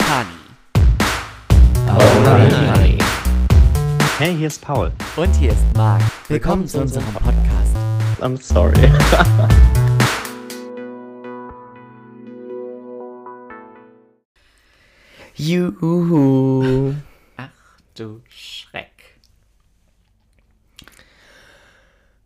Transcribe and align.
Honey. 0.00 0.28
Alright. 1.88 3.02
Hey, 4.18 4.36
hier 4.36 4.46
ist 4.48 4.60
Paul. 4.62 4.92
Und 5.16 5.34
hier 5.36 5.52
ist 5.52 5.64
Marc. 5.76 6.02
Willkommen 6.28 6.66
zu 6.68 6.80
unserem 6.80 7.12
Podcast. 7.14 7.76
I'm 8.20 8.40
sorry. 8.40 8.74
Juhu. 15.36 16.94
Ach 17.36 17.50
du 17.94 18.22
Schreck. 18.28 19.18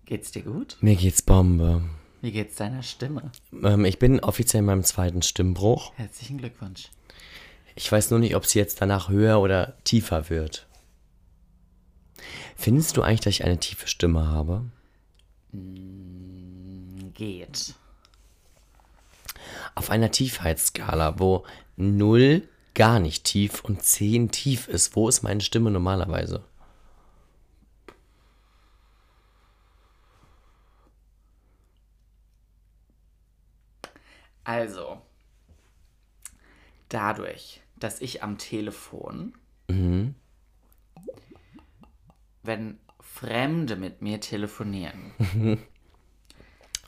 Geht's 0.04 0.30
dir 0.32 0.42
gut? 0.42 0.76
Mir 0.80 0.96
geht's 0.96 1.22
Bombe. 1.22 1.82
Wie 2.20 2.32
geht's 2.32 2.56
deiner 2.56 2.82
Stimme? 2.82 3.30
Ähm, 3.62 3.84
ich 3.84 3.98
bin 3.98 4.20
offiziell 4.20 4.60
in 4.60 4.66
meinem 4.66 4.84
zweiten 4.84 5.22
Stimmbruch. 5.22 5.92
Herzlichen 5.96 6.38
Glückwunsch. 6.38 6.88
Ich 7.80 7.92
weiß 7.92 8.10
nur 8.10 8.18
nicht, 8.18 8.34
ob 8.34 8.44
sie 8.44 8.58
jetzt 8.58 8.82
danach 8.82 9.08
höher 9.08 9.38
oder 9.40 9.76
tiefer 9.84 10.28
wird. 10.30 10.66
Findest 12.56 12.96
du 12.96 13.02
eigentlich, 13.02 13.20
dass 13.20 13.34
ich 13.34 13.44
eine 13.44 13.60
tiefe 13.60 13.86
Stimme 13.86 14.26
habe? 14.26 14.64
Geht. 17.14 17.74
Auf 19.76 19.90
einer 19.90 20.10
Tiefheitsskala, 20.10 21.20
wo 21.20 21.46
0 21.76 22.42
gar 22.74 22.98
nicht 22.98 23.22
tief 23.22 23.62
und 23.62 23.84
10 23.84 24.32
tief 24.32 24.66
ist, 24.66 24.96
wo 24.96 25.08
ist 25.08 25.22
meine 25.22 25.40
Stimme 25.40 25.70
normalerweise? 25.70 26.42
Also, 34.42 35.00
dadurch, 36.88 37.60
dass 37.78 38.00
ich 38.00 38.22
am 38.22 38.38
Telefon, 38.38 39.34
wenn 42.42 42.78
Fremde 43.00 43.76
mit 43.76 44.02
mir 44.02 44.20
telefonieren, 44.20 45.12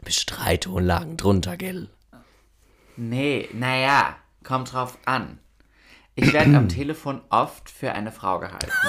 Bestreitonlagen 0.04 1.16
drunter, 1.16 1.56
gell? 1.56 1.90
nee, 2.96 3.48
naja, 3.52 4.16
kommt 4.44 4.72
drauf 4.72 4.98
an. 5.04 5.38
Ich 6.14 6.32
werde 6.32 6.56
am 6.56 6.68
Telefon 6.70 7.20
oft 7.30 7.68
für 7.70 7.92
eine 7.92 8.12
Frau 8.12 8.38
gehalten. 8.40 8.70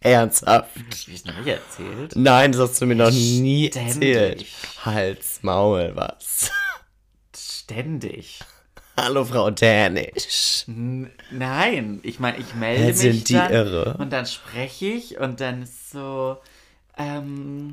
Ernsthaft? 0.00 0.76
Hab 0.76 1.08
ich 1.08 1.24
noch 1.26 1.36
nicht 1.36 1.48
erzählt? 1.48 2.16
Nein, 2.16 2.52
das 2.52 2.60
hast 2.70 2.80
du 2.80 2.86
mir 2.86 2.94
noch 2.94 3.10
nie 3.10 3.68
Ständig. 3.68 3.92
erzählt. 4.14 4.46
Hals, 4.86 5.42
Maul, 5.42 5.92
was? 5.94 6.50
Ständig. 7.36 8.40
Hallo, 9.02 9.24
Frau 9.24 9.50
Dänisch. 9.50 10.64
N- 10.68 11.10
Nein, 11.30 12.00
ich 12.02 12.20
meine, 12.20 12.36
ich 12.36 12.54
melde 12.54 12.82
Hä, 12.82 12.86
mich 12.88 12.96
sind 12.98 13.28
die 13.30 13.34
dann 13.34 13.50
irre? 13.50 13.94
und 13.98 14.12
dann 14.12 14.26
spreche 14.26 14.86
ich 14.88 15.18
und 15.18 15.40
dann 15.40 15.62
ist 15.62 15.90
so, 15.90 16.36
ähm, 16.98 17.72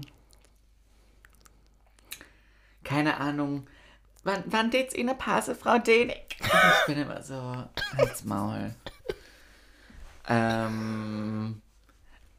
keine 2.85 3.17
Ahnung, 3.19 3.67
wann, 4.23 4.41
wann 4.45 4.69
geht's 4.69 4.95
Ihnen 4.95 5.17
Pause, 5.17 5.53
Frau 5.53 5.77
Denig? 5.79 6.37
Ich 6.39 6.85
bin 6.85 6.97
immer 6.97 7.21
so, 7.21 7.33
als 7.33 8.23
Maul. 8.23 8.73
Ähm, 10.29 11.61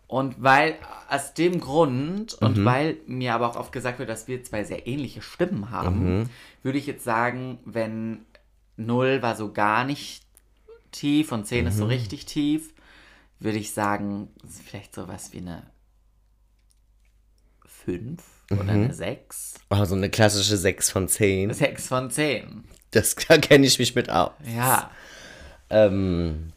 und 0.06 0.42
weil, 0.42 0.76
aus 1.10 1.34
dem 1.34 1.60
Grund 1.60 2.40
Mhm. 2.40 2.46
und 2.46 2.64
weil 2.64 2.96
mir 3.06 3.34
aber 3.34 3.50
auch 3.50 3.56
oft 3.56 3.72
gesagt 3.72 3.98
wird, 3.98 4.08
dass 4.08 4.28
wir 4.28 4.42
zwei 4.44 4.64
sehr 4.64 4.86
ähnliche 4.86 5.20
Stimmen 5.20 5.70
haben, 5.70 6.20
Mhm. 6.20 6.30
würde 6.62 6.78
ich 6.78 6.86
jetzt 6.86 7.04
sagen, 7.04 7.58
wenn 7.66 8.24
0 8.78 9.20
war 9.22 9.36
so 9.36 9.52
gar 9.52 9.84
nicht 9.84 10.22
tief 10.92 11.32
und 11.32 11.46
10 11.46 11.66
ist 11.66 11.74
Mhm. 11.74 11.78
so 11.80 11.84
richtig 11.86 12.24
tief, 12.24 12.72
würde 13.40 13.58
ich 13.58 13.72
sagen, 13.72 14.30
ist 14.46 14.62
vielleicht 14.62 14.94
sowas 14.94 15.32
wie 15.32 15.38
eine 15.38 15.64
5 17.66 18.22
oder 18.50 18.62
Mhm. 18.62 18.84
eine 18.84 18.94
6. 18.94 19.54
Also 19.68 19.94
eine 19.94 20.08
klassische 20.10 20.56
6 20.56 20.90
von 20.90 21.08
10. 21.08 21.52
6 21.52 21.88
von 21.88 22.10
10. 22.10 22.64
Das 22.92 23.14
da 23.28 23.38
kenne 23.38 23.66
ich 23.66 23.78
mich 23.78 23.94
mit 23.94 24.08
aus. 24.10 24.32
Ja. 24.44 24.90
Ähm, 25.70 26.52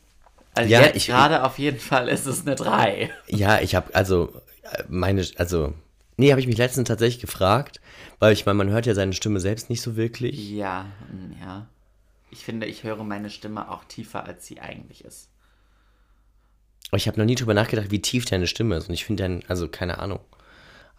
Also 0.53 0.70
Ja, 0.70 0.82
jetzt 0.82 1.06
gerade 1.06 1.44
auf 1.44 1.59
jeden 1.59 1.80
Fall 1.80 2.08
ist 2.09 2.26
es 2.26 2.42
eine 2.42 2.56
3. 2.56 3.09
ja, 3.28 3.59
ich 3.62 3.76
habe 3.76 3.94
also 3.96 4.34
äh, 4.64 4.84
meine, 4.90 5.26
also, 5.38 5.74
nee, 6.18 6.32
habe 6.32 6.42
ich 6.42 6.48
mich 6.48 6.58
letztens 6.58 6.88
tatsächlich 6.88 7.22
gefragt, 7.22 7.80
weil 8.20 8.34
ich 8.34 8.46
meine, 8.46 8.58
man 8.58 8.70
hört 8.70 8.86
ja 8.86 8.94
seine 8.94 9.14
Stimme 9.14 9.40
selbst 9.40 9.70
nicht 9.70 9.82
so 9.82 9.96
wirklich. 9.96 10.50
Ja, 10.52 10.86
mm, 11.12 11.42
ja. 11.42 11.68
Ich 12.31 12.44
finde, 12.46 12.66
ich 12.66 12.84
höre 12.84 13.03
meine 13.03 13.30
Stimme 13.30 13.69
auch 13.69 13.84
tiefer, 13.84 14.24
als 14.25 14.46
sie 14.47 14.59
eigentlich 14.59 15.03
ist. 15.06 15.30
Ich 16.94 17.08
habe 17.08 17.19
noch 17.19 17.25
nie 17.25 17.36
drüber 17.36 17.53
nachgedacht, 17.53 17.92
wie 17.92 18.02
tief 18.02 18.25
deine 18.25 18.47
Stimme 18.47 18.75
ist. 18.78 18.88
Und 18.88 18.94
ich 18.94 19.06
finde 19.06 19.24
dann, 19.24 19.44
also 19.47 19.68
keine 19.68 20.00
Ahnung. 20.00 20.19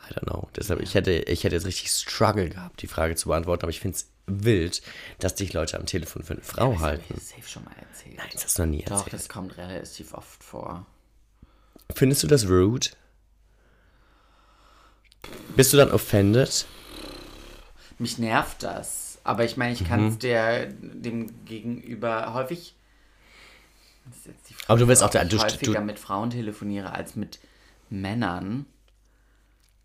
I 0.09 0.15
don't 0.15 0.25
know. 0.25 0.49
Deshalb, 0.57 0.81
ich 0.81 0.95
hätte, 0.95 1.13
ich 1.13 1.45
hätte 1.45 1.55
jetzt 1.55 1.67
richtig 1.67 1.91
Struggle 1.91 2.49
gehabt, 2.49 2.83
die 2.83 2.87
Frage 2.87 3.15
zu 3.17 3.29
beantworten. 3.29 3.63
Aber 3.65 3.71
ich 3.71 3.81
finde 3.81 3.97
es 3.97 4.09
wild, 4.27 4.83
dass 5.21 5.35
dich 5.35 5.53
Leute 5.53 5.79
am 5.79 5.87
Telefon 5.87 6.23
für 6.23 6.35
eine 6.35 6.43
Frau 6.43 6.73
Das 6.73 6.81
habe 6.81 6.87
halten. 6.87 7.15
ich 7.17 7.23
safe 7.25 7.49
schon 7.49 7.65
mal 7.65 7.75
erzählt. 7.79 8.17
Nein, 8.17 8.29
das 8.33 8.45
hast 8.45 8.59
du 8.59 8.63
noch 8.63 8.71
nie 8.71 8.85
Doch, 8.85 8.93
erzählt. 8.99 9.13
das 9.15 9.29
kommt 9.29 9.57
relativ 9.57 10.13
oft 10.15 10.43
vor. 10.43 10.87
Findest 11.95 12.23
du 12.23 12.27
das 12.27 12.47
rude? 12.49 12.89
Bist 15.57 15.73
du 15.73 15.77
dann 15.77 15.91
offended? 15.93 16.67
Mich 17.99 18.19
nervt 18.19 18.63
das. 18.63 19.12
Aber 19.25 19.45
ich 19.45 19.57
meine, 19.57 19.73
ich 19.73 19.85
kann 19.87 20.03
Mhm. 20.03 20.09
es 20.09 20.19
der 20.19 20.67
dem 20.67 21.45
Gegenüber 21.45 22.35
häufig. 22.35 22.75
Das 24.07 24.17
ist 24.17 24.27
jetzt 24.27 24.51
die 24.51 24.55
Frage, 24.55 24.69
Aber 24.71 24.79
du 24.81 24.89
willst 24.89 25.03
auch 25.03 25.11
der- 25.11 25.23
ich 25.25 25.29
du- 25.29 25.39
häufiger 25.39 25.79
du- 25.81 25.85
mit 25.87 25.99
Frauen 25.99 26.31
telefoniere 26.31 26.93
als 26.93 27.15
mit 27.15 27.39
Männern. 27.89 28.67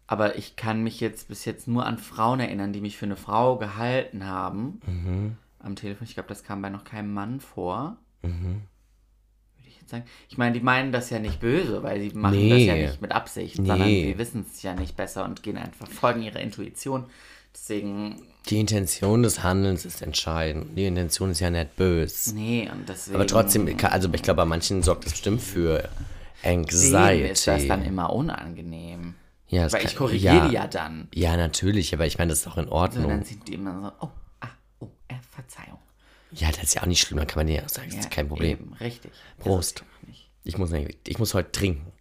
Aber 0.08 0.38
ich 0.38 0.56
kann 0.56 0.82
mich 0.84 1.00
jetzt 1.02 1.28
bis 1.28 1.46
jetzt 1.46 1.68
nur 1.68 1.86
an 1.86 1.98
Frauen 1.98 2.40
erinnern, 2.40 2.72
die 2.74 2.82
mich 2.82 2.98
für 2.98 3.06
eine 3.06 3.18
Frau 3.18 3.58
gehalten 3.58 4.26
haben. 4.26 4.80
Mhm. 4.88 5.38
Am 5.60 5.76
Telefon. 5.76 6.08
Ich 6.08 6.14
glaube, 6.14 6.30
das 6.30 6.44
kam 6.44 6.62
bei 6.62 6.70
noch 6.70 6.86
keinem 6.86 7.14
Mann 7.14 7.42
vor. 7.42 7.98
Mhm. 8.22 8.62
Würde 9.58 9.68
ich 9.68 9.80
jetzt 9.80 9.90
sagen. 9.90 10.06
Ich 10.30 10.38
meine, 10.38 10.54
die 10.54 10.64
meinen 10.64 10.92
das 10.94 11.10
ja 11.10 11.20
nicht 11.20 11.40
böse, 11.42 11.84
weil 11.84 12.00
sie 12.00 12.10
machen 12.18 12.50
das 12.50 12.60
ja 12.62 12.74
Nee. 12.76 12.88
nicht 12.88 13.02
mit 13.02 13.12
Absicht, 13.12 13.58
sondern 13.58 13.82
Nee. 13.82 14.14
sie 14.14 14.18
wissen 14.18 14.46
es 14.50 14.62
ja 14.64 14.74
nicht 14.74 14.96
besser 14.96 15.26
und 15.26 15.44
gehen 15.44 15.58
einfach, 15.58 15.88
folgen 15.90 16.22
ihrer 16.24 16.40
Intuition. 16.40 17.06
Deswegen, 17.60 18.22
Die 18.50 18.60
Intention 18.60 19.24
des 19.24 19.44
Handelns 19.44 19.84
ist 19.84 20.02
entscheidend. 20.02 20.78
Die 20.78 20.86
Intention 20.86 21.32
ist 21.32 21.40
ja 21.40 21.50
nicht 21.50 21.76
böse. 21.76 22.34
nee, 22.36 22.70
und 22.72 22.88
deswegen. 22.88 23.16
Aber 23.16 23.28
trotzdem, 23.28 23.68
also 23.84 24.10
ich 24.14 24.22
glaube, 24.22 24.38
bei 24.38 24.46
manchen 24.46 24.84
sorgt 24.84 25.06
das 25.06 25.14
bestimmt 25.14 25.42
für 25.42 25.90
Anxiety. 26.44 27.18
denen 27.18 27.32
ist 27.32 27.48
das 27.48 27.68
dann 27.68 27.84
immer 27.84 28.14
unangenehm. 28.14 29.16
ja, 29.50 29.64
das 29.64 29.74
Weil 29.74 29.82
kann- 29.82 29.90
ich 29.90 29.96
korrigiere 29.98 30.36
ja, 30.36 30.48
die 30.48 30.54
ja 30.54 30.68
dann. 30.68 31.08
Ja, 31.14 31.36
natürlich, 31.36 31.94
aber 31.94 32.06
ich 32.06 32.18
meine, 32.18 32.30
das 32.30 32.40
ist 32.42 32.48
auch 32.48 32.58
in 32.58 32.66
Und 32.66 32.72
Ordnung. 32.72 33.10
dann 33.10 33.24
sind 33.24 33.48
die 33.48 33.56
immer 33.56 33.82
so, 34.00 34.06
oh, 34.08 34.12
ah, 34.42 34.48
oh, 34.80 34.88
äh, 35.10 35.16
Verzeihung. 35.32 35.80
Ja, 36.32 36.50
das 36.52 36.64
ist 36.64 36.76
ja 36.76 36.84
auch 36.84 36.88
nicht 36.88 37.02
schlimm, 37.02 37.18
dann 37.18 37.28
kann 37.28 37.40
man 37.46 37.54
ja 37.54 37.64
auch 37.64 37.70
sagen, 37.70 37.88
das 37.90 38.00
ist 38.00 38.12
kein 38.12 38.28
Problem. 38.30 38.52
Eben, 38.60 38.74
richtig. 38.76 39.12
Prost. 39.40 39.84
Ich 40.44 40.58
muss, 40.58 40.72
ich 40.72 41.20
muss 41.20 41.34
heute 41.34 41.52
trinken. 41.52 41.92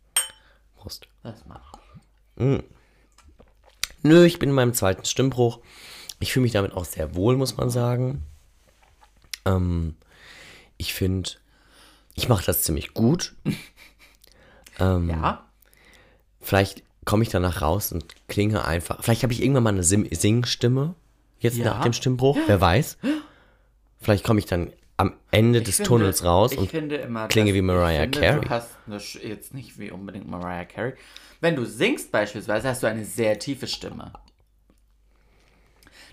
Prost. 0.76 1.08
Das 1.24 1.44
macht. 1.46 1.78
Nö, 4.06 4.24
ich 4.24 4.38
bin 4.38 4.48
in 4.50 4.54
meinem 4.54 4.74
zweiten 4.74 5.04
Stimmbruch. 5.04 5.60
Ich 6.20 6.32
fühle 6.32 6.44
mich 6.44 6.52
damit 6.52 6.72
auch 6.72 6.84
sehr 6.84 7.14
wohl, 7.14 7.36
muss 7.36 7.56
man 7.56 7.70
sagen. 7.70 8.22
Ähm, 9.44 9.96
ich 10.76 10.94
finde, 10.94 11.30
ich 12.14 12.28
mache 12.28 12.44
das 12.44 12.62
ziemlich 12.62 12.94
gut. 12.94 13.34
Ähm, 14.78 15.08
Ja, 15.08 15.46
Vielleicht 16.42 16.82
komme 17.06 17.22
ich 17.22 17.30
danach 17.30 17.62
raus 17.62 17.92
und 17.92 18.04
klinge 18.28 18.66
einfach. 18.66 19.02
Vielleicht 19.02 19.22
habe 19.22 19.32
ich 19.32 19.40
irgendwann 19.42 19.62
mal 19.62 19.70
eine 19.70 19.82
Sim 19.82 20.06
Singstimme. 20.10 20.94
Jetzt 21.40 21.56
Ja. 21.56 21.64
nach 21.64 21.80
dem 21.82 21.94
Stimmbruch. 21.94 22.36
Wer 22.46 22.60
weiß. 22.60 22.98
Vielleicht 24.02 24.22
komme 24.22 24.38
ich 24.38 24.44
dann 24.44 24.70
am 24.96 25.14
Ende 25.30 25.62
des 25.62 25.76
finde- 25.76 25.88
Tunnels 25.88 26.24
raus 26.24 26.52
ich 26.52 26.58
und 26.58 26.70
finde 26.70 26.96
immer, 26.96 27.28
klinge 27.28 27.52
wie 27.54 27.62
Mariah 27.62 28.04
ich 28.04 28.10
finde, 28.14 28.20
Carey. 28.20 28.40
Du 28.40 28.48
hast 28.50 28.70
eine, 28.86 28.98
jetzt 29.28 29.54
nicht 29.54 29.78
wie 29.78 29.90
unbedingt 29.90 30.28
Mariah 30.28 30.64
Carey. 30.64 30.94
Wenn 31.40 31.54
du 31.56 31.64
singst 31.64 32.10
beispielsweise, 32.12 32.68
hast 32.68 32.82
du 32.82 32.86
eine 32.86 33.04
sehr 33.04 33.38
tiefe 33.38 33.66
Stimme. 33.66 34.12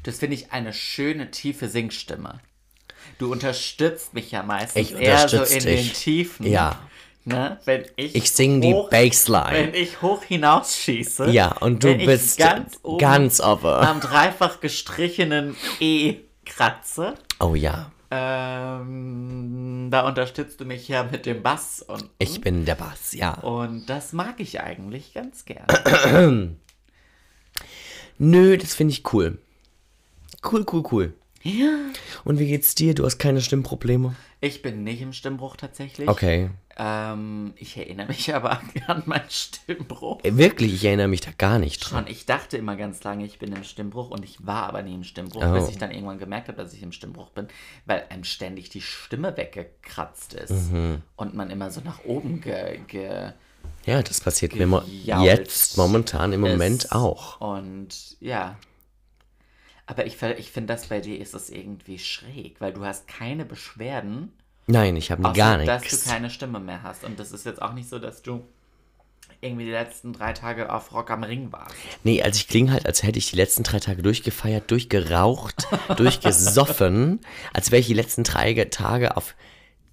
Das 0.03 0.19
finde 0.19 0.35
ich 0.35 0.51
eine 0.51 0.73
schöne, 0.73 1.31
tiefe 1.31 1.69
Singstimme. 1.69 2.41
Du 3.19 3.31
unterstützt 3.31 4.13
mich 4.13 4.31
ja 4.31 4.43
meistens 4.43 4.91
Ich 4.91 4.99
eher 4.99 5.27
so 5.29 5.43
in 5.43 5.63
den 5.63 5.77
dich. 5.77 5.93
Tiefen. 5.93 6.45
Ja. 6.45 6.79
Ne? 7.25 7.57
Wenn 7.63 7.85
ich 7.95 8.15
ich 8.15 8.31
singe 8.31 8.59
die 8.59 8.73
Bassline. 8.91 9.51
Wenn 9.51 9.73
ich 9.73 10.01
hoch 10.01 10.23
hinausschieße. 10.23 11.29
Ja, 11.29 11.53
und 11.59 11.83
du 11.85 11.89
ich 11.95 12.05
bist 12.05 12.37
ganz, 12.37 12.79
oben 12.83 12.97
ganz 12.97 13.39
offen. 13.39 13.69
am 13.69 14.01
dreifach 14.01 14.59
gestrichenen 14.59 15.55
E 15.79 16.15
kratze. 16.45 17.13
Oh 17.39 17.55
ja, 17.55 17.91
Ähm, 18.15 19.87
da 19.89 20.07
unterstützt 20.07 20.59
du 20.59 20.65
mich 20.65 20.87
ja 20.87 21.03
mit 21.03 21.25
dem 21.25 21.41
Bass 21.41 21.81
und, 21.81 22.11
ich 22.19 22.41
bin 22.41 22.63
der 22.63 22.75
Bass, 22.75 23.13
ja. 23.13 23.33
und 23.39 23.87
das 23.87 24.13
mag 24.13 24.39
ich 24.39 24.61
eigentlich 24.61 25.15
ganz 25.15 25.45
gern. 25.45 25.65
Nö, 28.19 28.57
das 28.57 28.75
finde 28.75 28.91
ich 28.91 29.11
cool. 29.13 29.39
Cool, 30.43 30.63
cool, 30.71 30.83
cool. 30.91 31.13
Ja. 31.43 31.77
Und 32.23 32.39
wie 32.39 32.47
geht's 32.47 32.73
dir? 32.73 32.95
Du 32.95 33.05
hast 33.05 33.17
keine 33.19 33.41
Stimmprobleme? 33.41 34.15
Ich 34.39 34.61
bin 34.61 34.83
nicht 34.83 35.01
im 35.01 35.11
Stimmbruch 35.13 35.55
tatsächlich. 35.57 36.07
Okay. 36.07 36.49
Ähm, 36.77 37.53
ich 37.57 37.77
erinnere 37.77 38.07
mich 38.07 38.33
aber 38.33 38.61
an 38.87 39.03
meinen 39.05 39.29
Stimmbruch. 39.29 40.23
Äh, 40.23 40.37
Wirklich, 40.37 40.73
ich 40.73 40.85
erinnere 40.85 41.07
mich 41.09 41.21
da 41.21 41.31
gar 41.37 41.59
nicht 41.59 41.79
dran. 41.79 42.05
Schon, 42.05 42.11
ich 42.11 42.25
dachte 42.25 42.57
immer 42.57 42.75
ganz 42.77 43.03
lange, 43.03 43.25
ich 43.25 43.39
bin 43.39 43.51
im 43.53 43.63
Stimmbruch 43.63 44.09
und 44.09 44.23
ich 44.23 44.45
war 44.47 44.63
aber 44.69 44.81
nie 44.83 44.95
im 44.95 45.03
Stimmbruch, 45.03 45.43
Oh. 45.45 45.53
bis 45.53 45.69
ich 45.69 45.77
dann 45.77 45.91
irgendwann 45.91 46.17
gemerkt 46.17 46.47
habe, 46.47 46.57
dass 46.63 46.73
ich 46.73 46.81
im 46.81 46.91
Stimmbruch 46.93 47.29
bin, 47.29 47.47
weil 47.85 48.05
einem 48.09 48.23
ständig 48.23 48.69
die 48.69 48.81
Stimme 48.81 49.35
weggekratzt 49.37 50.33
ist 50.33 50.71
Mhm. 50.71 51.01
und 51.17 51.35
man 51.35 51.49
immer 51.49 51.69
so 51.71 51.81
nach 51.81 52.03
oben 52.05 52.39
ge, 52.41 52.79
ge 52.87 53.31
Ja, 53.85 54.01
das 54.01 54.21
passiert 54.21 54.55
mir 54.55 54.83
jetzt 55.03 55.77
momentan 55.77 56.31
im 56.33 56.41
Moment 56.41 56.91
auch. 56.93 57.39
Und 57.41 57.89
ja. 58.21 58.55
Aber 59.85 60.05
ich, 60.05 60.21
ich 60.37 60.51
finde, 60.51 60.73
das 60.73 60.87
bei 60.87 61.01
dir 61.01 61.19
ist 61.19 61.33
es 61.33 61.49
irgendwie 61.49 61.99
schräg, 61.99 62.55
weil 62.59 62.73
du 62.73 62.85
hast 62.85 63.07
keine 63.07 63.45
Beschwerden, 63.45 64.31
Nein, 64.65 64.95
ich 64.95 65.11
habe 65.11 65.23
gar 65.33 65.57
dass 65.57 65.81
nichts. 65.81 66.03
du 66.05 66.09
keine 66.09 66.29
Stimme 66.29 66.59
mehr 66.61 66.83
hast. 66.83 67.03
Und 67.03 67.19
das 67.19 67.33
ist 67.33 67.45
jetzt 67.45 67.61
auch 67.61 67.73
nicht 67.73 67.89
so, 67.89 67.99
dass 67.99 68.21
du 68.21 68.45
irgendwie 69.41 69.65
die 69.65 69.71
letzten 69.71 70.13
drei 70.13 70.31
Tage 70.31 70.71
auf 70.71 70.93
Rock 70.93 71.11
am 71.11 71.23
Ring 71.23 71.51
warst. 71.51 71.75
Nee, 72.05 72.21
also 72.23 72.37
ich 72.37 72.47
klinge 72.47 72.71
halt, 72.71 72.85
als 72.85 73.03
hätte 73.03 73.19
ich 73.19 73.29
die 73.29 73.35
letzten 73.35 73.63
drei 73.63 73.79
Tage 73.79 74.01
durchgefeiert, 74.01 74.71
durchgeraucht, 74.71 75.67
durchgesoffen, 75.97 77.19
als 77.51 77.71
wäre 77.71 77.81
ich 77.81 77.87
die 77.87 77.93
letzten 77.93 78.23
drei 78.23 78.53
Ge- 78.53 78.69
Tage 78.69 79.17
auf 79.17 79.35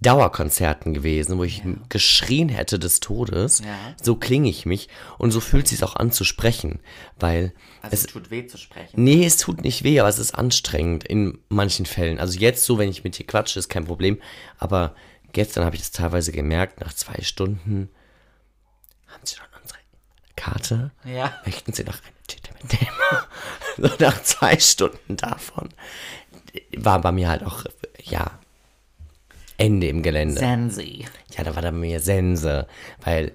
Dauerkonzerten 0.03 0.95
gewesen, 0.95 1.37
wo 1.37 1.45
ich 1.45 1.63
geschrien 1.91 2.49
hätte 2.49 2.79
des 2.79 3.01
Todes. 3.01 3.61
Ja. 3.61 3.77
So 4.01 4.17
klinge 4.17 4.49
ich 4.49 4.65
mich 4.65 4.89
und 5.19 5.31
so 5.31 5.41
fühlt 5.41 5.67
es 5.67 5.71
sich 5.71 5.85
auch 5.85 5.97
an 5.97 6.11
zu 6.11 6.25
sprechen, 6.25 6.81
weil 7.19 7.53
Also 7.83 7.95
es 7.95 8.01
es 8.01 8.07
tut 8.07 8.31
weh 8.31 8.47
zu 8.47 8.57
sprechen. 8.57 9.03
Nee, 9.03 9.27
es 9.27 9.37
tut 9.37 9.63
nicht 9.63 9.85
weh, 9.85 10.01
aber 10.01 10.09
es 10.09 10.19
ist 10.19 10.35
anstrengend 10.35 11.05
in 11.05 11.39
manchen 11.49 11.85
Fällen. 11.85 12.19
Also 12.19 12.39
jetzt 12.39 12.65
so, 12.65 12.79
wenn 12.79 12.89
ich 12.89 13.05
mit 13.05 13.19
dir 13.19 13.27
quatsche, 13.27 13.59
ist 13.59 13.69
kein 13.69 13.85
Problem. 13.85 14.21
Aber 14.59 14.95
gestern 15.33 15.65
habe 15.65 15.77
ich 15.77 15.83
das 15.83 15.91
teilweise 15.91 16.33
gemerkt, 16.33 16.81
nach 16.81 16.95
zwei 16.95 17.23
Stunden 17.23 17.91
haben 19.07 19.23
sie 19.25 19.37
schon 19.37 19.47
unsere 19.61 19.79
Karte. 20.35 20.93
Ja. 21.05 21.35
Möchten 21.45 21.75
sie 21.75 21.85
noch 21.85 21.99
eine 22.03 22.27
Tüte 22.27 22.51
mit 22.63 22.73
dem? 22.73 22.89
so 23.77 23.95
nach 23.99 24.23
zwei 24.23 24.59
Stunden 24.59 25.19
davon 25.19 25.69
war 26.77 27.01
bei 27.01 27.13
mir 27.13 27.29
halt 27.29 27.45
auch, 27.45 27.65
ja, 28.03 28.40
Ende 29.61 29.89
im 29.89 30.03
Gelände. 30.03 30.39
Sensi. 30.39 31.05
Ja, 31.37 31.45
da 31.45 31.55
war 31.55 31.63
dann 31.63 31.79
mir 31.81 32.01
Sense, 32.01 32.67
weil 33.05 33.33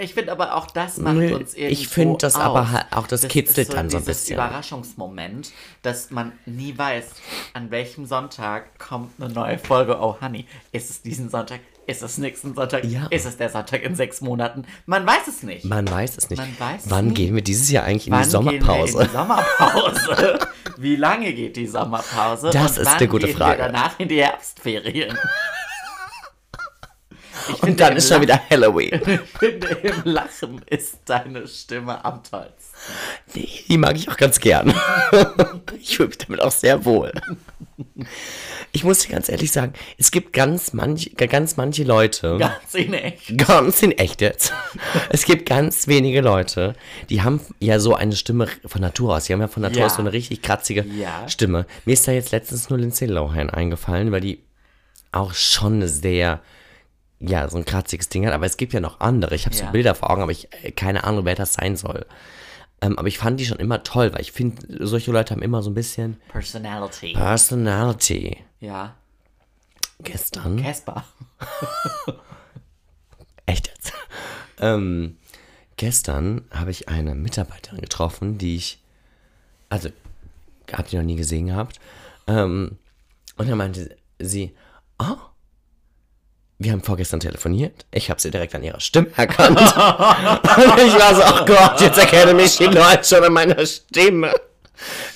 Ich 0.00 0.12
finde 0.14 0.32
aber 0.32 0.56
auch 0.56 0.66
das 0.66 0.98
macht 0.98 1.14
Nö, 1.14 1.36
uns 1.36 1.54
irgendwie. 1.54 1.72
ich 1.72 1.86
finde 1.88 2.18
das 2.18 2.34
aber 2.34 2.62
aus. 2.62 2.68
halt- 2.72 2.86
auch 2.90 3.06
das 3.06 3.28
kitzelt 3.28 3.68
ist 3.68 3.74
dann 3.74 3.88
so 3.88 3.98
ein 3.98 4.04
bisschen. 4.04 4.34
Überraschungsmoment, 4.34 5.52
dass 5.82 6.10
man 6.10 6.32
nie 6.46 6.76
weiß, 6.76 7.12
an 7.54 7.70
welchem 7.70 8.04
Sonntag 8.04 8.76
kommt 8.80 9.12
eine 9.22 9.32
neue 9.32 9.56
Folge 9.58 9.96
Oh 10.00 10.16
Honey. 10.20 10.46
Ist 10.72 10.90
es 10.90 11.02
diesen 11.02 11.28
Sonntag? 11.30 11.60
Ist 11.88 12.02
es 12.02 12.18
nächsten 12.18 12.54
Sonntag? 12.54 12.84
Ja. 12.84 13.06
Ist 13.08 13.24
es 13.24 13.38
der 13.38 13.48
Sonntag 13.48 13.82
in 13.82 13.94
sechs 13.94 14.20
Monaten? 14.20 14.66
Man 14.84 15.06
weiß 15.06 15.26
es 15.26 15.42
nicht. 15.42 15.64
Man 15.64 15.90
weiß 15.90 16.18
es 16.18 16.28
nicht. 16.28 16.38
Man 16.38 16.54
weiß 16.58 16.82
Wann 16.90 17.06
nicht. 17.06 17.16
gehen 17.16 17.34
wir 17.34 17.40
dieses 17.40 17.70
Jahr 17.70 17.84
eigentlich 17.84 18.08
in 18.08 18.12
Wann 18.12 18.24
die 18.24 18.28
Sommerpause? 18.28 18.98
Gehen 18.98 18.98
wir 18.98 19.00
in 19.00 19.06
die 19.06 19.12
Sommerpause? 19.16 20.38
Wie 20.76 20.96
lange 20.96 21.32
geht 21.32 21.56
die 21.56 21.66
Sommerpause? 21.66 22.50
Das 22.50 22.76
Und 22.76 22.82
ist 22.82 22.88
eine 22.88 23.08
gute 23.08 23.28
Frage. 23.28 23.62
Danach 23.62 23.98
in 23.98 24.08
die 24.08 24.22
Herbstferien. 24.22 25.16
Ich 27.48 27.62
Und 27.62 27.80
dann 27.80 27.96
ist 27.96 28.08
schon 28.10 28.20
wieder 28.20 28.38
Halloween. 28.50 29.00
Ich 29.06 29.38
finde, 29.38 29.68
im 29.68 30.02
Lachen 30.04 30.60
ist 30.66 30.98
deine 31.06 31.48
Stimme 31.48 32.04
am 32.04 32.22
tollsten. 32.22 32.76
Nee, 33.32 33.48
die 33.66 33.78
mag 33.78 33.96
ich 33.96 34.10
auch 34.10 34.16
ganz 34.18 34.38
gern. 34.40 34.74
Ich 35.80 35.96
fühle 35.96 36.08
mich 36.08 36.18
damit 36.18 36.42
auch 36.42 36.50
sehr 36.52 36.84
wohl. 36.84 37.12
Ich 38.72 38.84
muss 38.84 39.00
dir 39.00 39.12
ganz 39.12 39.28
ehrlich 39.28 39.50
sagen, 39.50 39.72
es 39.96 40.10
gibt 40.10 40.32
ganz 40.32 40.72
manche, 40.72 41.10
ganz 41.10 41.56
manche 41.56 41.84
Leute, 41.84 42.36
Ganz 42.38 42.74
in 42.74 42.92
echt. 42.94 43.36
ganz 43.38 43.82
in 43.82 43.92
echt 43.92 44.20
jetzt, 44.20 44.52
es 45.10 45.24
gibt 45.24 45.48
ganz 45.48 45.86
wenige 45.88 46.20
Leute, 46.20 46.74
die 47.10 47.22
haben 47.22 47.40
ja 47.60 47.80
so 47.80 47.94
eine 47.94 48.14
Stimme 48.14 48.46
von 48.66 48.80
Natur 48.80 49.16
aus. 49.16 49.24
Die 49.24 49.32
haben 49.32 49.40
ja 49.40 49.48
von 49.48 49.62
Natur 49.62 49.80
Ja. 49.80 49.86
aus 49.86 49.94
so 49.94 50.00
eine 50.00 50.12
richtig 50.12 50.42
kratzige 50.42 50.84
Ja. 50.84 51.28
Stimme. 51.28 51.66
Mir 51.86 51.92
ist 51.94 52.06
da 52.06 52.12
jetzt 52.12 52.30
letztens 52.32 52.68
nur 52.70 52.78
Lindsay 52.78 53.06
Lohan 53.08 53.50
eingefallen, 53.50 54.12
weil 54.12 54.20
die 54.20 54.40
auch 55.12 55.32
schon 55.34 55.86
sehr, 55.88 56.40
ja, 57.20 57.48
so 57.48 57.56
ein 57.56 57.64
kratziges 57.64 58.10
Ding 58.10 58.26
hat. 58.26 58.34
Aber 58.34 58.44
es 58.46 58.58
gibt 58.58 58.72
ja 58.74 58.80
noch 58.80 59.00
andere. 59.00 59.34
Ich 59.34 59.46
habe 59.46 59.56
so 59.56 59.64
Ja. 59.64 59.70
Bilder 59.70 59.94
vor 59.94 60.10
Augen, 60.10 60.22
aber 60.22 60.32
ich 60.32 60.48
äh, 60.62 60.70
keine 60.72 61.04
Ahnung, 61.04 61.24
wer 61.24 61.34
das 61.34 61.54
sein 61.54 61.76
soll. 61.76 62.04
Ähm, 62.80 62.98
aber 62.98 63.08
ich 63.08 63.18
fand 63.18 63.40
die 63.40 63.46
schon 63.46 63.58
immer 63.58 63.82
toll, 63.82 64.12
weil 64.12 64.20
ich 64.20 64.32
finde, 64.32 64.86
solche 64.86 65.10
Leute 65.10 65.34
haben 65.34 65.42
immer 65.42 65.62
so 65.62 65.70
ein 65.70 65.74
bisschen 65.74 66.20
Personality. 66.28 67.12
Personality. 67.12 68.38
Ja. 68.60 68.94
Gestern, 70.00 70.62
Casper. 70.62 71.04
echt 73.46 73.66
jetzt, 73.66 73.92
ähm, 74.60 75.16
gestern 75.76 76.42
habe 76.52 76.70
ich 76.70 76.88
eine 76.88 77.16
Mitarbeiterin 77.16 77.80
getroffen, 77.80 78.38
die 78.38 78.56
ich, 78.56 78.80
also, 79.68 79.88
habe 80.72 80.88
die 80.88 80.96
noch 80.96 81.04
nie 81.04 81.16
gesehen 81.16 81.46
gehabt. 81.46 81.80
Ähm, 82.28 82.78
und 83.36 83.48
dann 83.48 83.58
meinte 83.58 83.96
sie, 84.20 84.54
oh, 85.00 85.16
wir 86.58 86.72
haben 86.72 86.82
vorgestern 86.82 87.20
telefoniert. 87.20 87.86
Ich 87.92 88.10
habe 88.10 88.20
sie 88.20 88.30
direkt 88.30 88.54
an 88.54 88.64
ihrer 88.64 88.80
Stimme 88.80 89.08
erkannt. 89.16 89.58
und 89.60 89.66
ich 89.66 90.94
war 90.94 91.14
so, 91.14 91.22
oh 91.22 91.44
Gott, 91.44 91.80
jetzt 91.80 91.98
erkenne 91.98 92.34
mich 92.34 92.56
die 92.56 92.64
Leute 92.64 93.04
schon 93.04 93.22
an 93.22 93.32
meiner 93.32 93.64
Stimme. 93.64 94.32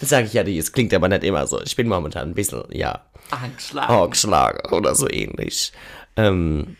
Dann 0.00 0.08
sage 0.08 0.26
ich, 0.26 0.32
ja, 0.32 0.44
die, 0.44 0.56
es 0.58 0.72
klingt 0.72 0.94
aber 0.94 1.08
nicht 1.08 1.25
immer 1.25 1.46
so. 1.46 1.61
Ich 1.62 1.75
bin 1.75 1.88
momentan 1.88 2.30
ein 2.30 2.34
bisschen, 2.34 2.64
ja, 2.70 3.04
Angeschlagen. 3.30 3.94
Augenschlager 3.94 4.72
oder 4.72 4.94
so 4.94 5.08
ähnlich. 5.08 5.72
Ähm, 6.16 6.76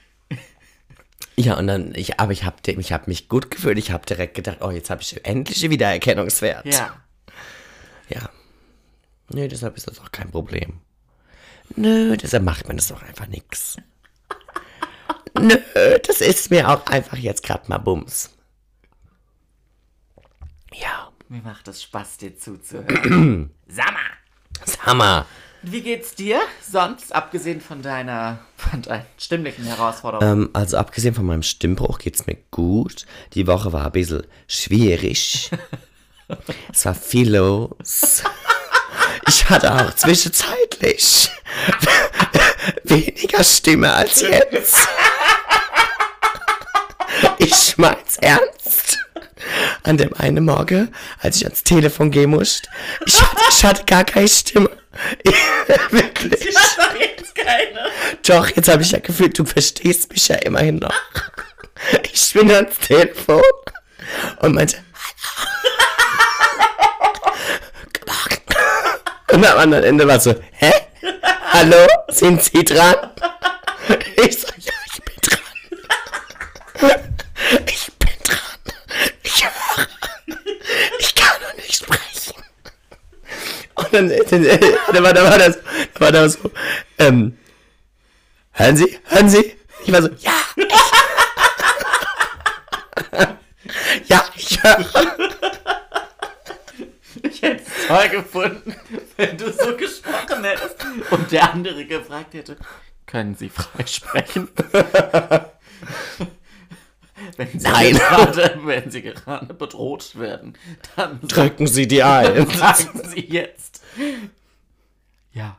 ja, 1.37 1.59
und 1.59 1.66
dann, 1.66 1.95
ich, 1.95 2.21
aber 2.21 2.33
ich 2.33 2.45
habe 2.45 2.57
ich 2.64 2.92
hab 2.92 3.09
mich 3.09 3.28
gut 3.28 3.50
gefühlt. 3.50 3.78
Ich 3.78 3.90
habe 3.90 4.04
direkt 4.07 4.35
gedacht, 4.35 4.59
oh, 4.61 4.71
jetzt 4.71 4.90
habe 4.90 5.00
ich 5.02 5.25
endlich 5.25 5.69
Wiedererkennungswert. 5.69 6.66
Ja. 6.66 6.95
Ja. 8.09 8.28
Nö, 9.31 9.49
deshalb 9.49 9.76
ist 9.76 9.88
das 9.88 9.99
auch 9.99 10.12
kein 10.12 10.31
Problem. 10.31 10.81
Nö, 11.75 12.16
deshalb 12.16 12.45
macht 12.45 12.69
man 12.69 12.76
das 12.76 12.88
doch 12.88 13.02
einfach 13.02 13.26
nix. 13.28 13.76
Nö, 15.41 15.57
das 16.07 16.21
ist 16.21 16.51
mir 16.51 16.69
auch 16.69 16.87
einfach 16.87 17.17
jetzt 17.17 17.43
gerade 17.43 17.69
mal 17.69 17.79
Bums. 17.79 18.31
Ja. 20.73 21.12
Mir 21.33 21.41
macht 21.41 21.67
es 21.67 21.83
Spaß, 21.83 22.19
dir 22.19 22.37
zuzuhören. 22.37 23.51
Sag 23.67 24.95
mal. 24.95 25.25
wie 25.62 25.81
geht's 25.81 26.15
dir 26.15 26.39
sonst, 26.61 27.15
abgesehen 27.15 27.62
von 27.62 27.81
deiner, 27.81 28.41
von 28.59 28.83
deinen 28.83 29.07
stimmlichen 29.17 29.65
Herausforderungen? 29.65 30.43
Ähm, 30.43 30.51
also 30.53 30.77
abgesehen 30.77 31.15
von 31.15 31.25
meinem 31.25 31.43
Stimmbruch 31.43 31.99
geht's 31.99 32.27
mir 32.27 32.37
gut. 32.51 33.07
Die 33.33 33.47
Woche 33.47 33.73
war 33.73 33.87
ein 33.87 33.93
bisschen 33.93 34.27
schwierig. 34.47 35.51
es 36.71 36.85
war 36.85 36.95
viel 36.95 37.35
los. 37.35 38.23
Ich 39.27 39.49
hatte 39.49 39.75
auch 39.75 39.95
zwischenzeitlich 39.95 41.31
weniger 42.85 43.43
Stimme 43.43 43.91
als 43.91 44.21
jetzt. 44.21 44.87
Ich 47.45 47.77
mein's 47.77 48.19
ernst. 48.21 48.99
An 49.83 49.97
dem 49.97 50.15
einen 50.15 50.45
Morgen, 50.45 50.95
als 51.21 51.37
ich 51.37 51.45
ans 51.45 51.65
Telefon 51.65 52.13
gehen 52.13 52.31
musste, 52.31 52.69
ich 53.05 53.21
hatte, 53.21 53.43
ich 53.51 53.65
hatte 53.65 53.85
gar 53.85 54.05
keine 54.05 54.29
Stimme. 54.29 54.71
Wirklich. 55.91 56.55
Sag 56.55 57.01
jetzt 57.01 57.35
keine. 57.35 57.91
Doch, 58.25 58.49
jetzt 58.55 58.69
habe 58.69 58.83
ich 58.83 58.93
ja 58.93 59.01
gefühlt, 59.01 59.37
du 59.37 59.45
verstehst 59.45 60.13
mich 60.13 60.29
ja 60.29 60.37
immerhin 60.37 60.77
noch. 60.77 60.95
Ich 62.13 62.33
bin 62.33 62.49
ans 62.53 62.79
Telefon 62.79 63.43
und 64.41 64.55
meinte, 64.55 64.77
Und 69.33 69.47
am 69.47 69.59
anderen 69.59 69.85
Ende 69.85 70.07
war 70.07 70.21
so, 70.21 70.35
hä? 70.53 70.73
Hallo? 71.53 71.87
Sind 72.09 72.43
Sie 72.43 72.65
dran? 72.65 72.97
Ich 74.17 74.41
so, 74.41 74.49
ja, 74.59 74.73
ich 74.93 75.03
bin 75.03 75.15
dran. 75.23 75.41
Ich 77.67 77.93
bin 77.99 78.11
dran. 78.25 78.39
Ich 79.23 79.45
höre. 79.45 79.87
Ich 80.99 81.15
kann 81.15 81.41
noch 81.43 81.55
nicht 81.57 81.75
sprechen. 81.75 82.43
Und 83.75 83.93
dann, 83.93 84.09
dann, 84.09 84.43
dann, 84.93 85.03
war, 85.03 85.13
dann 85.13 85.25
war 85.25 85.39
das, 85.39 85.59
dann 85.95 86.01
war 86.01 86.13
das 86.13 86.35
so, 86.35 86.51
ähm, 86.99 87.39
hören 88.53 88.77
Sie, 88.77 88.99
hören 89.05 89.29
Sie? 89.29 89.57
Ich 89.85 89.93
war 89.93 90.03
so, 90.03 90.09
ja, 90.21 90.33
ich. 90.57 90.67
Ja, 94.07 94.25
ich 94.35 94.63
höre. 94.63 94.79
Ich 97.23 97.43
hätte 97.43 97.63
es 97.63 97.87
toll 97.87 98.09
gefunden, 98.09 98.75
wenn 99.17 99.37
du 99.39 99.53
so 99.53 99.77
gesprochen 99.77 100.45
hättest 100.45 100.77
und 101.11 101.31
der 101.31 101.53
andere 101.53 101.85
gefragt 101.85 102.35
hätte, 102.35 102.57
können 103.07 103.35
Sie 103.37 103.49
frei 103.49 103.87
sprechen? 103.87 104.49
wenn 107.37 107.59
Sie 107.59 107.69
Nein. 107.69 107.95
Gerade, 107.95 108.59
wenn 108.64 108.91
Sie 108.91 109.02
gerade 109.02 109.55
bedroht 109.55 110.19
werden, 110.19 110.55
dann 110.97 111.21
Drücken 111.29 111.67
Sie 111.67 111.87
die 111.88 112.02
ein. 112.02 112.47
sagen 112.50 113.00
Sie 113.09 113.21
jetzt. 113.21 113.83
Ja. 115.33 115.57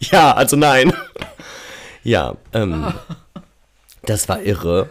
Ja, 0.00 0.32
also 0.32 0.56
nein. 0.56 0.92
Ja, 2.02 2.36
ähm, 2.52 2.92
das 4.02 4.28
war 4.28 4.40
irre 4.42 4.88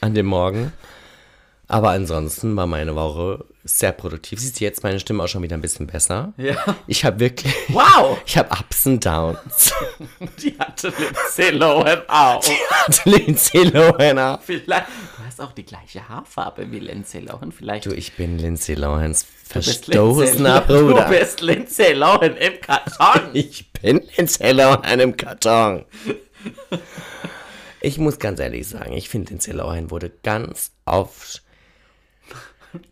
an 0.00 0.14
dem 0.14 0.26
Morgen. 0.26 0.72
Aber 1.68 1.90
ansonsten 1.90 2.56
war 2.56 2.66
meine 2.66 2.94
Woche 2.94 3.44
sehr 3.64 3.92
produktiv. 3.92 4.38
Siehst 4.40 4.60
du 4.60 4.64
jetzt 4.64 4.82
meine 4.82 5.00
Stimme 5.00 5.22
auch 5.22 5.28
schon 5.28 5.42
wieder 5.42 5.56
ein 5.56 5.62
bisschen 5.62 5.86
besser? 5.86 6.32
Ja. 6.36 6.54
Ich 6.86 7.04
habe 7.04 7.18
wirklich, 7.20 7.52
Wow! 7.68 8.18
ich 8.26 8.36
habe 8.36 8.50
Ups 8.50 8.86
und 8.86 9.04
Downs. 9.04 9.72
Die 10.42 10.54
hatte 10.58 10.92
Lindsay 10.98 11.50
Lohan 11.50 12.02
auch. 12.08 12.44
Hatte 12.70 13.08
Lindsay 13.10 13.64
Lohan 13.64 14.18
auch. 14.18 14.42
Vielleicht. 14.42 14.86
Du 14.88 15.24
hast 15.26 15.40
auch 15.40 15.52
die 15.52 15.64
gleiche 15.64 16.06
Haarfarbe 16.08 16.70
wie 16.70 16.78
Lindsay 16.78 17.20
Lohan. 17.20 17.52
Vielleicht. 17.52 17.86
Du, 17.86 17.92
ich 17.92 18.12
bin 18.14 18.38
Lindsay 18.38 18.74
Lohans 18.74 19.22
Du 19.48 19.60
verstoßener 19.62 20.60
Lindsay- 20.66 20.82
Bruder. 20.82 21.04
Du 21.04 21.10
bist 21.18 21.40
Lindsay 21.40 21.92
Lohan 21.94 22.36
im 22.36 22.60
Karton. 22.60 23.22
Ich 23.32 23.70
bin 23.72 24.02
Lindsay 24.16 24.50
Lohan 24.52 25.00
im 25.00 25.16
Karton. 25.16 25.84
Ich 27.80 27.98
muss 27.98 28.18
ganz 28.18 28.40
ehrlich 28.40 28.66
sagen, 28.68 28.92
ich 28.94 29.08
finde, 29.08 29.30
Lindsay 29.30 29.52
Lohan 29.52 29.90
wurde 29.90 30.10
ganz 30.22 30.72
oft, 30.86 31.42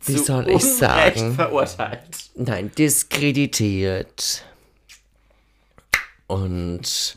wie 0.05 0.17
Zu 0.17 0.25
soll 0.25 0.49
ich 0.49 0.55
Unrecht 0.55 0.79
sagen, 0.79 1.35
verurteilt. 1.35 2.31
nein, 2.35 2.71
diskreditiert 2.77 4.45
und 6.27 7.17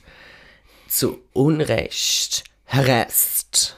zu 0.87 1.19
Unrecht 1.33 2.43
harassed. 2.67 3.77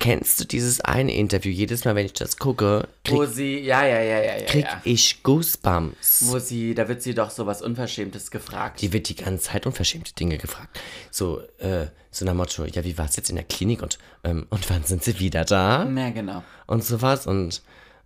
Kennst 0.00 0.40
du 0.40 0.44
dieses 0.46 0.80
eine 0.80 1.14
Interview? 1.14 1.52
Jedes 1.52 1.84
Mal, 1.84 1.94
wenn 1.94 2.06
ich 2.06 2.14
das 2.14 2.38
gucke, 2.38 2.88
Wo 3.06 3.18
krieg, 3.18 3.28
sie, 3.28 3.58
ja, 3.58 3.84
ja, 3.84 4.00
ja, 4.00 4.18
ja, 4.18 4.38
ja. 4.38 4.46
krieg 4.46 4.64
ja. 4.64 4.80
ich 4.84 5.22
Goosebumps. 5.22 6.22
Wo 6.30 6.38
sie, 6.38 6.74
da 6.74 6.88
wird 6.88 7.02
sie 7.02 7.12
doch 7.12 7.30
so 7.30 7.44
was 7.44 7.60
Unverschämtes 7.60 8.30
gefragt. 8.30 8.80
Die 8.80 8.94
wird 8.94 9.10
die 9.10 9.14
ganze 9.14 9.50
Zeit 9.50 9.66
unverschämte 9.66 10.14
Dinge 10.14 10.38
gefragt. 10.38 10.80
So, 11.10 11.40
äh, 11.58 11.88
so 12.10 12.24
nach 12.24 12.32
Motto, 12.32 12.64
ja, 12.64 12.82
wie 12.82 12.96
war 12.96 13.04
es 13.06 13.16
jetzt 13.16 13.28
in 13.28 13.36
der 13.36 13.44
Klinik 13.44 13.82
und, 13.82 13.98
ähm, 14.24 14.46
und 14.48 14.70
wann 14.70 14.84
sind 14.84 15.04
sie 15.04 15.18
wieder 15.20 15.44
da? 15.44 15.86
ja, 15.86 16.08
genau. 16.08 16.42
Und 16.66 16.82
sowas 16.82 17.26
und 17.26 17.60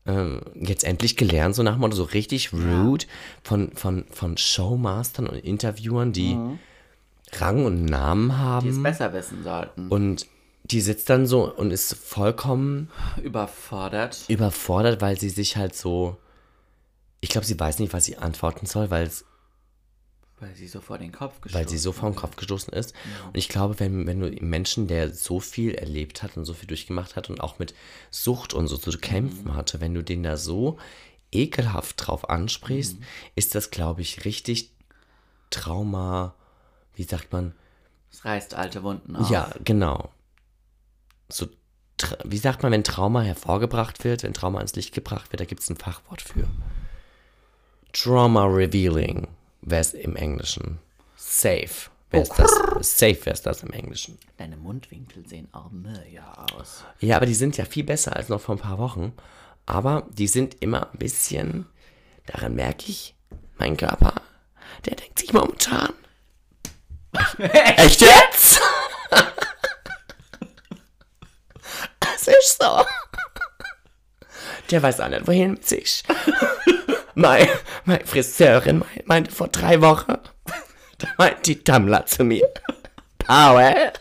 ähm, 0.06 0.40
jetzt 0.54 0.84
endlich 0.84 1.16
gelernt, 1.16 1.54
so 1.54 1.62
nach 1.62 1.73
dem 1.75 1.80
Motto, 1.80 1.96
so 1.96 2.04
richtig 2.04 2.52
rude 2.52 3.06
von, 3.42 3.73
von, 3.75 4.04
von 4.11 4.37
Showmastern 4.37 5.26
und 5.26 5.37
Interviewern, 5.38 6.12
die 6.12 6.37
Rang 7.32 7.64
und 7.64 7.84
Namen 7.87 8.28
Die 8.28 8.68
es 8.68 8.76
haben. 8.76 8.82
besser 8.82 9.12
wissen 9.12 9.42
sollten. 9.42 9.88
Und 9.88 10.26
die 10.64 10.80
sitzt 10.80 11.11
dann 11.11 11.26
so 11.26 11.52
und 11.54 11.70
ist 11.73 11.94
vollkommen 11.94 12.90
Überfordert. 13.23 14.25
überfordert, 14.28 15.00
weil 15.00 15.18
sie 15.18 15.28
sich 15.28 15.56
halt 15.56 15.75
so. 15.75 16.16
Ich 17.20 17.30
glaube, 17.30 17.46
sie 17.46 17.58
weiß 17.58 17.78
nicht, 17.78 17.92
was 17.92 18.04
sie 18.04 18.16
antworten 18.18 18.66
soll, 18.66 18.90
weil 18.90 19.06
es 19.06 19.25
Weil 20.44 20.54
sie 20.56 20.68
so 20.68 20.82
vor 20.82 20.98
den 20.98 21.10
Kopf 21.10 21.40
gestoßen 21.40 21.58
weil 21.58 21.68
sie 21.70 21.78
so 21.78 21.92
vor 21.92 22.10
den 22.10 22.16
Kopf 22.16 22.36
gestoßen 22.36 22.70
ist. 22.74 22.94
Und 23.26 23.36
ich 23.38 23.48
glaube, 23.48 23.80
wenn, 23.80 24.06
wenn 24.06 24.20
du 24.20 24.26
einen 24.26 24.50
Menschen, 24.50 24.88
der 24.88 25.10
so 25.10 25.40
viel 25.40 25.74
erlebt 25.74 26.22
hat 26.22 26.36
und 26.36 26.44
so 26.44 26.52
viel 26.52 26.66
durchgemacht 26.66 27.16
hat 27.16 27.30
und 27.30 27.40
auch 27.40 27.58
mit 27.58 27.74
Sucht 28.10 28.52
und 28.52 28.66
so 28.66 28.76
zu 28.76 28.90
kämpfen 28.98 29.56
hatte, 29.56 29.80
wenn 29.80 29.94
du 29.94 30.04
den 30.04 30.22
da 30.22 30.36
so 30.36 30.76
ekelhaft 31.32 32.06
drauf 32.06 32.28
ansprichst, 32.28 32.98
ist 33.36 33.54
das, 33.54 33.70
glaube 33.70 34.02
ich, 34.02 34.26
richtig 34.26 34.70
Trauma, 35.48 36.34
wie 36.94 37.04
sagt 37.04 37.32
man? 37.32 37.54
Es 38.12 38.26
reißt 38.26 38.52
alte 38.52 38.82
Wunden 38.82 39.16
auf. 39.16 39.30
Ja, 39.30 39.50
genau. 39.64 40.10
So, 41.30 41.48
wie 42.22 42.36
sagt 42.36 42.62
man, 42.62 42.70
wenn 42.70 42.84
Trauma 42.84 43.22
hervorgebracht 43.22 44.04
wird, 44.04 44.24
wenn 44.24 44.34
Trauma 44.34 44.58
ans 44.58 44.76
Licht 44.76 44.92
gebracht 44.92 45.32
wird, 45.32 45.40
da 45.40 45.46
gibt 45.46 45.62
es 45.62 45.70
ein 45.70 45.76
Fachwort 45.76 46.20
für. 46.20 46.46
Trauma 47.94 48.44
Revealing 48.44 49.26
wäre 49.64 49.80
es 49.80 49.94
im 49.94 50.16
Englischen. 50.16 50.78
Safe 51.16 51.90
wäre 52.11 52.28
das. 52.37 52.50
Safe 52.80 53.26
wäre 53.26 53.38
das 53.42 53.62
im 53.62 53.73
Englischen. 53.73 54.18
Deine 54.37 54.56
Mundwinkel 54.56 55.26
sehen 55.26 55.49
auch 55.52 55.71
ja 56.11 56.47
aus. 56.54 56.85
Ja, 57.00 57.16
aber 57.16 57.26
die 57.26 57.35
sind 57.35 57.56
ja 57.56 57.64
viel 57.64 57.85
besser 57.85 58.14
als 58.14 58.28
noch 58.28 58.40
vor 58.40 58.56
ein 58.56 58.61
paar 58.61 58.78
Wochen. 58.78 59.12
Aber 59.66 60.06
die 60.11 60.26
sind 60.26 60.61
immer 60.61 60.90
ein 60.92 60.99
bisschen, 60.99 61.66
daran 62.26 62.54
merke 62.54 62.87
ich, 62.88 63.14
mein 63.56 63.76
Körper, 63.76 64.14
der 64.85 64.97
denkt 64.97 65.18
sich 65.18 65.33
momentan. 65.33 65.92
Echt 67.38 68.00
jetzt? 68.00 68.61
Es 72.16 72.28
ist 72.28 72.62
so. 72.62 72.85
Der 74.71 74.83
weiß 74.83 75.00
auch 75.00 75.09
nicht, 75.09 75.26
wohin 75.26 75.52
mit 75.52 75.66
sich. 75.66 76.02
Meine, 77.14 77.49
meine 77.85 78.04
Friseurin 78.06 78.78
mein- 78.80 79.02
meinte 79.04 79.30
vor 79.30 79.49
drei 79.49 79.80
Wochen, 79.80 80.14
da 80.99 81.09
meinte 81.18 81.42
die 81.42 81.62
Dammler 81.64 82.06
zu 82.06 82.25
mir, 82.25 82.49
Paul, 83.18 83.92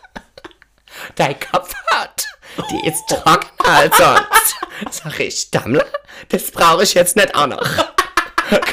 dein 1.15 1.39
Kopfhaut, 1.39 2.25
die 2.71 2.87
ist 2.87 3.03
trockener 3.07 3.69
als 3.69 3.97
sonst. 3.97 4.55
Sag 5.03 5.19
ich, 5.19 5.51
Dammler, 5.51 5.85
das 6.29 6.51
brauche 6.51 6.83
ich 6.83 6.93
jetzt 6.93 7.15
nicht 7.15 7.33
auch 7.35 7.47
noch. 7.47 7.67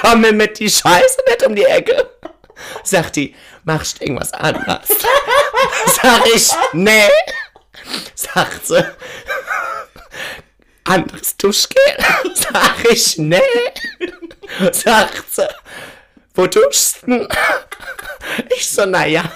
Komm 0.01 0.23
mir 0.23 0.33
mit 0.33 0.59
die 0.59 0.71
Scheiße 0.71 1.19
nicht 1.29 1.47
um 1.47 1.55
die 1.55 1.65
Ecke. 1.65 2.11
Sagt 2.83 3.17
die, 3.17 3.35
machst 3.65 4.01
irgendwas 4.03 4.33
anders. 4.33 4.89
Sag 6.03 6.27
ich, 6.35 6.51
nee. 6.73 7.09
Sagt 8.15 8.67
sie, 8.67 8.85
anderes 10.91 11.37
Duschgel. 11.37 11.83
Sag 12.35 12.85
ich, 12.91 13.19
nee. 13.19 13.41
Sagt 14.73 15.25
sie, 15.33 15.49
wo 16.35 16.47
duschst 16.47 17.03
du? 17.07 17.29
Ich 18.57 18.69
so, 18.69 18.85
naja, 18.85 19.31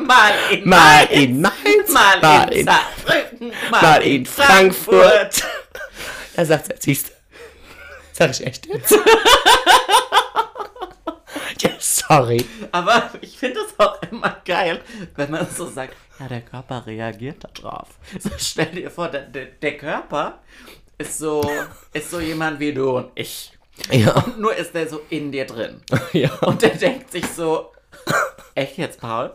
Mal 0.00 0.32
in 0.50 0.68
mal 0.68 1.06
in 1.10 1.40
Mainz, 1.40 1.90
mal, 1.90 2.20
mal 2.20 2.52
in 2.52 2.66
Saarbrücken, 2.66 3.52
mal 3.70 4.02
in 4.02 4.26
Frankfurt. 4.26 5.42
Da 6.34 6.44
sagt 6.44 6.66
sie, 6.66 6.74
siehst 6.78 7.08
du, 7.08 7.12
sag 8.12 8.30
ich 8.30 8.46
echt 8.46 8.66
jetzt? 8.66 8.92
ja, 11.60 11.70
sorry. 11.78 12.44
Aber 12.72 13.10
ich 13.20 13.38
finde 13.38 13.60
es 13.60 13.78
auch 13.78 14.00
immer 14.10 14.36
geil, 14.44 14.82
wenn 15.16 15.30
man 15.30 15.46
so 15.50 15.68
sagt, 15.68 15.94
ja, 16.18 16.28
der 16.28 16.42
Körper 16.42 16.86
reagiert 16.86 17.44
darauf. 17.44 17.88
So 18.18 18.30
stell 18.38 18.66
dir 18.66 18.90
vor, 18.90 19.08
der, 19.08 19.22
der, 19.22 19.46
der 19.46 19.76
Körper 19.76 20.40
ist 20.98 21.18
so, 21.18 21.48
ist 21.92 22.10
so 22.10 22.20
jemand 22.20 22.60
wie 22.60 22.72
du 22.74 22.96
und 22.96 23.10
ich. 23.14 23.52
Ja, 23.90 24.24
Nur 24.36 24.54
ist 24.56 24.74
der 24.74 24.88
so 24.88 25.02
in 25.08 25.30
dir 25.30 25.46
drin. 25.46 25.80
ja. 26.12 26.30
Und 26.40 26.60
der 26.62 26.70
denkt 26.70 27.12
sich 27.12 27.24
so, 27.26 27.70
echt 28.56 28.76
jetzt, 28.76 29.00
Paul? 29.00 29.32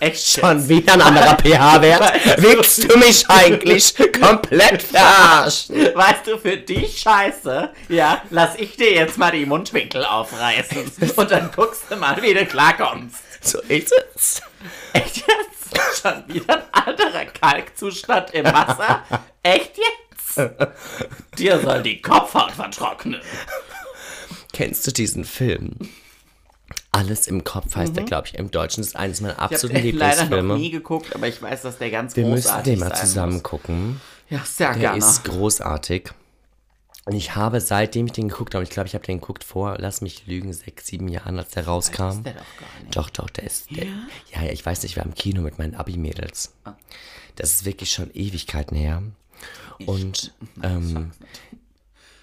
Echt 0.00 0.26
Schon 0.40 0.58
jetzt? 0.58 0.68
wieder 0.68 0.94
ein 0.94 1.02
anderer 1.02 1.36
pH-Wert. 1.42 2.12
Willst 2.38 2.90
du 2.90 2.96
mich 2.98 3.24
eigentlich 3.30 3.94
komplett 4.20 4.82
verarschen? 4.82 5.76
Weißt 5.94 6.26
du, 6.26 6.36
für 6.38 6.56
die 6.56 6.88
Scheiße, 6.88 7.70
ja, 7.88 8.22
lass 8.30 8.56
ich 8.56 8.76
dir 8.76 8.92
jetzt 8.92 9.18
mal 9.18 9.30
die 9.30 9.46
Mundwinkel 9.46 10.04
aufreißen. 10.04 10.90
Und 11.14 11.30
dann 11.30 11.50
guckst 11.54 11.84
du 11.88 11.96
mal, 11.96 12.20
wie 12.20 12.34
du 12.34 12.44
klarkommst. 12.44 13.18
So 13.40 13.60
ist 13.68 13.94
es. 14.16 14.42
Echt 14.92 15.18
jetzt? 15.18 16.02
Schon 16.02 16.24
wieder 16.26 16.56
ein 16.56 16.62
anderer 16.72 17.26
Kalkzustand 17.26 18.34
im 18.34 18.46
Wasser? 18.46 19.02
Echt 19.44 19.76
jetzt? 19.76 20.05
Dir 21.38 21.60
soll 21.60 21.82
die 21.82 22.00
Kopfhaut 22.02 22.52
vertrocknen. 22.52 23.20
Kennst 24.52 24.86
du 24.86 24.90
diesen 24.92 25.24
Film? 25.24 25.72
Alles 26.92 27.26
im 27.26 27.44
Kopf 27.44 27.76
heißt 27.76 27.94
der, 27.96 28.04
glaube 28.04 28.28
ich, 28.28 28.34
im 28.36 28.50
Deutschen. 28.50 28.80
Das 28.80 28.88
ist 28.88 28.96
eines 28.96 29.20
meiner 29.20 29.34
Mhm. 29.34 29.38
Ich 29.38 29.42
habe 29.42 29.54
absoluten 29.54 29.74
leider 29.76 29.90
noch 30.24 30.30
Lieblingsfilme. 30.30 30.56
nie 30.56 30.70
geguckt, 30.70 31.14
aber 31.14 31.28
ich 31.28 31.40
weiß, 31.42 31.62
dass 31.62 31.78
der 31.78 31.90
ganz 31.90 32.16
Wir 32.16 32.24
müssen 32.26 32.44
großartig 32.46 32.72
den 32.72 32.80
mal 32.80 32.94
zusammen 32.94 33.34
muss. 33.34 33.42
gucken. 33.42 34.00
Ja, 34.30 34.40
sehr 34.44 34.70
Der 34.72 34.78
gerne. 34.80 34.98
ist 34.98 35.24
großartig. 35.24 36.10
Und 37.04 37.14
ich 37.14 37.36
habe, 37.36 37.60
seitdem 37.60 38.06
ich 38.06 38.12
den 38.12 38.28
geguckt 38.28 38.54
habe, 38.54 38.64
ich 38.64 38.70
glaube, 38.70 38.88
ich 38.88 38.94
habe 38.94 39.04
den 39.06 39.20
geguckt 39.20 39.44
vor, 39.44 39.76
lass 39.78 40.00
mich 40.00 40.26
lügen, 40.26 40.52
sechs, 40.52 40.86
sieben 40.86 41.06
Jahren, 41.06 41.38
als 41.38 41.50
der 41.50 41.66
rauskam. 41.66 42.08
ist 42.08 42.24
der 42.24 42.32
doch 42.32 42.40
gar 42.58 42.82
nicht. 42.82 42.96
Doch, 42.96 43.10
doch, 43.10 43.30
der 43.30 43.44
ist. 43.44 43.70
Der, 43.70 43.84
ja? 43.84 43.92
ja, 44.42 44.50
ich 44.50 44.64
weiß 44.66 44.82
nicht, 44.82 44.92
ich 44.92 44.96
war 44.96 45.04
im 45.04 45.14
Kino 45.14 45.42
mit 45.42 45.58
meinen 45.58 45.76
Abi-Mädels. 45.76 46.52
Ah. 46.64 46.72
Das 47.36 47.52
ist 47.52 47.64
wirklich 47.64 47.92
schon 47.92 48.10
Ewigkeiten 48.14 48.76
her. 48.76 49.02
Und 49.84 50.34
ähm, 50.62 51.12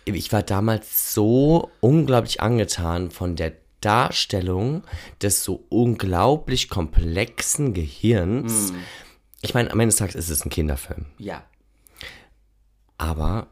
ich 0.05 0.31
war 0.31 0.43
damals 0.43 1.13
so 1.13 1.72
unglaublich 1.79 2.41
angetan 2.41 3.12
von 3.12 3.36
der 3.36 3.53
Darstellung 3.81 4.83
des 5.22 5.43
so 5.43 5.65
unglaublich 5.69 6.69
komplexen 6.69 7.74
Gehirns. 7.74 8.69
Hm. 8.69 8.77
Ich 9.41 9.53
meine, 9.53 9.72
am 9.72 9.79
Ende 9.79 9.91
des 9.91 9.98
Tages 9.98 10.15
ist 10.15 10.29
es 10.29 10.45
ein 10.45 10.50
Kinderfilm. 10.50 11.05
Ja. 11.17 11.43
Aber 12.98 13.48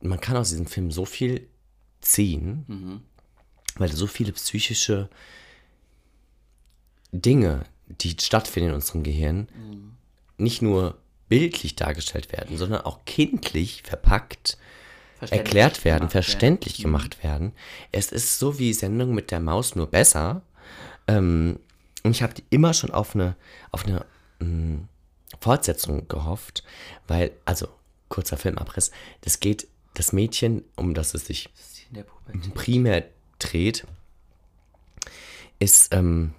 man 0.00 0.20
kann 0.20 0.36
aus 0.36 0.50
diesem 0.50 0.66
Film 0.66 0.90
so 0.90 1.04
viel 1.04 1.48
ziehen, 2.00 3.02
weil 3.76 3.92
so 3.92 4.06
viele 4.06 4.32
psychische 4.32 5.10
Dinge, 7.12 7.64
die 7.86 8.16
stattfinden 8.18 8.70
in 8.70 8.74
unserem 8.74 9.02
Gehirn, 9.02 9.48
nicht 10.38 10.62
nur 10.62 10.98
bildlich 11.34 11.74
dargestellt 11.74 12.30
werden, 12.30 12.56
sondern 12.56 12.82
auch 12.82 13.04
kindlich 13.06 13.82
verpackt 13.82 14.56
erklärt 15.30 15.84
werden, 15.84 16.02
gemacht 16.02 16.12
verständlich 16.12 16.76
gemacht 16.76 17.24
werden. 17.24 17.50
Es 17.90 18.12
ist 18.12 18.38
so 18.38 18.60
wie 18.60 18.72
Sendung 18.72 19.16
mit 19.16 19.32
der 19.32 19.40
Maus, 19.40 19.74
nur 19.74 19.88
besser. 19.88 20.42
Ähm, 21.08 21.58
und 22.04 22.12
ich 22.12 22.22
habe 22.22 22.34
immer 22.50 22.72
schon 22.72 22.92
auf 22.92 23.16
eine, 23.16 23.34
auf 23.72 23.84
eine 23.84 24.06
mh, 24.38 24.86
Fortsetzung 25.40 26.06
gehofft, 26.06 26.62
weil, 27.08 27.32
also, 27.44 27.66
kurzer 28.08 28.36
Filmabriss, 28.36 28.92
das 29.22 29.40
geht, 29.40 29.66
das 29.94 30.12
Mädchen, 30.12 30.62
um 30.76 30.94
das 30.94 31.14
es 31.14 31.26
sich 31.26 31.48
primär 32.54 33.08
dreht, 33.40 33.88
ist, 35.58 35.92
ähm, 35.92 36.32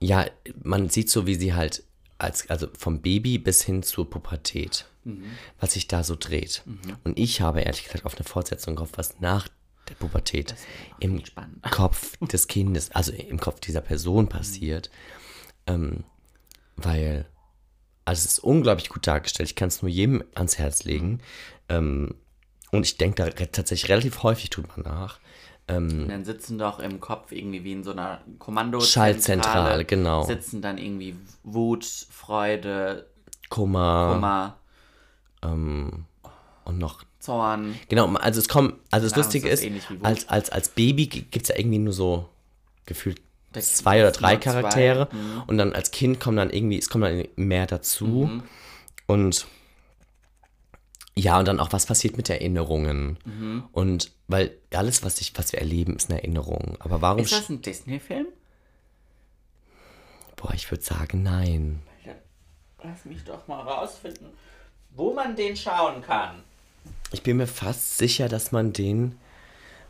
ja, 0.00 0.24
man 0.62 0.88
sieht 0.88 1.10
so, 1.10 1.26
wie 1.26 1.34
sie 1.34 1.52
halt, 1.52 1.82
als, 2.18 2.48
also 2.50 2.68
vom 2.78 3.00
Baby 3.02 3.38
bis 3.38 3.62
hin 3.62 3.82
zur 3.82 4.08
Pubertät, 4.08 4.86
was 5.60 5.74
sich 5.74 5.86
da 5.88 6.02
so 6.02 6.16
dreht. 6.18 6.62
Und 7.04 7.18
ich 7.18 7.40
habe 7.40 7.60
ehrlich 7.60 7.84
gesagt 7.84 8.04
auf 8.06 8.14
eine 8.16 8.24
Fortsetzung 8.24 8.76
gehofft, 8.76 8.98
was 8.98 9.20
nach 9.20 9.48
der 9.88 9.94
Pubertät 9.94 10.54
im 10.98 11.18
viel 11.18 11.26
spannender. 11.26 11.68
Kopf 11.70 12.16
des 12.18 12.48
Kindes, 12.48 12.90
also 12.90 13.12
im 13.12 13.38
Kopf 13.38 13.60
dieser 13.60 13.80
Person 13.82 14.28
passiert. 14.28 14.90
Ähm, 15.66 16.04
weil, 16.76 17.26
also 18.04 18.20
es 18.20 18.32
ist 18.32 18.38
unglaublich 18.40 18.88
gut 18.88 19.06
dargestellt. 19.06 19.48
Ich 19.48 19.54
kann 19.56 19.68
es 19.68 19.82
nur 19.82 19.90
jedem 19.90 20.24
ans 20.34 20.58
Herz 20.58 20.84
legen. 20.84 21.20
Ähm, 21.68 22.14
und 22.72 22.84
ich 22.84 22.96
denke 22.96 23.16
da 23.16 23.24
re- 23.30 23.50
tatsächlich 23.52 23.88
relativ 23.90 24.22
häufig 24.24 24.50
tut 24.50 24.66
man 24.68 24.80
nach. 24.84 25.20
Und 25.68 26.08
dann 26.08 26.24
sitzen 26.24 26.58
doch 26.58 26.78
im 26.78 27.00
Kopf 27.00 27.32
irgendwie 27.32 27.64
wie 27.64 27.72
in 27.72 27.82
so 27.82 27.90
einer 27.90 28.20
Kommando 28.38 28.80
Schaltzentrale, 28.80 29.84
genau. 29.84 30.22
Sitzen 30.22 30.62
dann 30.62 30.78
irgendwie 30.78 31.16
Wut, 31.42 31.84
Freude, 31.84 33.06
Kummer 33.48 34.12
Kummer, 34.14 34.56
und 35.42 36.78
noch. 36.78 37.02
Zorn. 37.18 37.74
Genau, 37.88 38.06
also 38.14 38.38
es 38.38 38.48
kommt, 38.48 38.74
also 38.92 39.08
das 39.08 39.16
Lustige 39.16 39.48
ist 39.48 39.64
ist, 39.64 39.88
als, 40.02 40.28
als, 40.28 40.50
als 40.50 40.68
Baby 40.68 41.06
gibt 41.06 41.42
es 41.42 41.48
ja 41.48 41.56
irgendwie 41.56 41.78
nur 41.78 41.92
so 41.92 42.28
gefühlt 42.84 43.20
zwei 43.58 44.00
oder 44.00 44.12
drei 44.12 44.34
nur 44.34 44.40
zwei. 44.40 44.50
Mhm. 44.50 44.54
Charaktere. 44.54 45.08
Und 45.48 45.58
dann 45.58 45.72
als 45.72 45.90
Kind 45.90 46.20
kommen 46.20 46.36
dann 46.36 46.50
irgendwie, 46.50 46.78
es 46.78 46.88
kommen 46.88 47.02
dann 47.02 47.28
mehr 47.34 47.66
dazu. 47.66 48.06
Mhm. 48.06 48.42
Und 49.06 49.46
ja, 51.18 51.38
und 51.38 51.48
dann 51.48 51.60
auch, 51.60 51.72
was 51.72 51.86
passiert 51.86 52.16
mit 52.16 52.28
Erinnerungen? 52.28 53.18
Mhm. 53.24 53.64
Und 53.72 54.12
weil 54.28 54.56
alles, 54.72 55.02
was 55.02 55.20
ich, 55.20 55.36
was 55.38 55.52
wir 55.52 55.60
erleben, 55.60 55.96
ist 55.96 56.10
eine 56.10 56.20
Erinnerung. 56.20 56.76
Aber 56.80 57.00
warum? 57.00 57.20
Ist 57.20 57.32
das 57.32 57.48
ein 57.48 57.62
Disney-Film? 57.62 58.26
Boah, 60.36 60.52
ich 60.52 60.70
würde 60.70 60.84
sagen, 60.84 61.22
nein. 61.22 61.82
Lass 62.82 63.04
mich 63.06 63.24
doch 63.24 63.48
mal 63.48 63.62
rausfinden, 63.62 64.28
wo 64.90 65.12
man 65.12 65.34
den 65.34 65.56
schauen 65.56 66.02
kann. 66.02 66.44
Ich 67.10 67.22
bin 67.22 67.38
mir 67.38 67.46
fast 67.46 67.98
sicher, 67.98 68.28
dass 68.28 68.52
man 68.52 68.72
den. 68.72 69.18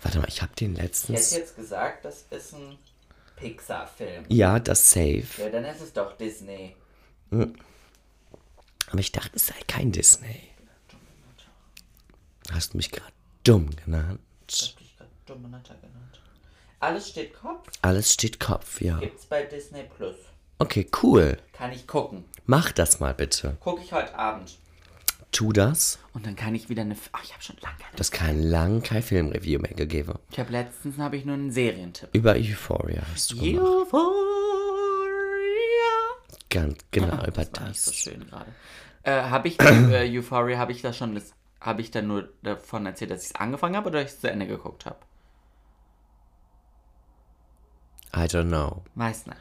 Warte 0.02 0.18
mal, 0.20 0.28
ich 0.28 0.40
habe 0.40 0.54
den 0.54 0.72
Ich 0.72 0.78
hätte 0.78 0.86
letztens. 0.86 1.34
jetzt 1.34 1.56
gesagt, 1.56 2.04
das 2.04 2.26
ist 2.30 2.54
ein 2.54 2.78
Pixar-Film. 3.36 4.24
Ja, 4.28 4.60
das 4.60 4.90
Safe. 4.92 5.26
Ja, 5.38 5.50
dann 5.50 5.64
ist 5.64 5.80
es 5.80 5.92
doch 5.92 6.16
Disney. 6.16 6.76
Aber 7.30 7.50
ich 8.98 9.12
dachte, 9.12 9.32
es 9.34 9.48
sei 9.48 9.56
kein 9.66 9.90
Disney. 9.92 10.40
Hast 12.52 12.72
du 12.72 12.76
mich 12.76 12.90
gerade 12.90 13.12
dumm 13.44 13.70
genannt? 13.84 14.20
Hab 14.48 14.80
ich 14.80 14.96
grad 14.96 15.08
dumme 15.26 15.48
Natter 15.48 15.74
genannt. 15.74 16.20
Alles 16.80 17.08
steht 17.08 17.34
Kopf. 17.34 17.68
Alles 17.82 18.12
steht 18.12 18.38
Kopf, 18.40 18.80
ja. 18.80 18.98
Gibt's 18.98 19.26
bei 19.26 19.42
Disney 19.44 19.84
Plus. 19.96 20.14
Okay, 20.58 20.88
cool. 21.02 21.38
Kann 21.52 21.72
ich 21.72 21.86
gucken. 21.86 22.24
Mach 22.46 22.72
das 22.72 23.00
mal 23.00 23.14
bitte. 23.14 23.56
Gucke 23.60 23.82
ich 23.82 23.92
heute 23.92 24.16
Abend. 24.16 24.56
Tu 25.32 25.52
das. 25.52 25.98
Und 26.14 26.24
dann 26.24 26.36
kann 26.36 26.54
ich 26.54 26.68
wieder 26.68 26.82
eine. 26.82 26.96
Ach, 27.12 27.22
ich 27.22 27.32
habe 27.32 27.42
schon 27.42 27.56
lange 27.60 27.76
keine. 27.78 27.96
Das 27.96 28.10
kann 28.10 28.40
lang 28.42 28.82
kein 28.82 29.02
Filmreview 29.02 29.58
mehr 29.58 29.74
gegeben. 29.74 30.14
Ich 30.30 30.38
habe 30.38 30.52
letztens 30.52 30.96
habe 30.98 31.16
ich 31.16 31.24
nur 31.24 31.34
einen 31.34 31.50
Serientipp. 31.50 32.08
Über 32.12 32.34
Euphoria 32.34 33.02
hast 33.12 33.32
du 33.32 33.38
gemacht. 33.38 33.66
Euphoria. 33.66 34.06
Ganz 36.48 36.78
genau, 36.90 37.24
über 37.26 37.44
Das 37.44 37.60
war 37.60 37.68
nicht 37.68 37.80
so 37.80 37.90
das. 37.90 37.98
schön 38.00 38.26
gerade. 38.26 38.54
Äh, 39.02 39.10
habe 39.28 39.48
ich 39.48 39.60
äh, 39.60 40.16
Euphoria, 40.18 40.58
habe 40.58 40.72
ich 40.72 40.80
da 40.82 40.92
schon, 40.92 41.14
das, 41.14 41.32
habe 41.66 41.80
ich 41.82 41.90
dann 41.90 42.06
nur 42.06 42.28
davon 42.42 42.86
erzählt, 42.86 43.10
dass 43.10 43.22
ich 43.24 43.30
es 43.30 43.34
angefangen 43.34 43.76
habe 43.76 43.88
oder 43.90 44.00
dass 44.02 44.10
ich 44.10 44.14
es 44.16 44.20
zu 44.22 44.30
Ende 44.30 44.46
geguckt 44.46 44.86
habe? 44.86 44.96
I 48.14 48.20
don't 48.28 48.48
know. 48.48 48.82
Weiß 48.94 49.26
nicht. 49.26 49.38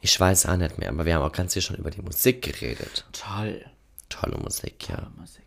Ich 0.00 0.18
weiß 0.18 0.46
auch 0.46 0.56
nicht 0.56 0.78
mehr, 0.78 0.88
aber 0.90 1.04
wir 1.04 1.14
haben 1.14 1.22
auch 1.22 1.32
ganz 1.32 1.52
viel 1.52 1.62
schon 1.62 1.76
über 1.76 1.90
die 1.90 2.02
Musik 2.02 2.42
geredet. 2.42 3.04
Toll. 3.12 3.64
Tolle 4.08 4.36
Musik, 4.38 4.88
ja. 4.88 5.10
Musik. 5.16 5.42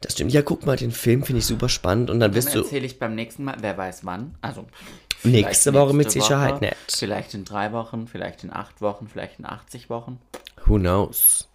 Das 0.00 0.12
stimmt. 0.12 0.32
Ja, 0.32 0.42
guck 0.42 0.66
mal, 0.66 0.76
den 0.76 0.90
Film 0.92 1.22
finde 1.24 1.38
ich 1.38 1.46
super 1.46 1.68
spannend 1.68 2.10
und 2.10 2.20
dann 2.20 2.30
Dann 2.32 2.36
wirst 2.36 2.54
du. 2.54 2.58
erzähle 2.60 2.86
ich 2.86 2.98
beim 2.98 3.14
nächsten 3.14 3.44
Mal, 3.44 3.56
wer 3.60 3.76
weiß 3.78 4.04
wann. 4.04 4.36
Also 4.42 4.66
Nächste 5.22 5.72
Woche 5.72 5.94
mit 5.94 6.10
Sicherheit 6.10 6.54
Woche, 6.56 6.64
nicht. 6.66 6.76
Vielleicht 6.88 7.32
in 7.32 7.44
drei 7.46 7.72
Wochen, 7.72 8.06
vielleicht 8.06 8.44
in 8.44 8.52
acht 8.52 8.82
Wochen, 8.82 9.08
vielleicht 9.08 9.38
in 9.38 9.46
80 9.46 9.88
Wochen. 9.88 10.20
Who 10.66 10.78
knows? 10.78 11.48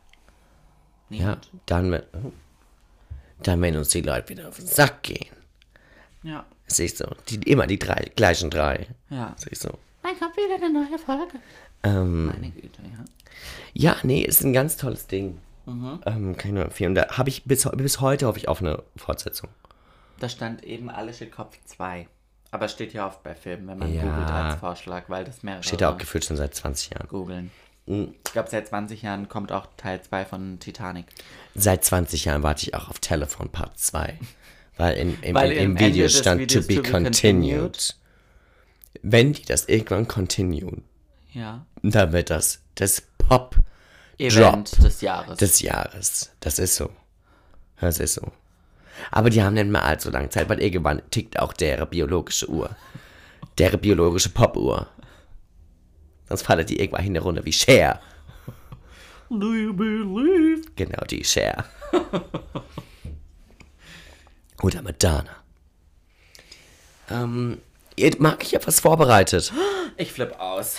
Ja, 1.09 1.17
Niemand. 1.19 1.49
dann, 1.67 1.91
wenn- 1.91 2.03
dann, 2.11 2.33
wenn 3.45 3.75
uns 3.77 3.89
die 3.89 4.01
Leute 4.01 4.29
wieder 4.29 4.47
auf 4.49 4.57
den 4.57 4.67
Sack 4.67 5.03
gehen. 5.03 5.27
Ja. 6.23 6.45
Siehst 6.67 6.99
du, 6.99 7.05
die, 7.29 7.37
immer 7.49 7.65
die 7.67 7.79
drei, 7.79 8.11
gleichen 8.15 8.49
drei. 8.49 8.87
Ja. 9.09 9.33
Siehst 9.37 9.63
du. 9.65 9.69
Dann 10.03 10.17
kommt 10.19 10.35
wieder 10.37 10.55
eine 10.55 10.69
neue 10.71 10.99
Folge. 10.99 11.39
Ähm, 11.83 12.27
Meine 12.27 12.49
Güte, 12.51 12.81
ja. 12.83 13.05
ja, 13.73 13.97
nee, 14.03 14.21
ist 14.21 14.41
ein 14.43 14.53
ganz 14.53 14.77
tolles 14.77 15.07
Ding. 15.07 15.37
Mhm. 15.65 15.99
Ähm, 16.05 16.37
kann 16.37 16.49
ich 16.49 16.55
nur 16.55 16.65
empfehlen. 16.65 16.91
Und 16.91 16.95
da 16.95 17.17
habe 17.17 17.29
ich 17.29 17.43
bis, 17.45 17.67
bis 17.73 18.01
heute 18.01 18.27
hoffe 18.27 18.37
ich 18.39 18.47
auf 18.47 18.59
eine 18.61 18.83
Fortsetzung. 18.95 19.49
Da 20.19 20.27
stand 20.29 20.63
eben 20.63 20.89
alles 20.89 21.15
steht 21.17 21.31
Kopf 21.31 21.57
2. 21.65 22.07
Aber 22.51 22.67
steht 22.67 22.93
ja 22.93 23.07
oft 23.07 23.23
bei 23.23 23.35
Filmen, 23.35 23.67
wenn 23.67 23.77
man 23.77 23.93
Ja. 23.93 24.01
googelt 24.01 24.29
als 24.29 24.55
Vorschlag, 24.59 25.03
weil 25.07 25.23
das 25.23 25.43
mehrere 25.43 25.63
Steht 25.63 25.81
da 25.81 25.91
auch 25.93 25.97
gefühlt 25.97 26.25
schon 26.25 26.35
seit 26.37 26.53
20 26.55 26.89
Jahren. 26.91 27.07
googeln. 27.07 27.51
Mhm. 27.85 28.15
Ich 28.25 28.33
glaube, 28.33 28.49
seit 28.49 28.67
20 28.67 29.03
Jahren 29.03 29.29
kommt 29.29 29.51
auch 29.51 29.67
Teil 29.77 30.01
2 30.01 30.25
von 30.25 30.59
Titanic. 30.59 31.05
Seit 31.61 31.83
20 31.83 32.25
Jahren 32.25 32.43
warte 32.43 32.63
ich 32.63 32.73
auch 32.73 32.89
auf 32.89 32.99
Telefon 32.99 33.49
Part 33.49 33.77
2. 33.77 34.17
Weil, 34.77 34.95
in, 34.97 35.21
im, 35.21 35.35
Weil 35.35 35.51
im, 35.51 35.57
im 35.57 35.71
im 35.71 35.79
Video 35.79 36.07
stand 36.07 36.49
to 36.51 36.61
be 36.61 36.75
to 36.75 36.81
be 36.81 36.89
continued. 36.89 37.95
Wenn 39.01 39.33
die 39.33 39.43
das 39.43 39.65
irgendwann 39.65 40.07
continuen, 40.07 40.83
Ja. 41.33 41.65
dann 41.83 42.13
wird 42.13 42.29
das 42.29 42.61
das 42.75 43.03
Pop 43.17 43.57
Event 44.17 44.81
des 44.83 45.01
Jahres. 45.01 45.37
des 45.37 45.59
Jahres. 45.59 46.31
Das 46.39 46.59
ist 46.59 46.75
so. 46.77 46.89
Das 47.81 47.99
ist 47.99 48.13
so. 48.15 48.31
Aber 49.11 49.29
die 49.29 49.43
haben 49.43 49.53
nicht 49.53 49.67
mal 49.69 49.81
allzu 49.81 50.09
lange 50.11 50.29
Zeit, 50.29 50.47
weil 50.49 50.61
irgendwann 50.61 51.01
tickt 51.11 51.39
auch 51.39 51.51
deren 51.53 51.89
biologische 51.89 52.49
Uhr. 52.49 52.75
Deren 53.57 53.79
biologische 53.81 54.29
Popuhr. 54.29 54.87
Sonst 56.29 56.43
fallen 56.43 56.65
die 56.65 56.79
irgendwann 56.79 57.03
hin 57.03 57.17
runter 57.17 57.43
wie 57.45 57.53
Cher. 57.53 57.99
Do 59.29 59.53
you 59.53 59.73
believe? 59.73 60.63
Genau, 60.75 61.03
die 61.05 61.23
Cher. 61.23 61.65
Oder 64.61 64.81
Madonna. 64.81 65.35
Ähm, 67.11 67.59
mag 68.17 68.43
ich 68.43 68.53
etwas 68.55 68.79
vorbereitet? 68.79 69.53
Ich 69.97 70.11
flipp 70.11 70.39
aus. 70.39 70.77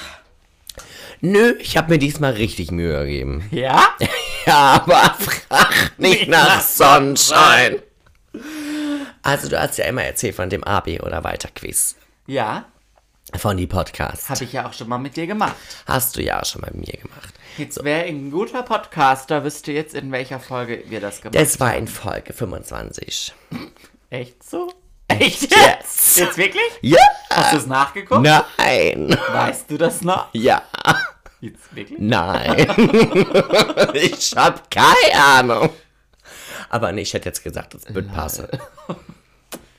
Nö, 1.20 1.54
ich 1.60 1.76
habe 1.76 1.92
mir 1.92 1.98
diesmal 1.98 2.32
richtig 2.32 2.70
Mühe 2.70 2.98
gegeben. 3.04 3.48
Ja? 3.50 3.88
Ja, 4.46 4.82
aber 4.86 5.14
frag 5.18 5.98
nicht 5.98 6.26
nach 6.28 6.62
Sonnenschein. 6.62 7.82
Also, 9.20 9.50
du 9.50 9.60
hast 9.60 9.76
ja 9.76 9.84
immer 9.84 10.02
erzählt 10.02 10.34
von 10.34 10.48
dem 10.48 10.64
AB 10.64 10.98
oder 11.02 11.22
weiter 11.24 11.50
Quiz. 11.54 11.94
Ja, 12.26 12.64
Von 13.36 13.56
die 13.56 13.66
Podcast. 13.66 14.28
habe 14.28 14.44
ich 14.44 14.52
ja 14.52 14.66
auch 14.68 14.72
schon 14.72 14.88
mal 14.88 14.98
mit 14.98 15.16
dir 15.16 15.26
gemacht. 15.26 15.54
Hast 15.86 16.16
du 16.16 16.22
ja 16.22 16.44
schon 16.44 16.62
bei 16.62 16.70
mir 16.72 16.92
gemacht. 16.92 17.32
Jetzt 17.58 17.82
wäre 17.84 18.04
ein 18.04 18.30
guter 18.30 18.62
Podcaster, 18.62 19.44
wüsste 19.44 19.72
jetzt, 19.72 19.94
in 19.94 20.10
welcher 20.10 20.40
Folge 20.40 20.82
wir 20.88 21.00
das 21.00 21.20
gemacht 21.20 21.36
Es 21.36 21.60
war 21.60 21.74
in 21.76 21.86
Folge 21.86 22.32
25. 22.32 23.32
Echt 24.10 24.42
so? 24.42 24.72
Echt 25.08 25.42
jetzt? 25.42 25.52
jetzt? 25.52 26.18
Jetzt 26.18 26.36
wirklich? 26.38 26.70
Ja! 26.82 26.98
Hast 27.30 27.52
du 27.52 27.56
es 27.58 27.66
nachgeguckt? 27.66 28.22
Nein! 28.22 29.16
Weißt 29.32 29.70
du 29.70 29.78
das 29.78 30.02
noch? 30.02 30.28
Ja! 30.32 30.62
Jetzt 31.40 31.74
wirklich? 31.74 31.98
Nein! 31.98 32.66
ich 33.94 34.32
hab 34.36 34.70
keine 34.70 35.14
Ahnung. 35.24 35.70
Aber 36.68 36.92
nee, 36.92 37.02
ich 37.02 37.14
hätte 37.14 37.28
jetzt 37.28 37.42
gesagt, 37.42 37.74
das 37.74 37.92
wird 37.94 38.12
passen. 38.12 38.48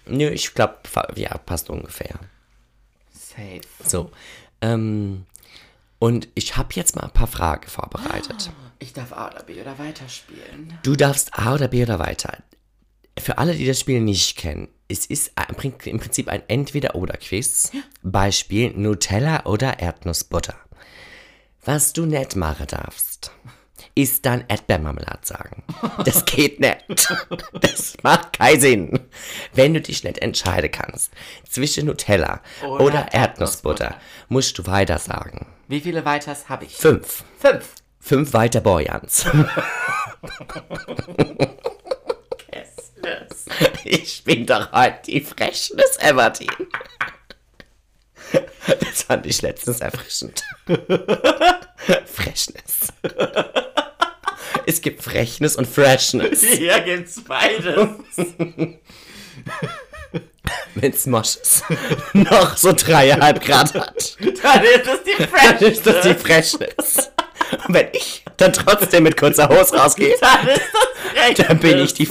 Nö, 0.05 0.29
ich 0.29 0.53
glaube, 0.53 0.77
ja, 1.15 1.37
passt 1.37 1.69
ungefähr. 1.69 2.19
Safe. 3.35 3.61
So. 3.85 4.11
Ähm, 4.61 5.25
und 5.99 6.27
ich 6.35 6.57
habe 6.57 6.69
jetzt 6.73 6.95
mal 6.95 7.03
ein 7.03 7.11
paar 7.11 7.27
Fragen 7.27 7.67
vorbereitet. 7.67 8.51
Ich 8.79 8.93
darf 8.93 9.13
A 9.13 9.27
oder 9.27 9.43
B 9.43 9.61
oder 9.61 9.77
weiterspielen. 9.77 10.77
Du 10.83 10.95
darfst 10.95 11.37
A 11.37 11.53
oder 11.53 11.67
B 11.67 11.83
oder 11.83 11.99
weiter. 11.99 12.37
Für 13.19 13.37
alle, 13.37 13.53
die 13.53 13.67
das 13.67 13.79
Spiel 13.79 14.01
nicht 14.01 14.37
kennen, 14.37 14.69
es 14.87 15.05
ist 15.05 15.31
im 15.85 15.99
Prinzip 15.99 16.27
ein 16.27 16.41
Entweder-Oder-Quiz. 16.47 17.71
Beispiel 18.01 18.71
Nutella 18.71 19.45
oder 19.45 19.79
Erdnussbutter. 19.79 20.55
Was 21.63 21.93
du 21.93 22.05
nicht 22.05 22.35
machen 22.35 22.65
darfst, 22.67 23.31
ist 23.95 24.25
dann 24.25 24.43
Erdbeermarmelade 24.47 25.19
sagen. 25.23 25.63
Das 26.05 26.25
geht 26.25 26.59
nicht. 26.59 26.85
Das 27.53 27.95
macht 28.03 28.33
keinen 28.33 28.61
Sinn. 28.61 28.99
Wenn 29.53 29.73
du 29.73 29.81
dich 29.81 30.03
nicht 30.03 30.19
entscheiden 30.19 30.71
kannst 30.71 31.11
zwischen 31.49 31.85
Nutella 31.87 32.41
oder, 32.63 32.83
Oder 32.83 33.13
Erdnussbutter, 33.13 33.95
musst 34.29 34.57
du 34.57 34.65
weiter 34.65 34.97
sagen. 34.97 35.47
Wie 35.67 35.81
viele 35.81 36.05
Weiters 36.05 36.49
habe 36.49 36.65
ich? 36.65 36.75
Fünf. 36.75 37.23
Fünf. 37.37 37.75
Fünf 37.99 38.33
weiter 38.33 38.61
Borjans. 38.61 39.25
Ich 43.83 44.23
bin 44.23 44.45
doch 44.45 44.71
heute 44.71 44.99
die 45.07 45.21
Frechnis 45.21 45.97
Evertin. 45.99 46.47
Das 48.79 49.03
fand 49.03 49.25
ich 49.25 49.41
letztens 49.41 49.81
erfrischend. 49.81 50.43
Frechnis. 52.05 52.93
Es 54.65 54.81
gibt 54.81 55.03
Frechnis 55.03 55.55
und 55.55 55.67
Freshness. 55.67 56.41
Hier 56.57 56.79
gibt's 56.81 57.21
beides. 57.23 57.89
Wenn's 60.75 61.05
Moschus 61.05 61.63
noch 62.13 62.57
so 62.57 62.73
dreieinhalb 62.73 63.43
Grad 63.43 63.73
hat, 63.73 64.17
Dann 64.19 64.63
ist 64.63 64.87
es 64.87 65.03
die 65.03 65.15
dann 65.17 65.27
Fresh. 65.29 65.61
ist 65.61 65.85
das 65.87 66.01
die 66.05 66.13
Freshness. 66.13 67.11
Und 67.67 67.73
wenn 67.75 67.87
ich 67.93 68.23
dann 68.37 68.51
trotzdem 68.53 69.03
mit 69.03 69.17
kurzer 69.17 69.47
Hose 69.49 69.75
rausgehe, 69.77 70.15
Dann 70.19 70.47
ist 70.47 70.61
das 71.37 71.47
dann 71.47 71.59
bin 71.59 71.77
ich 71.79 71.93
die 71.93 72.05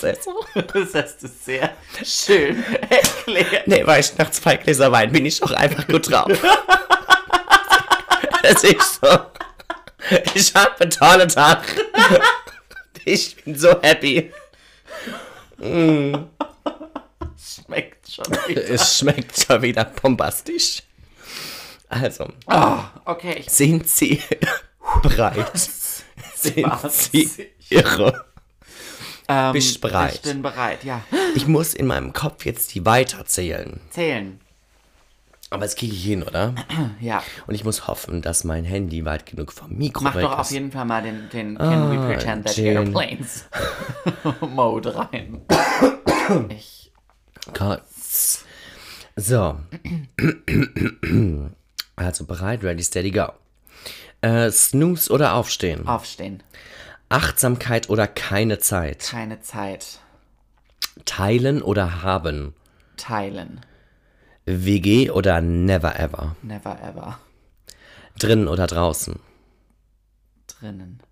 das 0.00 0.24
so? 0.24 0.32
Das 0.54 0.94
hast 0.94 1.22
du 1.22 1.28
sehr 1.28 1.70
schön 2.04 2.64
erklärt. 2.88 3.66
Nee, 3.66 3.86
weil 3.86 4.00
ich 4.00 4.16
nach 4.16 4.30
zwei 4.30 4.56
Gläser 4.56 4.90
Wein 4.92 5.12
bin 5.12 5.26
ich 5.26 5.40
doch 5.40 5.52
einfach 5.52 5.86
gut 5.86 6.10
drauf. 6.10 6.30
Das 8.42 8.64
ist 8.64 9.00
so. 9.02 9.08
Ich 10.34 10.54
hab 10.54 10.80
einen 10.80 10.90
tollen 10.90 11.28
Tag. 11.28 11.64
Ich 13.04 13.36
bin 13.42 13.56
so 13.56 13.80
happy. 13.80 14.30
Schmeckt 17.38 18.10
schon 18.10 18.26
wieder. 18.46 18.68
Es 18.70 18.98
schmeckt 18.98 19.40
schon 19.40 19.62
wieder 19.62 19.84
bombastisch. 19.84 20.82
Also, 21.88 22.28
Oh, 22.46 22.78
okay, 23.06 23.36
ich 23.38 23.50
sind 23.50 23.88
Sie 23.88 24.22
bereit? 25.02 25.50
Sind 26.34 26.64
Was? 26.66 27.06
Sie 27.06 27.30
irre? 27.70 28.26
ähm, 29.26 29.52
Bist 29.52 29.76
du 29.76 29.80
bereit? 29.80 30.14
Ich 30.16 30.22
bin 30.22 30.42
bereit, 30.42 30.84
ja. 30.84 31.02
Ich 31.34 31.46
muss 31.46 31.72
in 31.72 31.86
meinem 31.86 32.12
Kopf 32.12 32.44
jetzt 32.44 32.74
die 32.74 32.84
weiterzählen. 32.84 33.80
Zählen. 33.90 34.38
Aber 35.50 35.62
das 35.62 35.76
kriege 35.76 35.94
ich 35.94 36.04
hin, 36.04 36.22
oder? 36.22 36.54
Ja. 37.00 37.22
Und 37.46 37.54
ich 37.54 37.64
muss 37.64 37.86
hoffen, 37.86 38.20
dass 38.22 38.44
mein 38.44 38.64
Handy 38.64 39.04
weit 39.04 39.24
genug 39.26 39.52
vom 39.52 39.72
Mikro 39.74 40.04
Mach 40.04 40.14
doch 40.14 40.38
auf 40.38 40.46
ist. 40.46 40.50
jeden 40.52 40.70
Fall 40.72 40.84
mal 40.84 41.02
den, 41.02 41.28
den 41.30 41.56
Can 41.56 41.90
we 41.90 41.96
pretend 42.14 42.46
that 42.46 42.56
Jane. 42.56 42.80
airplanes 42.80 43.44
Mode 44.40 44.94
rein. 44.96 45.42
Ich. 46.50 46.92
Gott. 47.54 47.82
So. 49.16 49.58
Also 51.96 52.26
bereit, 52.26 52.62
ready, 52.62 52.82
steady, 52.84 53.10
go. 53.10 53.28
Äh, 54.20 54.50
Snooze 54.52 55.10
oder 55.12 55.34
Aufstehen? 55.34 55.88
Aufstehen. 55.88 56.42
Achtsamkeit 57.08 57.88
oder 57.90 58.06
keine 58.06 58.58
Zeit? 58.58 59.08
Keine 59.10 59.40
Zeit. 59.40 59.98
Teilen 61.06 61.60
oder 61.62 62.02
haben? 62.02 62.54
Teilen. 62.96 63.60
WG 64.48 65.10
oder 65.10 65.42
never 65.42 65.98
ever? 65.98 66.34
Never 66.42 66.80
ever. 66.82 67.20
Drinnen 68.18 68.48
oder 68.48 68.66
draußen? 68.66 69.20
Drinnen. 70.46 71.02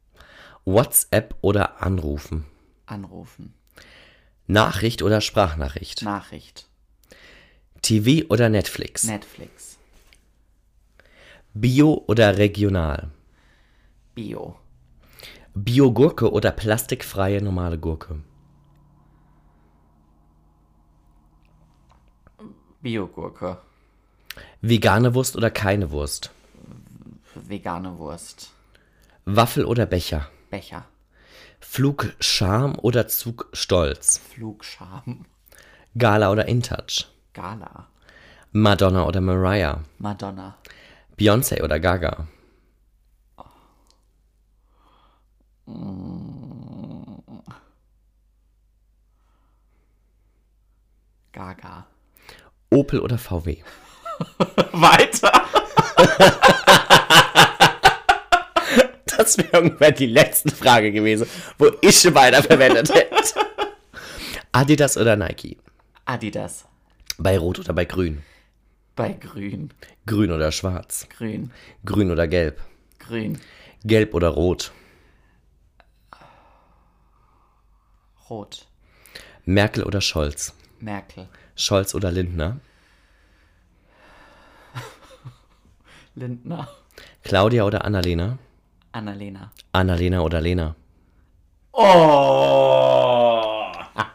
WhatsApp 0.64 1.34
oder 1.42 1.82
anrufen? 1.82 2.46
Anrufen. 2.86 3.52
Nachricht 4.46 5.02
oder 5.02 5.20
Sprachnachricht? 5.20 6.02
Nachricht. 6.02 6.66
TV 7.82 8.26
oder 8.28 8.48
Netflix? 8.48 9.04
Netflix. 9.04 9.76
Bio 11.52 12.04
oder 12.06 12.38
regional? 12.38 13.10
Bio. 14.14 14.56
Biogurke 15.54 16.32
oder 16.32 16.52
plastikfreie 16.52 17.42
normale 17.42 17.78
Gurke? 17.78 18.22
Biogurke. 22.86 23.58
Vegane 24.60 25.12
Wurst 25.12 25.34
oder 25.34 25.50
keine 25.50 25.90
Wurst? 25.90 26.30
Vegane 27.34 27.98
Wurst. 27.98 28.52
Waffel 29.24 29.64
oder 29.64 29.86
Becher? 29.86 30.28
Becher. 30.50 30.84
Flug 31.58 32.14
Charme 32.20 32.78
oder 32.78 33.08
Zug 33.08 33.48
Stolz? 33.52 34.18
Flugscham. 34.18 35.24
Gala 35.98 36.30
oder 36.30 36.46
InTouch? 36.46 37.08
Gala. 37.34 37.88
Madonna 38.52 39.04
oder 39.04 39.20
Mariah? 39.20 39.80
Madonna. 39.98 40.56
Beyoncé 41.18 41.64
oder 41.64 41.80
Gaga? 41.80 42.28
Gaga. 51.32 51.86
Opel 52.76 53.00
oder 53.00 53.18
VW? 53.18 53.56
Weiter. 54.72 55.32
Das 59.16 59.38
wäre 59.38 59.48
irgendwann 59.50 59.94
die 59.94 60.06
letzte 60.06 60.54
Frage 60.54 60.92
gewesen, 60.92 61.26
wo 61.58 61.70
ich 61.80 62.14
weiter 62.14 62.42
verwendet 62.42 62.94
hätte. 62.94 63.24
Adidas 64.52 64.96
oder 64.96 65.16
Nike? 65.16 65.56
Adidas. 66.04 66.66
Bei 67.18 67.38
Rot 67.38 67.58
oder 67.58 67.72
bei 67.72 67.86
Grün? 67.86 68.22
Bei 68.94 69.14
Grün. 69.14 69.70
Grün 70.06 70.30
oder 70.30 70.52
Schwarz? 70.52 71.08
Grün. 71.16 71.50
Grün 71.84 72.10
oder 72.10 72.28
Gelb? 72.28 72.60
Grün. 72.98 73.40
Gelb 73.84 74.14
oder 74.14 74.28
Rot? 74.28 74.70
Rot. 78.28 78.66
Merkel 79.44 79.84
oder 79.84 80.00
Scholz? 80.00 80.52
Merkel. 80.80 81.28
Scholz 81.56 81.94
oder 81.94 82.12
Lindner? 82.12 82.60
Lindner. 86.14 86.68
Claudia 87.24 87.64
oder 87.64 87.84
Annalena? 87.84 88.38
Annalena. 88.92 89.50
Annalena 89.72 90.20
oder 90.20 90.40
Lena? 90.40 90.76
Oh! 91.72 93.72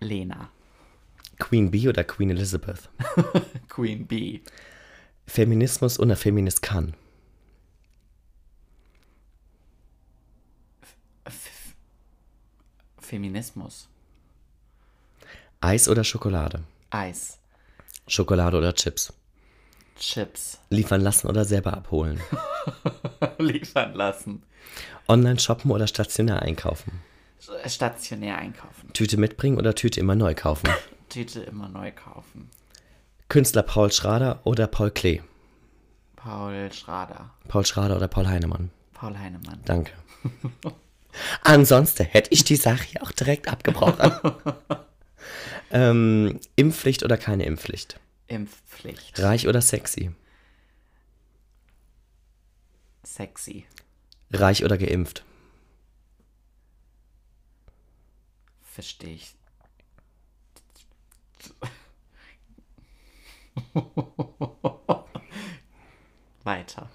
Lena. 0.00 0.50
Queen 1.38 1.70
Bee 1.70 1.88
oder 1.88 2.04
Queen 2.04 2.30
Elizabeth? 2.30 2.88
Queen 3.68 4.06
Bee. 4.06 4.40
Feminismus 5.26 5.98
oder 5.98 6.16
Feminist 6.16 6.62
kann? 6.62 6.94
Feminismus. 13.08 13.88
Eis 15.60 15.88
oder 15.88 16.04
Schokolade? 16.04 16.62
Eis. 16.90 17.38
Schokolade 18.06 18.58
oder 18.58 18.74
Chips? 18.74 19.12
Chips. 19.98 20.58
Liefern 20.68 21.00
lassen 21.00 21.26
oder 21.26 21.44
selber 21.44 21.72
abholen? 21.72 22.20
Liefern 23.38 23.94
lassen. 23.94 24.42
Online 25.08 25.38
shoppen 25.38 25.70
oder 25.70 25.86
stationär 25.86 26.42
einkaufen? 26.42 27.00
Stationär 27.66 28.36
einkaufen. 28.36 28.92
Tüte 28.92 29.16
mitbringen 29.16 29.58
oder 29.58 29.74
Tüte 29.74 30.00
immer 30.00 30.14
neu 30.14 30.34
kaufen? 30.34 30.68
Tüte 31.08 31.40
immer 31.40 31.68
neu 31.68 31.90
kaufen. 31.92 32.50
Künstler 33.28 33.62
Paul 33.62 33.90
Schrader 33.90 34.40
oder 34.44 34.66
Paul 34.66 34.90
Klee? 34.90 35.22
Paul 36.16 36.70
Schrader. 36.72 37.30
Paul 37.48 37.64
Schrader 37.64 37.96
oder 37.96 38.08
Paul 38.08 38.28
Heinemann? 38.28 38.70
Paul 38.92 39.18
Heinemann. 39.18 39.60
Danke. 39.64 39.92
Ansonsten 41.42 42.04
hätte 42.04 42.30
ich 42.32 42.44
die 42.44 42.56
Sache 42.56 43.02
auch 43.02 43.12
direkt 43.12 43.48
abgebrochen. 43.48 44.12
ähm, 45.70 46.40
Impfpflicht 46.56 47.02
oder 47.02 47.16
keine 47.16 47.44
Impfpflicht? 47.44 47.98
Impfpflicht. 48.26 49.18
Reich 49.20 49.48
oder 49.48 49.60
sexy? 49.60 50.10
Sexy. 53.04 53.64
Reich 54.30 54.64
oder 54.64 54.76
geimpft? 54.76 55.24
Verstehe 58.62 59.14
ich. 59.14 59.34
Weiter. 66.44 66.88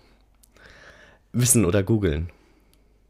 Wissen 1.31 1.65
oder 1.65 1.83
googeln? 1.83 2.31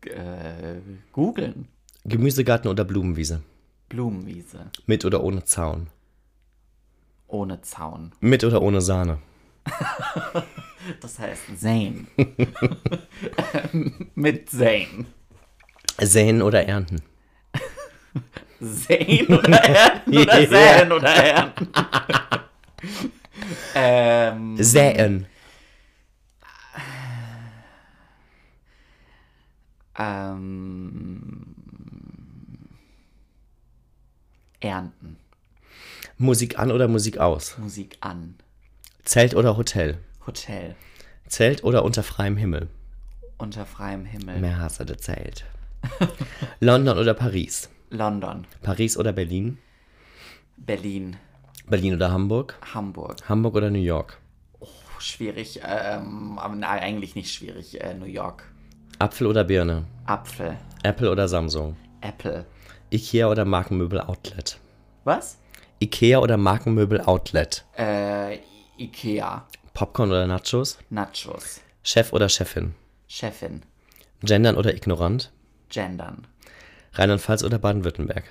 Äh, 0.05 0.81
googeln. 1.11 1.67
Gemüsegarten 2.05 2.69
oder 2.69 2.83
Blumenwiese? 2.83 3.41
Blumenwiese. 3.89 4.69
Mit 4.85 5.05
oder 5.05 5.23
ohne 5.23 5.43
Zaun? 5.45 5.87
Ohne 7.27 7.61
Zaun. 7.61 8.11
Mit 8.19 8.43
oder 8.43 8.61
ohne 8.61 8.81
Sahne? 8.81 9.19
Das 10.99 11.17
heißt 11.17 11.43
Zane. 11.57 12.05
Mit 14.15 14.49
Zane. 14.49 15.05
Säen 16.01 16.41
oder 16.41 16.65
ernten? 16.67 17.01
Säen 18.59 19.27
oder 19.33 19.63
ernten 19.63 20.17
oder 20.17 20.39
Ja. 20.41 20.47
säen 20.49 20.91
oder 20.91 21.13
ernten. 21.15 21.67
ähm, 23.75 24.57
Säen. 24.61 25.25
Ähm, 29.97 31.55
ernten. 34.59 35.17
Musik 36.17 36.59
an 36.59 36.71
oder 36.71 36.87
Musik 36.87 37.17
aus? 37.17 37.57
Musik 37.57 37.97
an. 38.01 38.35
Zelt 39.03 39.35
oder 39.35 39.57
Hotel? 39.57 39.97
Hotel. 40.25 40.75
Zelt 41.27 41.63
oder 41.63 41.83
unter 41.83 42.03
freiem 42.03 42.37
Himmel? 42.37 42.69
Unter 43.37 43.65
freiem 43.65 44.05
Himmel. 44.05 44.39
Mehr 44.39 44.59
hasse 44.59 44.85
der 44.85 44.97
Zelt. 44.97 45.45
London 46.59 46.97
oder 46.97 47.13
Paris? 47.13 47.69
London. 47.89 48.45
Paris 48.61 48.97
oder 48.97 49.11
Berlin? 49.11 49.57
Berlin. 50.57 51.17
Berlin 51.67 51.95
oder 51.95 52.11
Hamburg? 52.11 52.57
Hamburg. 52.73 53.17
Hamburg 53.27 53.55
oder 53.55 53.69
New 53.69 53.79
York? 53.79 54.19
Schwierig, 54.99 55.59
ähm, 55.63 56.39
aber 56.39 56.55
nein, 56.55 56.79
eigentlich 56.79 57.15
nicht 57.15 57.33
schwierig. 57.33 57.81
Äh, 57.81 57.93
New 57.93 58.05
York. 58.05 58.52
Apfel 58.99 59.27
oder 59.27 59.43
Birne? 59.43 59.85
Apfel. 60.05 60.57
Apple 60.83 61.11
oder 61.11 61.27
Samsung? 61.27 61.75
Apple. 62.01 62.45
Ikea 62.91 63.27
oder 63.29 63.45
Markenmöbel 63.45 63.99
Outlet? 64.01 64.59
Was? 65.03 65.37
Ikea 65.79 66.19
oder 66.19 66.37
Markenmöbel 66.37 67.01
Outlet? 67.01 67.65
Äh, 67.77 68.39
Ikea. 68.77 69.47
Popcorn 69.73 70.11
oder 70.11 70.27
Nachos? 70.27 70.77
Nachos. 70.89 71.61
Chef 71.83 72.13
oder 72.13 72.29
Chefin? 72.29 72.75
Chefin. 73.07 73.63
Gendern 74.21 74.55
oder 74.55 74.73
ignorant? 74.73 75.31
Gendern. 75.69 76.27
Rheinland-Pfalz 76.93 77.43
oder 77.43 77.57
Baden-Württemberg? 77.57 78.23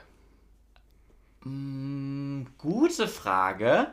Gute 2.59 3.09
Frage. 3.09 3.89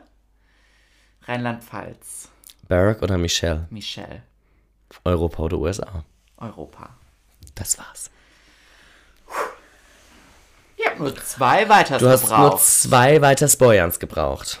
Rheinland-Pfalz. 1.22 2.30
Barack 2.68 3.02
oder 3.02 3.18
Michelle? 3.18 3.66
Michelle. 3.70 4.22
Europa 5.04 5.42
oder 5.42 5.58
USA? 5.58 6.04
Europa. 6.40 6.90
Das 7.54 7.78
war's. 7.78 8.10
Ich 10.76 10.86
habe 10.88 10.98
nur 10.98 11.16
zwei 11.16 11.68
weiter 11.68 11.98
Du 11.98 12.08
hast 12.08 12.22
nur 12.28 12.30
gebraucht. 12.30 12.62
zwei 12.64 13.20
weiter 13.20 13.48
Spoyans 13.48 13.98
gebraucht. 13.98 14.60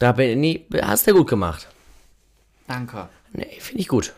Da 0.00 0.12
bin 0.12 0.42
ich, 0.42 0.66
hast 0.82 1.06
du 1.06 1.12
gut 1.14 1.28
gemacht. 1.28 1.68
Danke. 2.66 3.08
Nee, 3.32 3.58
finde 3.60 3.80
ich 3.82 3.88
gut. 3.88 4.12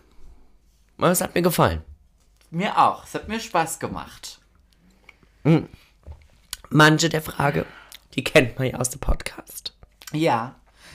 Es 0.99 1.21
hat 1.21 1.35
mir 1.35 1.43
gefallen. 1.43 1.83
Mir 2.51 2.79
auch. 2.79 3.05
Es 3.05 3.15
hat 3.15 3.29
mir 3.29 3.39
Spaß 3.41 3.79
gemacht. 3.79 4.41
Manche 6.71 7.09
der 7.09 7.23
Frage, 7.23 7.67
die 8.15 8.25
kennt 8.25 8.59
man 8.59 8.69
ja 8.69 8.79
aus 8.79 8.91
dem 8.91 9.01
Podcast. 9.01 9.75
Ja. 10.13 10.55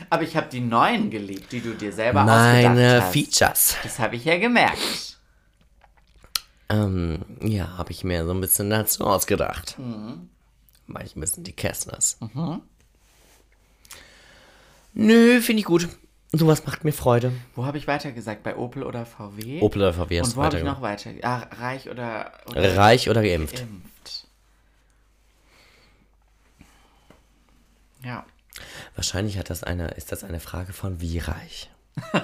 Aber 0.09 0.23
ich 0.23 0.35
habe 0.35 0.47
die 0.49 0.59
neuen 0.61 1.11
geliebt, 1.11 1.51
die 1.51 1.61
du 1.61 1.75
dir 1.75 1.93
selber 1.93 2.23
Meine 2.23 2.69
ausgedacht 2.69 3.03
hast. 3.03 3.13
Features. 3.13 3.75
Das 3.83 3.99
habe 3.99 4.15
ich 4.15 4.25
ja 4.25 4.37
gemerkt. 4.39 5.19
Ähm, 6.71 7.19
ja, 7.41 7.77
habe 7.77 7.91
ich 7.91 8.03
mir 8.03 8.25
so 8.25 8.31
ein 8.31 8.39
bisschen 8.41 8.69
dazu 8.69 9.05
ausgedacht. 9.05 9.75
Weil 10.87 11.05
ich 11.05 11.15
ein 11.15 11.21
bisschen 11.21 11.43
die 11.43 11.53
Kästners. 11.53 12.17
Nö, 14.93 15.41
finde 15.41 15.59
ich 15.59 15.65
gut. 15.65 15.87
Sowas 16.33 16.65
macht 16.65 16.85
mir 16.85 16.93
Freude. 16.93 17.33
Wo 17.55 17.65
habe 17.65 17.77
ich 17.77 17.87
weiter 17.87 18.13
gesagt? 18.13 18.43
Bei 18.43 18.55
Opel 18.55 18.83
oder 18.83 19.05
VW? 19.05 19.59
Opel 19.61 19.81
oder 19.81 19.93
VW 19.93 20.21
hast 20.21 20.29
Und 20.29 20.35
wo 20.37 20.43
habe 20.43 20.57
ich 20.57 20.63
noch 20.63 20.81
weiter? 20.81 21.09
Ah, 21.23 21.45
reich 21.59 21.89
oder, 21.89 22.31
oder 22.45 22.77
Reich 22.77 23.09
oder 23.09 23.21
geimpft? 23.21 23.57
geimpft. 23.57 24.27
Ja. 28.03 28.25
Wahrscheinlich 28.95 29.37
hat 29.37 29.49
das 29.49 29.63
eine, 29.63 29.89
ist 29.89 30.11
das 30.13 30.23
eine 30.23 30.39
Frage 30.39 30.71
von 30.73 31.01
wie 31.01 31.19
reich. 31.19 31.69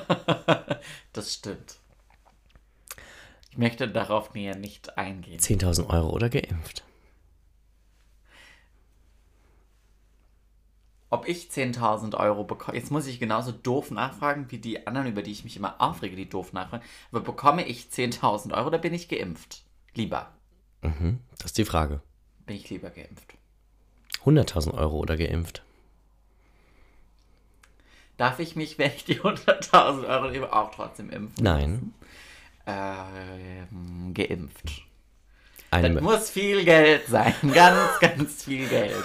Das 1.14 1.34
stimmt. 1.34 1.78
Ich 3.58 3.60
möchte 3.60 3.88
darauf 3.88 4.36
näher 4.36 4.56
nicht 4.56 5.00
eingehen. 5.00 5.40
10.000 5.40 5.90
Euro 5.90 6.12
oder 6.12 6.30
geimpft? 6.30 6.84
Ob 11.10 11.28
ich 11.28 11.50
10.000 11.50 12.16
Euro 12.20 12.44
bekomme, 12.44 12.78
jetzt 12.78 12.92
muss 12.92 13.08
ich 13.08 13.20
genauso 13.20 13.52
doof 13.52 13.90
nachfragen 13.90 14.46
wie 14.50 14.60
die 14.60 14.86
anderen, 14.86 15.08
über 15.08 15.24
die 15.24 15.32
ich 15.32 15.44
mich 15.44 15.58
immer 15.58 15.82
aufrege, 15.82 16.16
die 16.16 16.30
doof 16.30 16.54
nachfragen. 16.54 16.84
Aber 17.12 17.22
bekomme 17.22 17.66
ich 17.66 17.88
10.000 17.88 18.54
Euro 18.54 18.68
oder 18.68 18.78
bin 18.78 18.94
ich 18.94 19.08
geimpft? 19.08 19.64
Lieber. 19.96 20.32
Das 21.40 21.46
ist 21.46 21.58
die 21.58 21.66
Frage. 21.66 22.04
Bin 22.46 22.58
ich 22.58 22.70
lieber 22.70 22.92
geimpft. 22.92 23.34
100.000 24.24 24.76
Euro 24.76 25.00
oder 25.00 25.18
geimpft? 25.18 25.64
Darf 28.18 28.38
ich 28.38 28.56
mich, 28.56 28.78
wenn 28.78 28.92
ich 28.92 29.06
die 29.06 29.20
100.000 29.20 30.08
Euro 30.08 30.28
lebe, 30.28 30.54
auch 30.54 30.70
trotzdem 30.70 31.10
impfen? 31.10 31.44
Nein. 31.44 31.96
Ähm, 32.68 34.14
geimpft. 34.14 34.84
Eine, 35.72 35.96
Das 35.96 36.04
muss 36.04 36.30
viel 36.30 36.64
Geld 36.66 37.08
sein. 37.08 37.34
Ganz, 37.54 38.00
ganz 38.00 38.44
viel 38.44 38.68
Geld. 38.68 39.04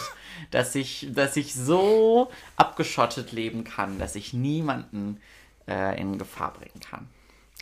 Dass 0.50 0.74
ich, 0.74 1.08
dass 1.12 1.36
ich 1.36 1.54
so 1.54 2.30
abgeschottet 2.56 3.32
leben 3.32 3.64
kann, 3.64 3.98
dass 3.98 4.16
ich 4.16 4.32
niemanden 4.32 5.20
äh, 5.68 5.98
in 6.00 6.18
Gefahr 6.18 6.52
bringen 6.52 6.80
kann. 6.80 7.08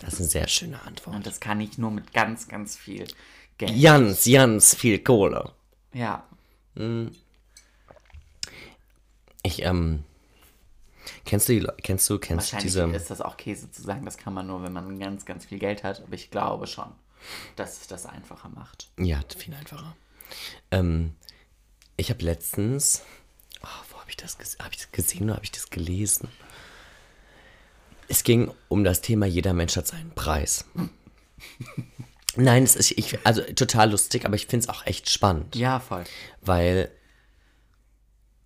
das 0.01 0.15
ist 0.15 0.21
eine 0.21 0.29
sehr 0.29 0.49
schöne 0.49 0.83
Antwort. 0.83 1.17
Und 1.17 1.27
das 1.27 1.41
kann 1.41 1.61
ich 1.61 1.77
nur 1.79 1.91
mit 1.91 2.13
ganz, 2.13 2.49
ganz 2.49 2.77
viel 2.77 3.07
Geld. 3.59 3.83
Ganz, 3.83 4.25
ganz 4.25 4.75
viel 4.75 4.99
Kohle. 4.99 5.53
Ja. 5.93 6.25
Ich, 9.43 9.63
ähm, 9.63 10.05
kennst 11.25 11.49
du 11.49 11.73
kennst 11.83 12.09
du, 12.09 12.18
kennst 12.18 12.53
du 12.53 12.57
Wahrscheinlich 12.57 12.73
diese, 12.73 12.85
ist 12.96 13.11
das 13.11 13.20
auch 13.20 13.37
Käse 13.37 13.70
zu 13.70 13.83
sagen, 13.83 14.05
das 14.05 14.16
kann 14.16 14.35
man 14.35 14.46
nur, 14.46 14.62
wenn 14.62 14.73
man 14.73 14.99
ganz, 14.99 15.25
ganz 15.25 15.44
viel 15.44 15.59
Geld 15.59 15.85
hat. 15.85 16.03
Aber 16.03 16.14
ich 16.14 16.31
glaube 16.31 16.66
schon, 16.66 16.90
dass 17.57 17.81
es 17.81 17.87
das 17.87 18.07
einfacher 18.07 18.49
macht. 18.49 18.90
ja, 18.99 19.20
viel 19.37 19.55
einfacher. 19.55 19.96
Ähm, 20.70 21.14
ich 21.96 22.11
habe 22.11 22.25
letztens, 22.25 23.03
oh, 23.62 23.66
wo 23.90 23.99
habe 23.99 24.11
ich 24.11 24.16
das, 24.16 24.37
hab 24.59 24.70
ich 24.73 24.79
das 24.79 24.92
gesehen 24.92 25.25
oder 25.25 25.35
habe 25.35 25.44
ich 25.44 25.53
das 25.53 25.70
gelesen? 25.70 26.29
Es 28.09 28.25
ging 28.25 28.51
um 28.68 28.83
das 28.85 29.01
Thema, 29.03 29.27
jeder 29.27 29.53
Mensch 29.53 29.77
hat 29.77 29.87
seinen 29.87 30.11
Preis. 30.12 30.64
Nein, 32.37 32.62
es 32.62 32.77
ist, 32.77 32.92
ich, 32.92 33.18
also 33.27 33.42
total 33.42 33.90
lustig, 33.90 34.25
aber 34.25 34.37
ich 34.37 34.46
finde 34.46 34.64
es 34.64 34.68
auch 34.68 34.87
echt 34.87 35.11
spannend. 35.11 35.57
Ja, 35.57 35.81
voll. 35.81 36.05
weil 36.40 36.90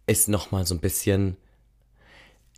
es 0.07 0.29
nochmal 0.29 0.66
so 0.66 0.74
ein 0.74 0.81
bisschen. 0.81 1.37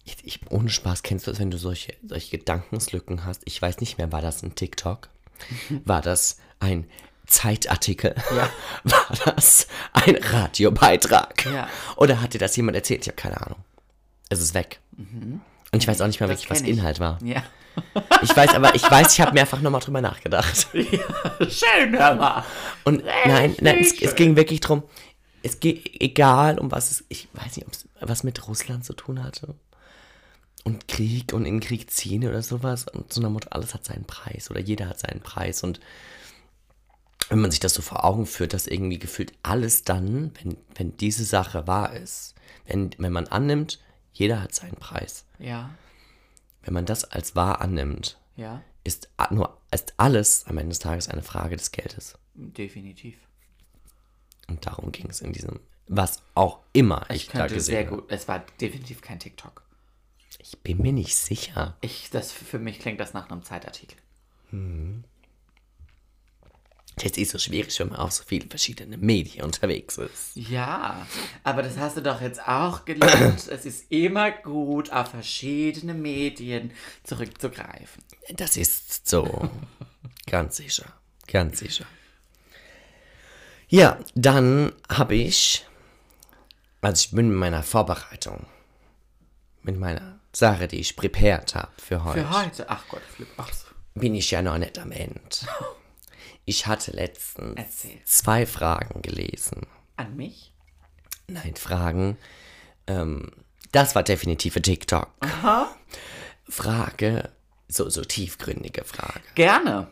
Ich, 0.06 0.16
ich, 0.22 0.40
ohne 0.50 0.70
Spaß 0.70 1.02
kennst 1.02 1.26
du 1.26 1.32
das, 1.32 1.40
wenn 1.40 1.50
du 1.50 1.58
solche, 1.58 1.94
solche 2.06 2.38
Gedankenslücken 2.38 3.24
hast. 3.24 3.42
Ich 3.44 3.60
weiß 3.60 3.80
nicht 3.80 3.98
mehr, 3.98 4.12
war 4.12 4.22
das 4.22 4.42
ein 4.42 4.54
TikTok? 4.54 5.08
War 5.84 6.00
das 6.00 6.38
ein 6.60 6.88
Zeitartikel? 7.26 8.14
Ja. 8.34 8.48
War 8.84 9.34
das 9.34 9.66
ein 9.92 10.16
Radiobeitrag? 10.16 11.44
Ja. 11.44 11.68
Oder 11.96 12.22
hat 12.22 12.32
dir 12.32 12.38
das 12.38 12.56
jemand 12.56 12.76
erzählt? 12.76 13.02
Ich 13.02 13.08
habe 13.08 13.16
keine 13.16 13.38
Ahnung. 13.42 13.58
Es 14.30 14.40
ist 14.40 14.54
weg. 14.54 14.80
Und 14.96 15.42
ich 15.72 15.86
weiß 15.86 16.00
auch 16.00 16.06
nicht 16.06 16.20
mehr, 16.20 16.28
Das 16.28 16.38
wirklich, 16.38 16.50
was 16.50 16.62
ich. 16.62 16.68
Inhalt 16.68 17.00
war. 17.00 17.18
Ja. 17.22 17.42
Ich 18.22 18.34
weiß 18.34 18.54
aber, 18.54 18.74
ich 18.74 18.90
weiß, 18.90 19.12
ich 19.12 19.20
habe 19.20 19.34
mir 19.34 19.40
einfach 19.40 19.60
nochmal 19.60 19.82
drüber 19.82 20.00
nachgedacht. 20.00 20.68
Schön, 20.72 21.98
hör 21.98 22.14
mal. 22.14 22.44
Und 22.84 23.04
nein, 23.26 23.54
nein, 23.60 23.78
es, 23.80 24.00
es 24.00 24.14
ging 24.14 24.36
wirklich 24.36 24.60
drum. 24.60 24.84
Es 25.42 25.60
geht 25.60 26.00
egal, 26.00 26.58
um 26.58 26.70
was 26.72 26.90
es. 26.90 27.04
Ich 27.08 27.28
weiß 27.34 27.56
nicht, 27.56 27.66
ob 27.66 27.72
es 27.74 27.86
was 28.00 28.24
mit 28.24 28.48
Russland 28.48 28.84
zu 28.84 28.94
tun 28.94 29.22
hatte. 29.22 29.54
Und 30.66 30.88
Krieg 30.88 31.32
und 31.32 31.46
in 31.46 31.60
Krieg 31.60 31.90
ziehen 31.90 32.26
oder 32.28 32.42
sowas. 32.42 32.86
Und 32.88 33.12
so 33.12 33.20
einer 33.20 33.30
Motto, 33.30 33.48
alles 33.50 33.72
hat 33.72 33.84
seinen 33.84 34.04
Preis 34.04 34.50
oder 34.50 34.58
jeder 34.60 34.88
hat 34.88 34.98
seinen 34.98 35.20
Preis. 35.20 35.62
Und 35.62 35.78
wenn 37.28 37.38
man 37.40 37.52
sich 37.52 37.60
das 37.60 37.72
so 37.74 37.82
vor 37.82 38.04
Augen 38.04 38.26
führt, 38.26 38.52
dass 38.52 38.66
irgendwie 38.66 38.98
gefühlt 38.98 39.32
alles 39.44 39.84
dann, 39.84 40.32
wenn, 40.42 40.56
wenn 40.74 40.96
diese 40.96 41.24
Sache 41.24 41.66
wahr 41.68 41.94
ist, 41.94 42.34
wenn, 42.66 42.90
wenn 42.98 43.12
man 43.12 43.28
annimmt, 43.28 43.78
jeder 44.12 44.42
hat 44.42 44.54
seinen 44.54 44.76
Preis. 44.76 45.24
Ja, 45.38 45.70
Wenn 46.62 46.74
man 46.74 46.84
das 46.84 47.04
als 47.04 47.36
wahr 47.36 47.60
annimmt, 47.60 48.18
ja, 48.36 48.60
ist 48.82 49.08
nur 49.30 49.56
ist 49.70 49.94
alles 49.98 50.46
am 50.46 50.58
Ende 50.58 50.70
des 50.70 50.78
Tages 50.80 51.08
eine 51.08 51.22
Frage 51.22 51.56
des 51.56 51.70
Geldes. 51.70 52.18
definitiv. 52.34 53.16
Und 54.48 54.64
darum 54.66 54.90
ging 54.92 55.08
es 55.10 55.20
in 55.20 55.32
diesem, 55.32 55.60
was 55.86 56.22
auch 56.34 56.60
immer 56.72 57.04
ich, 57.10 57.26
Ich 57.26 57.28
da 57.28 57.46
gesehen 57.46 57.60
sehr 57.62 57.86
habe. 57.86 57.96
gut. 58.02 58.10
Es 58.10 58.26
war 58.28 58.44
definitiv 58.60 59.00
kein 59.02 59.18
TikTok. 59.20 59.62
Ich 60.38 60.58
bin 60.58 60.78
mir 60.82 60.92
nicht 60.92 61.16
sicher. 61.16 61.76
Ich, 61.80 62.10
das 62.10 62.32
für 62.32 62.58
mich 62.58 62.78
klingt 62.78 63.00
das 63.00 63.14
nach 63.14 63.30
einem 63.30 63.42
Zeitartikel. 63.42 63.98
Das 66.96 67.12
ist 67.12 67.32
so 67.32 67.38
schwierig, 67.38 67.78
wenn 67.78 67.90
man 67.90 67.98
auf 67.98 68.12
so 68.12 68.24
viele 68.24 68.46
verschiedene 68.46 68.96
Medien 68.96 69.44
unterwegs 69.44 69.98
ist. 69.98 70.34
Ja, 70.34 71.06
aber 71.44 71.62
das 71.62 71.76
hast 71.76 71.98
du 71.98 72.00
doch 72.00 72.22
jetzt 72.22 72.40
auch 72.48 72.86
gelernt. 72.86 73.48
es 73.48 73.66
ist 73.66 73.90
immer 73.90 74.30
gut, 74.30 74.90
auf 74.90 75.10
verschiedene 75.10 75.92
Medien 75.92 76.72
zurückzugreifen. 77.04 78.02
Das 78.36 78.56
ist 78.56 79.06
so. 79.06 79.50
ganz 80.26 80.56
sicher. 80.56 80.86
Ganz 81.26 81.58
sicher. 81.58 81.84
Ja, 83.68 83.98
dann 84.14 84.72
habe 84.88 85.16
ich, 85.16 85.66
also 86.80 87.04
ich 87.04 87.10
bin 87.10 87.28
mit 87.28 87.38
meiner 87.38 87.62
Vorbereitung, 87.62 88.46
mit 89.62 89.76
meiner 89.76 90.15
Sache, 90.36 90.68
die 90.68 90.80
ich 90.80 90.96
prepared 90.96 91.54
habe 91.54 91.72
für 91.78 92.04
heute, 92.04 92.20
Für 92.20 92.30
heute. 92.30 92.68
Ach 92.68 92.84
Gott, 92.90 93.00
Flip. 93.02 93.28
Ach 93.38 93.50
so. 93.52 93.66
bin 93.94 94.14
ich 94.14 94.30
ja 94.30 94.42
noch 94.42 94.58
nicht 94.58 94.78
am 94.78 94.92
Ende. 94.92 95.20
Ich 96.48 96.68
hatte 96.68 96.92
letztens 96.92 97.56
Erzähl. 97.56 97.98
zwei 98.04 98.46
Fragen 98.46 99.02
gelesen. 99.02 99.66
An 99.96 100.14
mich? 100.14 100.52
Nein, 101.26 101.56
Fragen. 101.56 102.18
Ähm, 102.86 103.32
das 103.72 103.96
war 103.96 104.04
definitiv 104.04 104.54
ein 104.54 104.62
TikTok. 104.62 105.08
Frage, 106.48 107.30
so, 107.66 107.88
so 107.90 108.04
tiefgründige 108.04 108.84
Frage. 108.84 109.22
Gerne. 109.34 109.88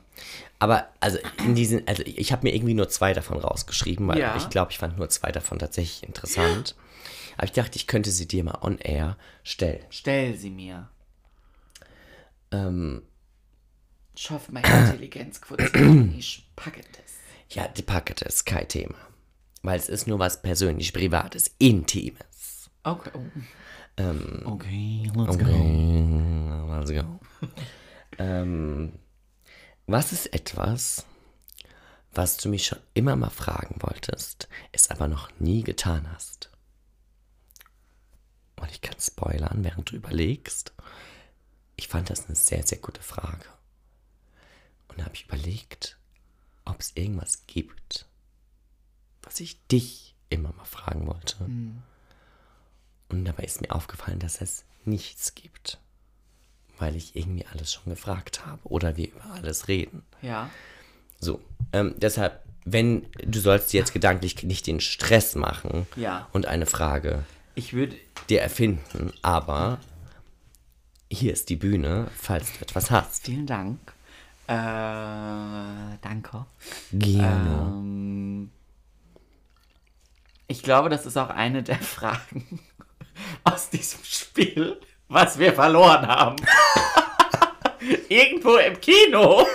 Aber 0.60 0.88
also 1.00 1.18
in 1.38 1.56
diesen, 1.56 1.88
also 1.88 2.04
ich 2.06 2.30
habe 2.30 2.44
mir 2.46 2.54
irgendwie 2.54 2.74
nur 2.74 2.88
zwei 2.88 3.14
davon 3.14 3.38
rausgeschrieben, 3.38 4.06
weil 4.06 4.18
Ja. 4.20 4.36
ich 4.36 4.48
glaube, 4.48 4.70
ich 4.70 4.78
fand 4.78 4.96
nur 4.96 5.08
zwei 5.08 5.32
davon 5.32 5.58
tatsächlich 5.58 6.04
interessant. 6.04 6.76
Aber 7.36 7.44
ich 7.44 7.52
dachte, 7.52 7.76
ich 7.76 7.86
könnte 7.86 8.10
sie 8.10 8.26
dir 8.28 8.44
mal 8.44 8.58
on 8.62 8.78
air 8.78 9.16
stellen. 9.42 9.84
Stell 9.90 10.36
sie 10.36 10.50
mir. 10.50 10.88
Ähm, 12.50 13.02
Ich 14.14 14.30
hoffe, 14.30 14.52
meine 14.52 14.66
Intelligenzquotient. 14.66 16.16
Ich 16.18 16.48
packe 16.56 16.80
das. 16.80 17.14
ja, 17.56 17.66
die 17.68 17.82
Packet 17.82 18.22
ist 18.22 18.46
kein 18.46 18.68
Thema. 18.68 18.94
Weil 19.62 19.78
es 19.78 19.88
ist 19.88 20.06
nur 20.06 20.18
was 20.18 20.42
persönlich, 20.42 20.92
privates, 20.92 21.50
intimes. 21.58 22.70
Okay. 22.82 23.10
Oh. 23.14 23.20
Ähm, 23.96 24.42
Okay, 24.44 25.10
let's 25.14 25.36
Okay, 25.36 26.62
let's 26.68 26.90
go. 26.92 27.20
ähm, 28.18 28.92
was 29.86 30.12
ist 30.12 30.32
etwas, 30.34 31.06
was 32.12 32.36
du 32.36 32.48
mich 32.48 32.66
schon 32.66 32.78
immer 32.94 33.16
mal 33.16 33.30
fragen 33.30 33.76
wolltest, 33.80 34.48
es 34.72 34.90
aber 34.90 35.08
noch 35.08 35.30
nie 35.38 35.62
getan 35.62 36.10
hast? 36.12 36.50
Und 38.64 38.70
ich 38.70 38.80
kann 38.80 38.96
spoilern, 38.98 39.62
während 39.62 39.90
du 39.90 39.96
überlegst. 39.96 40.72
Ich 41.76 41.88
fand 41.88 42.08
das 42.08 42.26
eine 42.26 42.34
sehr, 42.34 42.66
sehr 42.66 42.78
gute 42.78 43.02
Frage. 43.02 43.44
Und 44.88 44.98
da 45.00 45.04
habe 45.04 45.14
ich 45.14 45.26
überlegt, 45.26 45.98
ob 46.64 46.80
es 46.80 46.92
irgendwas 46.94 47.46
gibt, 47.46 48.06
was 49.22 49.40
ich 49.40 49.62
dich 49.66 50.14
immer 50.30 50.52
mal 50.54 50.64
fragen 50.64 51.06
wollte. 51.06 51.44
Und 51.44 53.24
dabei 53.26 53.42
ist 53.44 53.60
mir 53.60 53.70
aufgefallen, 53.70 54.18
dass 54.18 54.40
es 54.40 54.64
nichts 54.86 55.34
gibt. 55.34 55.78
Weil 56.78 56.96
ich 56.96 57.14
irgendwie 57.16 57.44
alles 57.46 57.70
schon 57.72 57.92
gefragt 57.92 58.46
habe 58.46 58.60
oder 58.66 58.96
wir 58.96 59.08
über 59.08 59.24
alles 59.26 59.68
reden. 59.68 60.04
Ja. 60.22 60.48
So, 61.20 61.42
ähm, 61.74 61.94
deshalb, 61.98 62.42
wenn 62.64 63.06
du 63.18 63.40
sollst 63.40 63.74
jetzt 63.74 63.92
gedanklich 63.92 64.42
nicht 64.42 64.66
den 64.66 64.80
Stress 64.80 65.34
machen 65.34 65.86
Ja. 65.96 66.28
und 66.32 66.46
eine 66.46 66.64
Frage 66.66 67.24
Ich 67.54 67.74
würde. 67.74 67.96
Dir 68.28 68.40
erfinden, 68.40 69.12
aber 69.22 69.78
hier 71.10 71.32
ist 71.32 71.48
die 71.48 71.56
Bühne, 71.56 72.08
falls 72.16 72.52
du 72.52 72.62
etwas 72.62 72.90
hast. 72.90 73.24
Vielen 73.24 73.46
Dank. 73.46 73.78
Äh, 74.46 74.52
danke. 76.02 76.46
Gerne. 76.92 77.72
Ähm, 77.72 78.50
ich 80.48 80.62
glaube, 80.62 80.88
das 80.88 81.06
ist 81.06 81.16
auch 81.16 81.30
eine 81.30 81.62
der 81.62 81.78
Fragen 81.80 82.60
aus 83.44 83.70
diesem 83.70 84.04
Spiel, 84.04 84.80
was 85.08 85.38
wir 85.38 85.52
verloren 85.52 86.06
haben. 86.06 86.36
Irgendwo 88.08 88.56
im 88.56 88.80
Kino. 88.80 89.46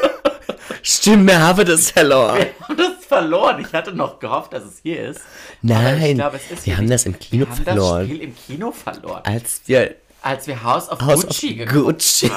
Stimmt, 0.83 1.27
wir 1.27 1.39
haben 1.39 1.65
das 1.65 1.91
verloren. 1.91 2.37
Wir 2.37 2.67
haben 2.67 2.77
das 2.77 3.05
verloren. 3.05 3.59
Ich 3.59 3.73
hatte 3.73 3.93
noch 3.93 4.19
gehofft, 4.19 4.53
dass 4.53 4.63
es 4.63 4.79
hier 4.81 5.09
ist. 5.09 5.21
Nein, 5.61 6.19
es 6.19 6.51
ist 6.51 6.65
wir 6.65 6.77
haben 6.77 6.85
nicht. 6.85 6.93
das 6.93 7.05
im 7.05 7.19
Kino 7.19 7.45
wir 7.45 7.49
haben 7.49 7.63
verloren. 7.63 7.99
das 7.99 8.07
Spiel 8.07 8.21
im 8.21 8.35
Kino 8.35 8.71
verloren. 8.71 9.23
Als 9.25 9.61
wir 9.65 9.95
Als 10.21 10.47
wir 10.47 10.63
House 10.63 10.89
of 10.89 11.01
House 11.01 11.25
Gucci 11.25 11.63
of 11.63 11.69
Gucci. 11.69 12.31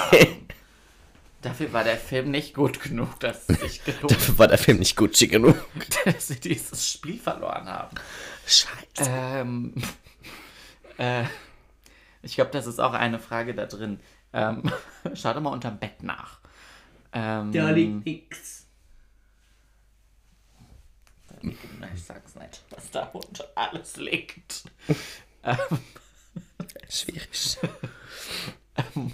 Dafür 1.43 1.73
war 1.73 1.83
der 1.83 1.97
Film 1.97 2.31
nicht 2.31 2.55
gut 2.55 2.81
genug, 2.81 3.19
dass 3.19 3.49
es 3.49 3.61
sich 3.61 3.85
gelohnt 3.85 4.13
Dafür 4.13 4.39
war 4.39 4.49
der 4.49 4.59
Film 4.59 4.79
nicht 4.79 4.97
Gucci 4.97 5.27
genug. 5.27 5.57
dass 6.05 6.29
sie 6.29 6.39
dieses 6.39 6.89
Spiel 6.89 7.19
verloren 7.19 7.67
haben. 7.67 7.97
Scheiße. 8.47 9.11
Ähm, 9.11 9.75
äh, 10.99 11.25
ich 12.23 12.37
glaube, 12.37 12.53
das 12.53 12.69
ist 12.69 12.79
auch 12.79 12.93
eine 12.93 13.19
Frage 13.19 13.55
da 13.55 13.67
drin. 13.67 13.99
Ähm, 14.33 14.63
schau 15.15 15.35
doch 15.35 15.41
mal 15.41 15.51
unterm 15.51 15.79
Bett 15.79 16.05
nach. 16.05 16.39
Ähm, 17.13 17.53
da 17.53 17.71
liegt- 17.71 18.07
na, 21.79 21.89
Ich 21.95 22.05
sag's 22.05 22.35
nicht, 22.37 22.63
was 22.71 22.91
da 22.91 23.05
unter 23.09 23.47
alles 23.55 23.97
liegt. 23.97 24.65
ähm, 25.43 25.59
Schwierig. 26.89 27.59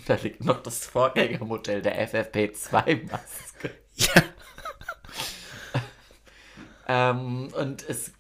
da 0.07 0.15
liegt 0.17 0.45
noch 0.45 0.63
das 0.63 0.87
Vorgängermodell 0.87 1.83
der 1.83 1.99
FFP2-Maske. 2.09 3.71
Ja. 3.97 4.23
Ähm, 6.91 7.49
und 7.55 7.87
es. 7.89 8.13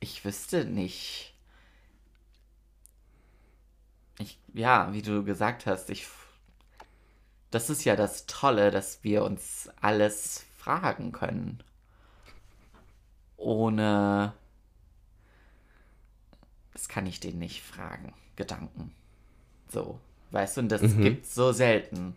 Ich 0.00 0.24
wüsste 0.24 0.64
nicht. 0.64 1.34
Ich, 4.18 4.38
ja, 4.54 4.92
wie 4.92 5.02
du 5.02 5.22
gesagt 5.24 5.66
hast, 5.66 5.90
ich. 5.90 6.06
Das 7.50 7.70
ist 7.70 7.84
ja 7.84 7.96
das 7.96 8.26
Tolle, 8.26 8.70
dass 8.70 9.02
wir 9.02 9.24
uns 9.24 9.70
alles 9.80 10.44
fragen 10.56 11.12
können. 11.12 11.62
Ohne. 13.36 14.32
Das 16.72 16.88
kann 16.88 17.06
ich 17.06 17.20
den 17.20 17.38
nicht 17.38 17.62
fragen. 17.62 18.12
Gedanken. 18.36 18.92
So. 19.68 19.98
Weißt 20.32 20.56
du, 20.56 20.62
und 20.62 20.68
das 20.70 20.82
gibt's 20.82 21.34
so 21.34 21.52
selten. 21.52 22.14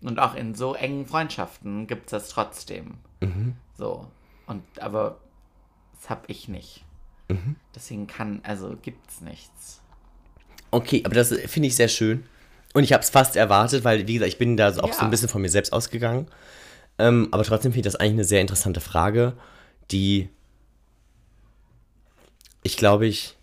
Und 0.00 0.18
auch 0.18 0.34
in 0.34 0.54
so 0.54 0.74
engen 0.74 1.06
Freundschaften 1.06 1.86
gibt's 1.86 2.10
das 2.10 2.28
trotzdem. 2.28 2.98
So. 3.76 4.06
Und 4.46 4.62
aber 4.80 5.20
das 5.94 6.10
hab 6.10 6.28
ich 6.28 6.48
nicht. 6.48 6.84
Deswegen 7.74 8.06
kann, 8.06 8.40
also 8.42 8.76
gibt's 8.80 9.20
nichts. 9.20 9.82
Okay, 10.70 11.02
aber 11.04 11.14
das 11.14 11.32
finde 11.32 11.68
ich 11.68 11.76
sehr 11.76 11.88
schön. 11.88 12.26
Und 12.74 12.84
ich 12.84 12.92
habe 12.92 13.02
es 13.02 13.10
fast 13.10 13.36
erwartet, 13.36 13.84
weil, 13.84 14.06
wie 14.06 14.14
gesagt, 14.14 14.28
ich 14.32 14.38
bin 14.38 14.56
da 14.56 14.72
so 14.72 14.82
auch 14.82 14.92
so 14.92 14.98
Ja. 14.98 15.04
ein 15.04 15.10
bisschen 15.10 15.28
von 15.28 15.40
mir 15.42 15.48
selbst 15.48 15.72
ausgegangen. 15.72 16.26
Ähm, 16.98 17.28
aber 17.30 17.44
trotzdem 17.44 17.72
finde 17.72 17.88
ich 17.88 17.92
das 17.92 17.96
eigentlich 18.00 18.12
eine 18.14 18.24
sehr 18.24 18.40
interessante 18.40 18.80
Frage, 18.80 19.34
die 19.90 20.28
ich 22.62 22.76
glaube 22.76 23.06
ich 23.06 23.36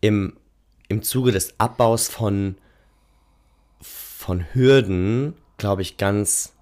im, 0.00 0.36
im 0.88 1.02
Zuge 1.02 1.32
des 1.32 1.58
Abbaus 1.58 2.08
von, 2.08 2.56
von 3.80 4.44
Hürden, 4.52 5.34
glaube 5.58 5.82
ich, 5.82 5.96
ganz 5.96 6.52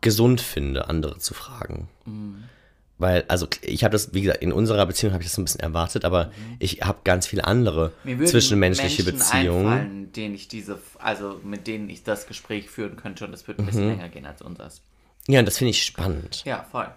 gesund 0.00 0.40
finde, 0.40 0.88
andere 0.88 1.18
zu 1.18 1.32
fragen. 1.34 1.88
Weil, 2.98 3.24
also 3.28 3.46
ich 3.60 3.84
habe 3.84 3.92
das, 3.92 4.14
wie 4.14 4.22
gesagt, 4.22 4.42
in 4.42 4.52
unserer 4.52 4.86
Beziehung 4.86 5.12
habe 5.12 5.22
ich 5.22 5.28
das 5.28 5.34
so 5.36 5.42
ein 5.42 5.44
bisschen 5.44 5.60
erwartet, 5.60 6.06
aber 6.06 6.30
ich 6.58 6.80
habe 6.82 7.00
ganz 7.04 7.26
viele 7.26 7.44
andere 7.44 7.92
zwischenmenschliche 8.24 9.02
Menschen 9.04 9.18
Beziehungen. 9.18 10.12
denen 10.12 10.34
ich 10.34 10.48
diese, 10.48 10.78
also 10.98 11.38
mit 11.44 11.66
denen 11.66 11.90
ich 11.90 12.04
das 12.04 12.26
Gespräch 12.26 12.70
führen 12.70 12.96
könnte 12.96 13.26
und 13.26 13.34
es 13.34 13.46
wird 13.46 13.58
ein 13.58 13.66
bisschen 13.66 13.88
länger 13.88 14.08
gehen 14.08 14.24
als 14.24 14.40
unseres. 14.40 14.80
Ja, 15.28 15.40
und 15.40 15.46
das 15.46 15.58
finde 15.58 15.70
ich 15.72 15.82
spannend. 15.84 16.42
Ja, 16.46 16.64
voll. 16.70 16.88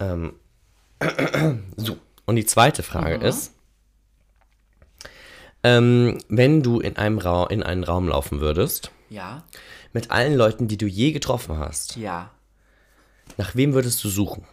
So, 1.76 1.98
und 2.24 2.36
die 2.36 2.46
zweite 2.46 2.82
Frage 2.82 3.16
ist, 3.16 3.52
Ähm, 5.62 6.18
wenn 6.28 6.62
du 6.62 6.80
in, 6.80 6.96
einem 6.96 7.18
Ra 7.18 7.46
in 7.46 7.62
einen 7.62 7.84
Raum 7.84 8.08
laufen 8.08 8.40
würdest, 8.40 8.90
Ja. 9.08 9.44
mit 9.94 10.10
allen 10.10 10.34
Leuten, 10.34 10.68
die 10.68 10.76
du 10.76 10.86
je 10.86 11.12
getroffen 11.12 11.58
hast, 11.58 11.96
Ja. 11.96 12.30
nach 13.38 13.54
wem 13.54 13.72
würdest 13.72 14.02
du 14.04 14.08
suchen? 14.10 14.44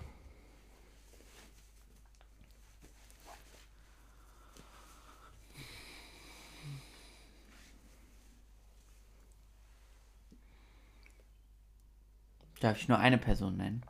Darf 12.62 12.78
ich 12.78 12.88
nur 12.88 12.98
eine 13.00 13.18
Person 13.18 13.58
nennen? 13.58 13.84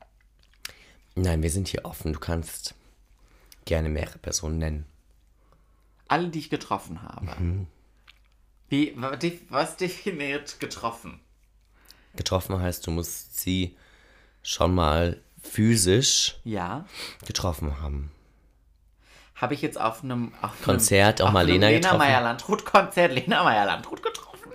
Nein, 1.15 1.43
wir 1.43 1.51
sind 1.51 1.67
hier 1.67 1.85
offen. 1.85 2.13
Du 2.13 2.19
kannst 2.19 2.73
gerne 3.65 3.89
mehrere 3.89 4.17
Personen 4.17 4.57
nennen. 4.57 4.85
Alle, 6.07 6.29
die 6.29 6.39
ich 6.39 6.49
getroffen 6.49 7.03
habe. 7.03 7.67
Wie, 8.69 8.93
wa- 8.99 9.15
def- 9.15 9.41
was 9.49 9.77
definiert 9.77 10.59
getroffen? 10.59 11.19
Getroffen 12.15 12.59
heißt, 12.59 12.87
du 12.87 12.91
musst 12.91 13.39
sie 13.39 13.77
schon 14.43 14.73
mal 14.73 15.21
physisch 15.41 16.37
Ja. 16.43 16.85
getroffen 17.25 17.81
haben. 17.81 18.11
Habe 19.35 19.53
ich 19.53 19.61
jetzt 19.61 19.79
auf 19.79 20.03
einem 20.03 20.33
auf 20.41 20.51
einem- 20.55 20.63
Konzert 20.63 21.21
auch 21.21 21.27
auf 21.27 21.33
mal 21.33 21.41
einem 21.41 21.49
Lena 21.53 21.67
Lena 21.67 21.79
getroffen? 21.79 21.97
Meyer-Landrut-Konzert 21.99 23.11
Lena 23.13 23.43
Meyer-Landrut 23.43 24.03
getroffen? 24.03 24.51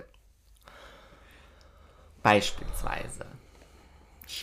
Beispielsweise. 2.23 3.25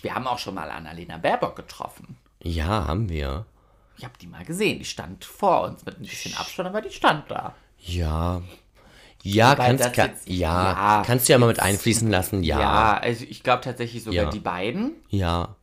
Wir 0.02 0.14
haben 0.14 0.26
auch 0.26 0.38
schon 0.38 0.54
mal 0.54 0.70
Annalena 0.70 1.18
Baerbock 1.18 1.56
getroffen. 1.56 2.16
Ja, 2.42 2.86
haben 2.86 3.08
wir. 3.08 3.46
Ich 3.96 4.04
habe 4.04 4.14
die 4.20 4.26
mal 4.26 4.44
gesehen. 4.44 4.78
Die 4.78 4.84
stand 4.84 5.24
vor 5.24 5.62
uns 5.62 5.84
mit 5.84 5.98
ein 5.98 6.02
bisschen 6.02 6.34
Abstand, 6.36 6.68
aber 6.68 6.80
die 6.80 6.90
stand 6.90 7.30
da. 7.30 7.54
Ja. 7.78 8.42
Ja, 9.22 9.52
Wobei 9.52 9.66
kannst, 9.68 9.84
das 9.84 9.92
ka 9.92 10.04
jetzt- 10.06 10.28
ja, 10.28 10.72
ja, 10.98 11.02
kannst 11.06 11.28
du 11.28 11.32
ja 11.32 11.38
mal 11.38 11.46
mit 11.46 11.60
einfließen 11.60 12.10
lassen. 12.10 12.42
Ja. 12.42 12.60
Ja, 12.60 12.96
also 12.98 13.24
ich 13.28 13.42
glaube 13.42 13.62
tatsächlich 13.62 14.02
sogar 14.04 14.24
Ja. 14.24 14.30
die 14.30 14.40
beiden. 14.40 14.92
Ja. 15.08 15.56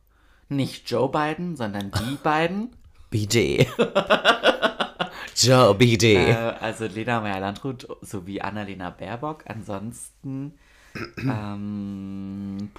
Nicht 0.48 0.90
Joe 0.90 1.08
Biden, 1.08 1.56
sondern 1.56 1.90
die 1.92 2.16
beiden. 2.22 2.74
BD. 3.10 3.66
Joe 5.36 5.74
BD. 5.74 6.14
Äh, 6.16 6.34
also 6.60 6.86
Lena 6.86 7.20
Meyer-Landrut 7.20 7.86
sowie 8.02 8.40
Annalena 8.40 8.90
Baerbock. 8.90 9.44
Ansonsten, 9.46 10.54
ähm, 11.18 12.70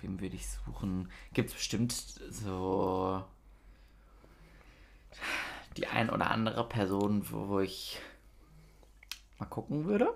auf 0.00 0.02
wen 0.02 0.20
würde 0.20 0.36
ich 0.36 0.46
suchen? 0.48 1.10
Gibt 1.32 1.50
es 1.50 1.56
bestimmt 1.56 1.92
so 1.92 3.22
die 5.76 5.86
ein 5.86 6.10
oder 6.10 6.30
andere 6.30 6.68
Person, 6.68 7.30
wo, 7.30 7.60
ich 7.60 8.00
mal 9.38 9.46
gucken 9.46 9.84
würde, 9.84 10.12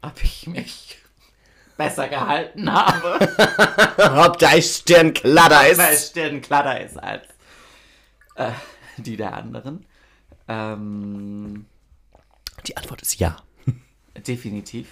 ob 0.00 0.22
ich 0.22 0.46
mich 0.46 0.98
besser 1.76 2.08
gehalten 2.08 2.72
habe, 2.72 3.18
Ob 4.26 4.38
dein 4.38 4.62
Stirn 4.62 5.12
klatter 5.12 5.60
weil 5.76 5.94
ist. 5.94 6.10
Stirn 6.10 6.40
glatter 6.40 6.80
ist 6.80 6.96
als 6.96 7.26
äh, 8.36 8.52
die 8.96 9.16
der 9.16 9.32
anderen. 9.34 9.86
Ähm, 10.48 11.66
Die 12.66 12.76
Antwort 12.76 13.02
ist 13.02 13.18
ja. 13.18 13.36
Definitiv. 14.26 14.88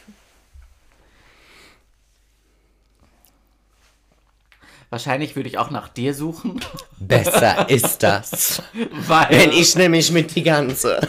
Wahrscheinlich 4.90 5.34
würde 5.34 5.48
ich 5.48 5.58
auch 5.58 5.70
nach 5.70 5.88
dir 5.88 6.14
suchen, 6.14 6.60
Besser 6.98 7.68
ist 7.68 8.02
das. 8.02 8.62
weil, 9.08 9.26
Wenn 9.30 9.50
ich 9.52 9.74
nämlich 9.74 10.12
mit 10.12 10.34
die 10.36 10.42
ganze 10.44 11.00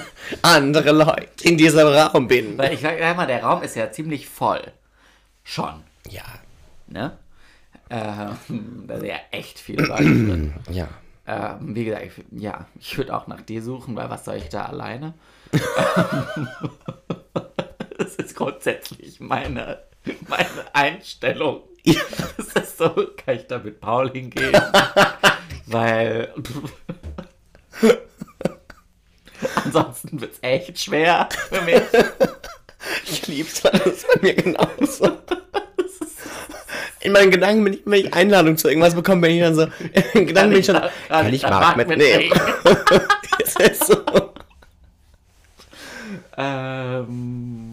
andere 0.41 0.91
Leute 0.91 1.43
in 1.43 1.57
diesem 1.57 1.87
Raum 1.87 2.27
bin. 2.27 2.57
weil 2.57 2.73
ich 2.73 2.81
sag 2.81 2.99
mal, 3.15 3.27
der 3.27 3.43
Raum 3.43 3.61
ist 3.61 3.75
ja 3.75 3.91
ziemlich 3.91 4.27
voll. 4.27 4.61
Schon, 5.43 5.83
Ja. 6.09 6.23
ne? 6.87 7.17
Ähm, 7.89 8.85
da 8.87 8.97
sind 8.97 9.07
ja 9.07 9.15
echt 9.31 9.59
viele 9.59 9.85
Leute 9.85 10.03
drin. 10.03 10.53
Ja. 10.71 10.87
Ähm, 11.29 11.75
wie 11.75 11.85
gesagt, 11.85 12.05
ich, 12.05 12.41
ja, 12.41 12.65
ich 12.79 12.97
würde 12.97 13.15
auch 13.15 13.27
nach 13.27 13.41
dir 13.41 13.61
suchen, 13.61 13.95
weil 13.95 14.09
was 14.09 14.25
soll 14.25 14.37
ich 14.37 14.49
da 14.49 14.65
alleine? 14.65 15.13
das 17.97 18.15
ist 18.15 18.35
grundsätzlich 18.35 19.19
meine, 19.19 19.79
meine 20.27 20.47
Einstellung. 20.73 21.61
Ja. 21.93 22.01
Das 22.37 22.63
ist 22.63 22.77
so, 22.77 22.89
kann 22.89 23.35
ich 23.35 23.47
da 23.47 23.57
mit 23.59 23.79
Paul 23.79 24.11
hingehen? 24.11 24.51
weil 25.67 26.33
ansonsten 29.63 30.19
wird 30.21 30.33
es 30.33 30.39
echt 30.41 30.79
schwer 30.79 31.29
für 31.49 31.61
mich. 31.61 31.81
Ich 33.05 33.27
lieb's, 33.27 33.63
weil 33.63 33.71
das 33.79 34.05
bei 34.13 34.21
mir 34.21 34.33
genauso. 34.33 35.17
In 37.01 37.11
meinen 37.11 37.31
Gedanken 37.31 37.63
bin 37.63 37.73
ich, 37.73 37.81
wenn 37.85 38.05
ich 38.05 38.13
Einladung 38.13 38.57
zu 38.57 38.67
irgendwas 38.67 38.95
bekomme, 38.95 39.21
bin 39.21 39.31
ich 39.37 39.41
dann 39.41 39.55
so, 39.55 39.67
in 40.13 40.27
Gedanken 40.27 40.51
bin 40.51 40.59
ich 40.59 40.65
schon, 40.65 40.75
da- 40.75 40.91
kann 41.07 41.33
ich 41.33 41.41
da 41.41 41.49
Marc 41.51 41.77
Marc 41.77 41.87
mitnehmen? 41.87 42.31
Das 43.39 43.55
ist 43.71 43.87
so. 43.87 43.95
Ähm, 46.37 47.66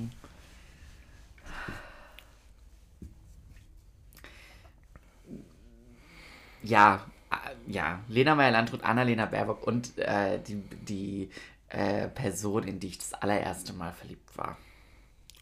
ja, 6.65 7.05
äh, 7.31 7.73
ja, 7.73 8.01
Lena 8.09 8.35
Meyer-Landrut, 8.35 8.83
Annalena 8.83 9.27
Baerbock 9.27 9.67
und 9.67 9.97
äh, 9.99 10.41
die, 10.41 10.57
die 10.57 11.31
äh, 11.69 12.09
Person, 12.09 12.65
in 12.65 12.81
die 12.81 12.89
ich 12.89 12.99
das 12.99 13.15
allererste 13.15 13.73
Mal 13.73 13.93
verliebt 13.93 14.37
war. 14.37 14.57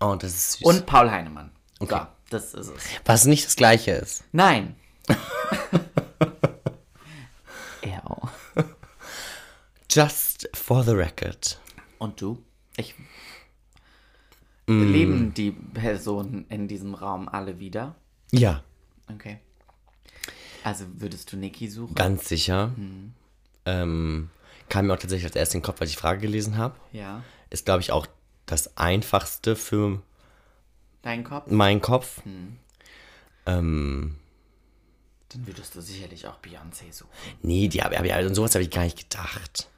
Oh, 0.01 0.15
das 0.17 0.33
ist 0.33 0.53
süß. 0.55 0.63
Und 0.63 0.87
Paul 0.87 1.11
Heinemann. 1.11 1.51
Okay. 1.79 1.99
So, 1.99 2.07
das 2.31 2.55
ist 2.55 2.69
es. 2.69 2.85
Was 3.05 3.25
nicht 3.25 3.47
das 3.47 3.57
Gleiche 3.57 3.93
ist. 3.93 4.25
Nein. 4.33 4.77
auch. 8.05 8.29
Just 9.91 10.49
for 10.55 10.83
the 10.83 10.93
record. 10.93 11.61
Und 11.99 12.21
du? 12.21 12.43
Ich. 12.77 12.95
Leben 14.67 15.35
die 15.35 15.51
Personen 15.51 16.47
in 16.49 16.67
diesem 16.69 16.95
Raum 16.95 17.29
alle 17.29 17.59
wieder? 17.59 17.97
Ja, 18.31 18.63
Okay. 19.15 19.39
Also 20.65 20.85
würdest 20.99 21.33
du 21.33 21.37
Niki 21.37 21.69
suchen? 21.69 21.95
ganz 21.95 22.29
sicher. 22.29 22.73
Ähm, 23.65 24.31
kam 24.69 24.87
mir 24.87 24.95
auch 24.95 24.99
tatsächlich 24.99 25.27
als 25.27 25.37
erstes 25.37 25.55
in 25.55 25.61
den 25.61 25.67
Kopf, 25.67 25.81
als 25.81 25.91
ich 25.91 25.97
die 25.97 26.01
Frage 26.03 26.21
gelesen 26.21 26.57
habe. 26.57 26.75
Ja. 26.93 27.23
Ist, 27.51 27.65
glaube 27.65 27.81
ich, 27.81 27.93
auch 27.93 28.07
das 28.47 28.77
Einfachste 28.77 29.57
für 29.57 30.01
Dein 31.03 31.25
Kopf? 31.25 31.51
meinen 31.51 31.81
Kopf. 31.81 32.21
Ähm, 33.47 34.17
Dann 35.31 35.47
würdest 35.47 35.75
du 35.75 35.81
sicherlich 35.81 36.27
auch 36.27 36.39
Beyoncé 36.41 36.93
suchen. 36.93 37.11
nee, 37.43 37.69
die 37.69 37.83
habe 37.83 37.97
hab, 37.97 38.05
ich- 38.05 38.15
an 38.15 38.35
sowas 38.35 38.55
habe 38.55 38.63
ich 38.65 38.71
gar 38.71 38.85
nicht 38.85 39.11
gedacht. 39.11 39.69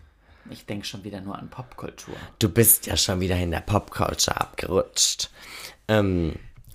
Ich 0.51 0.67
denke 0.67 0.85
schon 0.85 1.05
wieder 1.05 1.21
nur 1.23 1.39
an 1.39 1.49
Popkultur. 1.49 2.15
Du 2.39 2.51
bist 2.51 2.87
ja 2.87 2.97
schon 2.99 3.21
wieder 3.21 3.37
in 3.39 3.51
der 3.51 3.61
Popculture 3.63 4.39
abgerutscht. 4.39 5.31
Ähm, 5.89 6.35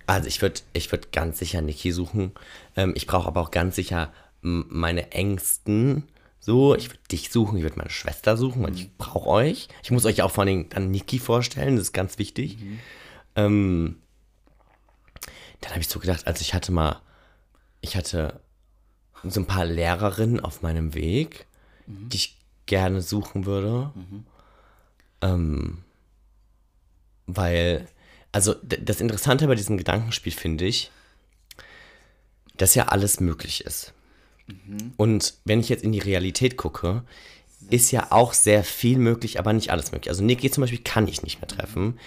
also 0.09 0.27
ich 0.27 0.41
würde 0.41 0.61
ich 0.73 0.91
würd 0.91 1.11
ganz 1.11 1.39
sicher 1.39 1.61
Niki 1.61 1.91
suchen. 1.91 2.31
Ähm, 2.75 2.93
ich 2.95 3.07
brauche 3.07 3.27
aber 3.27 3.41
auch 3.41 3.51
ganz 3.51 3.75
sicher 3.75 4.11
meine 4.41 5.11
Ängsten. 5.11 6.03
So, 6.39 6.73
ich 6.75 6.89
würde 6.89 7.01
dich 7.11 7.29
suchen, 7.29 7.57
ich 7.57 7.63
würde 7.63 7.77
meine 7.77 7.89
Schwester 7.89 8.37
suchen, 8.37 8.63
weil 8.63 8.73
ich 8.73 8.95
brauche 8.97 9.27
euch. 9.29 9.67
Ich 9.83 9.91
muss 9.91 10.05
euch 10.05 10.21
auch 10.21 10.31
vor 10.31 10.45
allem 10.45 10.69
dann 10.69 10.89
Niki 10.91 11.19
vorstellen, 11.19 11.75
das 11.75 11.87
ist 11.87 11.93
ganz 11.93 12.17
wichtig. 12.17 12.57
Ähm, 13.35 13.97
dann 15.61 15.71
habe 15.71 15.81
ich 15.81 15.89
so 15.89 15.99
gedacht, 15.99 16.25
also 16.25 16.41
ich 16.41 16.53
hatte 16.53 16.71
mal, 16.71 17.01
ich 17.81 17.95
hatte 17.97 18.39
so 19.23 19.41
ein 19.41 19.45
paar 19.47 19.65
Lehrerinnen 19.65 20.39
auf 20.39 20.61
meinem 20.61 20.93
Weg, 20.93 21.45
die 21.87 22.15
ich 22.15 22.37
gerne 22.65 23.01
suchen 23.01 23.45
würde. 23.45 23.91
Ähm, 25.21 25.83
weil, 27.27 27.87
also 28.31 28.55
das 28.63 29.01
Interessante 29.01 29.47
bei 29.47 29.55
diesem 29.55 29.77
Gedankenspiel 29.77 30.33
finde 30.33 30.65
ich, 30.65 30.91
dass 32.57 32.75
ja 32.75 32.87
alles 32.87 33.19
möglich 33.19 33.65
ist. 33.65 33.93
Und 34.97 35.35
wenn 35.45 35.59
ich 35.59 35.69
jetzt 35.69 35.83
in 35.83 35.91
die 35.91 35.99
Realität 35.99 36.57
gucke, 36.57 37.03
ist 37.69 37.91
ja 37.91 38.07
auch 38.11 38.33
sehr 38.33 38.63
viel 38.63 38.97
möglich, 38.97 39.37
aber 39.39 39.53
nicht 39.53 39.69
alles 39.71 39.91
möglich. 39.91 40.09
Also 40.09 40.23
Niki 40.23 40.49
zum 40.49 40.61
Beispiel 40.61 40.81
kann 40.83 41.07
ich 41.07 41.21
nicht 41.21 41.39
mehr 41.41 41.47
treffen. 41.47 41.99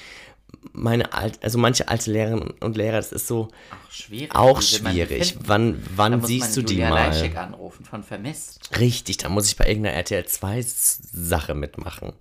Meine 0.72 1.12
alt, 1.12 1.38
also 1.42 1.58
manche 1.58 1.88
alte 1.88 2.10
Lehrerinnen 2.10 2.50
und 2.60 2.76
Lehrer, 2.76 2.96
das 2.96 3.12
ist 3.12 3.26
so 3.26 3.48
Auch 3.70 3.90
schwierig. 3.90 4.34
auch 4.34 4.62
schwierig. 4.62 5.36
Wann, 5.44 5.82
wann 5.96 6.22
siehst 6.24 6.56
du 6.56 6.62
die 6.62 6.74
Julia 6.74 6.90
mal? 6.90 7.06
Leischig 7.08 7.36
anrufen 7.36 7.84
von 7.84 8.02
Vermisst. 8.02 8.70
Richtig, 8.78 9.16
da 9.18 9.28
muss 9.28 9.48
ich 9.48 9.56
bei 9.56 9.66
irgendeiner 9.66 9.96
RTL 9.96 10.26
2 10.26 10.62
Sache 10.62 11.54
mitmachen. 11.54 12.12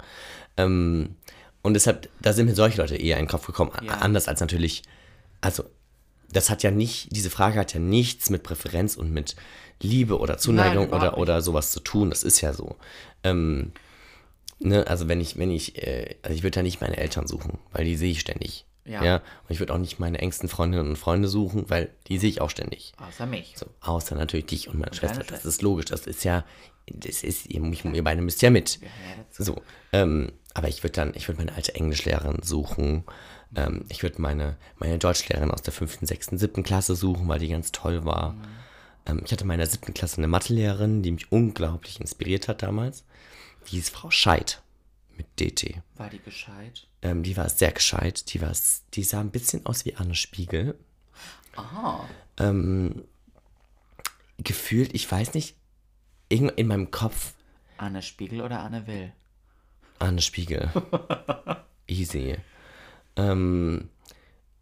Ähm, 0.58 1.16
und 1.62 1.74
deshalb, 1.74 2.10
da 2.22 2.34
sind 2.34 2.48
mir 2.48 2.56
solche 2.56 2.78
Leute 2.78 2.96
eher 2.96 3.18
in 3.18 3.26
den 3.26 3.30
Kopf 3.30 3.46
gekommen. 3.46 3.72
Ja. 3.84 3.94
Anders 3.96 4.28
als 4.28 4.40
natürlich, 4.40 4.84
also, 5.42 5.64
das 6.32 6.50
hat 6.50 6.64
ja 6.64 6.72
nicht, 6.72 7.16
diese 7.16 7.30
Frage 7.30 7.60
hat 7.60 7.74
ja 7.74 7.80
nichts 7.80 8.30
mit 8.30 8.44
Präferenz 8.44 8.96
und 8.96 9.12
mit 9.12 9.36
Liebe 9.82 10.20
oder 10.20 10.38
Zuneigung 10.38 10.88
überhaupt 10.88 11.14
oder, 11.14 11.18
oder 11.18 11.42
sowas 11.42 11.72
zu 11.72 11.80
tun. 11.82 12.10
Das 12.10 12.24
ist 12.24 12.42
ja 12.42 12.54
so. 12.54 12.78
Ähm, 13.24 13.74
Ne, 14.64 14.86
also 14.86 15.08
wenn 15.08 15.20
ich, 15.20 15.38
wenn 15.38 15.50
ich, 15.50 15.82
äh, 15.82 16.16
also 16.22 16.36
ich 16.36 16.44
würde 16.44 16.56
da 16.56 16.62
nicht 16.62 16.82
meine 16.82 16.98
Eltern 16.98 17.26
suchen, 17.26 17.58
weil 17.72 17.84
die 17.84 17.96
sehe 17.96 18.12
ich 18.12 18.20
ständig. 18.20 18.66
Ja. 18.86 19.04
ja. 19.04 19.16
Und 19.16 19.50
ich 19.50 19.60
würde 19.60 19.74
auch 19.74 19.78
nicht 19.78 20.00
meine 20.00 20.20
engsten 20.20 20.50
Freundinnen 20.50 20.90
und 20.90 20.96
Freunde 20.96 21.28
suchen, 21.28 21.70
weil 21.70 21.90
die 22.08 22.18
sehe 22.18 22.30
ich 22.30 22.42
auch 22.42 22.50
ständig. 22.50 22.94
Außer 22.98 23.26
mich. 23.26 23.54
So, 23.56 23.68
außer 23.82 24.16
natürlich 24.16 24.48
dich 24.48 24.68
und 24.70 24.80
meine 24.80 24.94
Schwester. 24.94 25.18
deine 25.18 25.26
Das 25.26 25.42
Schwester. 25.42 25.50
ist 25.50 25.62
logisch. 25.62 25.86
Das 25.86 26.08
ist 26.08 26.24
ja, 26.24 26.44
das 26.88 27.24
ist, 27.24 27.48
ihr, 27.48 27.62
ihr 27.64 28.04
beide 28.04 28.22
müsst 28.22 28.42
ja 28.42 28.50
mit. 28.50 28.80
Ja. 28.82 28.88
So, 29.30 29.62
ähm, 29.94 30.32
aber 30.54 30.68
ich 30.68 30.84
würde 30.84 30.94
dann, 30.94 31.14
ich 31.16 31.28
würde 31.28 31.40
meine 31.40 31.54
alte 31.56 31.76
Englischlehrerin 31.76 32.42
suchen. 32.44 33.04
Ähm, 33.56 33.86
ich 33.90 34.04
würde 34.04 34.22
meine, 34.22 34.58
meine 34.78 34.98
Deutschlehrerin 34.98 35.52
aus 35.52 35.62
der 35.62 35.74
fünften, 35.74 36.06
sechsten, 36.06 36.38
siebten 36.38 36.64
Klasse 36.64 36.96
suchen, 36.96 37.28
weil 37.28 37.40
die 37.40 37.50
ganz 37.50 37.72
toll 37.72 38.04
war. 38.04 38.36
Ähm, 39.06 39.22
ich 39.24 39.32
hatte 39.32 39.44
in 39.44 39.48
meiner 39.48 39.68
siebten 39.68 39.94
Klasse 39.94 40.18
eine 40.18 40.28
Mathelehrerin, 40.28 41.04
die 41.04 41.12
mich 41.12 41.32
unglaublich 41.32 42.00
inspiriert 42.00 42.48
hat 42.48 42.64
damals. 42.64 43.06
Die 43.70 43.78
ist 43.78 43.92
Frau 43.92 44.10
Scheid 44.10 44.61
mit 45.22 45.40
DT. 45.40 45.82
War 45.96 46.10
die 46.10 46.20
gescheit? 46.20 46.88
Ähm, 47.02 47.24
die 47.24 47.38
war 47.38 47.50
sehr 47.50 47.72
gescheit. 47.72 48.34
Die, 48.34 48.42
war, 48.42 48.52
die 48.94 49.04
sah 49.04 49.20
ein 49.22 49.32
bisschen 49.32 49.66
aus 49.66 49.86
wie 49.86 49.96
Anne 49.96 50.16
Spiegel. 50.16 50.78
Ah. 51.56 52.06
Ähm, 52.38 53.04
gefühlt, 54.40 54.94
ich 54.96 55.10
weiß 55.12 55.34
nicht, 55.34 55.56
irgend- 56.30 56.58
in 56.58 56.68
meinem 56.68 56.92
Kopf 56.92 57.34
Anne 57.78 58.02
Spiegel 58.02 58.42
oder 58.42 58.60
Anne 58.62 58.86
Will? 58.88 59.12
Anne 60.00 60.22
Spiegel. 60.22 60.70
Easy. 61.88 62.38
Ähm, 63.16 63.90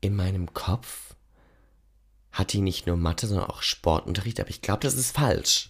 in 0.02 0.16
meinem 0.16 0.54
Kopf 0.54 1.16
hat 2.32 2.54
die 2.54 2.62
nicht 2.62 2.88
nur 2.88 2.96
Mathe, 2.98 3.28
sondern 3.28 3.50
auch 3.50 3.62
Sportunterricht, 3.62 4.40
aber 4.40 4.50
ich 4.50 4.62
glaube, 4.62 4.82
das 4.82 4.96
ist 4.96 5.16
falsch. 5.16 5.70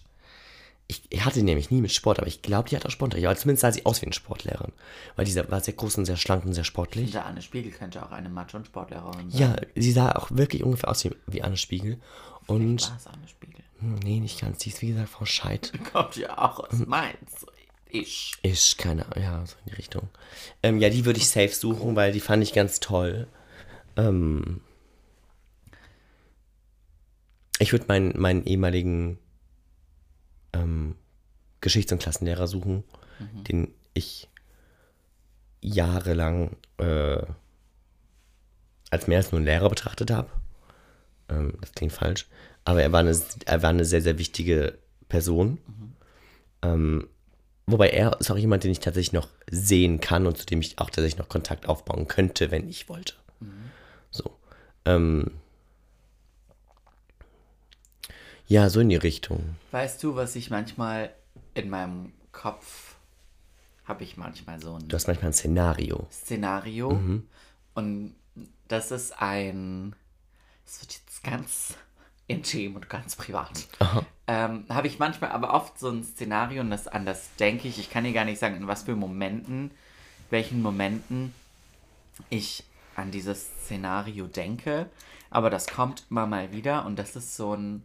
Ich, 0.90 1.02
ich 1.08 1.24
hatte 1.24 1.40
nämlich 1.44 1.70
nie 1.70 1.80
mit 1.80 1.92
Sport, 1.92 2.18
aber 2.18 2.26
ich 2.26 2.42
glaube, 2.42 2.68
die 2.68 2.74
hat 2.74 2.84
auch. 2.84 3.00
Aber 3.00 3.36
zumindest 3.36 3.60
sah 3.60 3.70
sie 3.70 3.86
aus 3.86 4.02
wie 4.02 4.06
eine 4.06 4.12
Sportlehrerin. 4.12 4.72
Weil 5.14 5.24
die 5.24 5.36
war 5.36 5.60
sehr 5.60 5.74
groß 5.74 5.98
und 5.98 6.04
sehr 6.04 6.16
schlank 6.16 6.44
und 6.44 6.52
sehr 6.52 6.64
sportlich. 6.64 7.04
Hinter 7.04 7.26
Anne 7.26 7.42
Spiegel 7.42 7.70
könnte 7.70 8.04
auch 8.04 8.10
eine 8.10 8.28
Mathe- 8.28 8.56
und 8.56 8.66
Sportlehrerin 8.66 9.30
sein. 9.30 9.40
Ja, 9.40 9.56
sie 9.76 9.92
sah 9.92 10.10
auch 10.16 10.32
wirklich 10.32 10.64
ungefähr 10.64 10.88
aus 10.90 11.04
wie, 11.04 11.12
wie 11.28 11.42
Anne 11.42 11.56
Spiegel. 11.56 12.00
Und, 12.48 12.90
War 12.90 12.96
es 12.96 13.06
Anne 13.06 13.28
Spiegel? 13.28 13.62
hm, 13.78 14.00
nee, 14.02 14.18
nicht 14.18 14.40
ganz. 14.40 14.58
Die 14.58 14.70
ist, 14.70 14.82
wie 14.82 14.88
gesagt, 14.88 15.10
Frau 15.10 15.24
Scheid. 15.24 15.72
Kommt 15.92 16.16
ja 16.16 16.36
auch 16.36 16.58
aus 16.58 16.84
Mainz. 16.84 17.46
Ich. 17.88 18.32
Ist 18.42 18.76
keine, 18.76 19.06
ja, 19.14 19.46
so 19.46 19.54
in 19.64 19.70
die 19.70 19.76
Richtung. 19.76 20.08
Ähm, 20.64 20.80
ja, 20.80 20.90
die 20.90 21.04
würde 21.04 21.20
ich 21.20 21.28
safe 21.28 21.54
suchen, 21.54 21.94
weil 21.94 22.10
die 22.10 22.18
fand 22.20 22.42
ich 22.42 22.52
ganz 22.52 22.80
toll. 22.80 23.28
Ähm, 23.96 24.60
ich 27.60 27.70
würde 27.70 27.84
meinen, 27.86 28.18
meinen 28.20 28.44
ehemaligen 28.44 29.20
ähm, 30.52 30.96
Geschichts- 31.60 31.92
und 31.92 32.00
Klassenlehrer 32.00 32.46
suchen, 32.46 32.84
den 33.48 33.74
ich 33.92 34.28
jahrelang 35.60 36.56
äh, 36.78 37.22
als 38.90 39.06
mehr 39.06 39.18
als 39.18 39.30
nur 39.30 39.38
einen 39.38 39.46
Lehrer 39.46 39.68
betrachtet 39.68 40.10
habe. 40.10 40.30
Ähm, 41.28 41.54
das 41.60 41.72
klingt 41.72 41.92
falsch. 41.92 42.26
Aber 42.64 42.82
er 42.82 42.92
war 42.92 43.00
eine, 43.00 43.18
er 43.46 43.62
war 43.62 43.70
eine 43.70 43.84
sehr, 43.84 44.02
sehr 44.02 44.18
wichtige 44.18 44.78
Person. 45.08 45.58
Ähm, 46.62 47.08
wobei 47.66 47.90
er 47.90 48.18
ist 48.20 48.30
auch 48.30 48.38
jemand, 48.38 48.64
den 48.64 48.72
ich 48.72 48.80
tatsächlich 48.80 49.12
noch 49.12 49.28
sehen 49.50 50.00
kann 50.00 50.26
und 50.26 50.38
zu 50.38 50.46
dem 50.46 50.60
ich 50.60 50.78
auch 50.78 50.90
tatsächlich 50.90 51.18
noch 51.18 51.28
Kontakt 51.28 51.68
aufbauen 51.68 52.08
könnte, 52.08 52.50
wenn 52.50 52.68
ich 52.68 52.88
wollte. 52.88 53.14
So. 54.10 54.36
Ähm, 54.84 55.32
ja, 58.50 58.68
so 58.68 58.80
in 58.80 58.88
die 58.88 58.96
Richtung. 58.96 59.56
Weißt 59.70 60.02
du, 60.02 60.16
was 60.16 60.34
ich 60.34 60.50
manchmal 60.50 61.14
in 61.54 61.70
meinem 61.70 62.12
Kopf 62.32 62.96
habe 63.84 64.02
ich 64.02 64.16
manchmal 64.16 64.60
so 64.60 64.74
ein 64.74 64.88
Du 64.88 64.96
hast 64.96 65.06
manchmal 65.06 65.30
ein 65.30 65.34
Szenario. 65.34 66.08
Szenario 66.10 67.00
und 67.74 68.14
das 68.66 68.90
ist 68.90 69.20
ein, 69.22 69.94
es 70.66 70.80
wird 70.80 70.94
jetzt 70.94 71.22
ganz 71.22 71.74
intim 72.26 72.74
und 72.74 72.88
ganz 72.88 73.14
privat. 73.14 73.68
Ähm, 74.26 74.64
habe 74.68 74.86
ich 74.88 74.98
manchmal 74.98 75.30
aber 75.30 75.54
oft 75.54 75.78
so 75.78 75.88
ein 75.88 76.02
Szenario 76.02 76.60
und 76.60 76.70
das 76.70 76.88
an 76.88 77.06
das 77.06 77.34
denke 77.36 77.68
ich. 77.68 77.78
Ich 77.78 77.90
kann 77.90 78.04
dir 78.04 78.12
gar 78.12 78.24
nicht 78.24 78.38
sagen, 78.38 78.56
in 78.56 78.66
was 78.66 78.82
für 78.82 78.96
Momenten, 78.96 79.70
welchen 80.30 80.60
Momenten 80.60 81.34
ich 82.30 82.64
an 82.96 83.12
dieses 83.12 83.46
Szenario 83.64 84.26
denke, 84.26 84.86
aber 85.30 85.50
das 85.50 85.68
kommt 85.68 86.04
immer 86.10 86.26
mal 86.26 86.52
wieder 86.52 86.84
und 86.84 86.98
das 86.98 87.14
ist 87.14 87.36
so 87.36 87.54
ein 87.54 87.84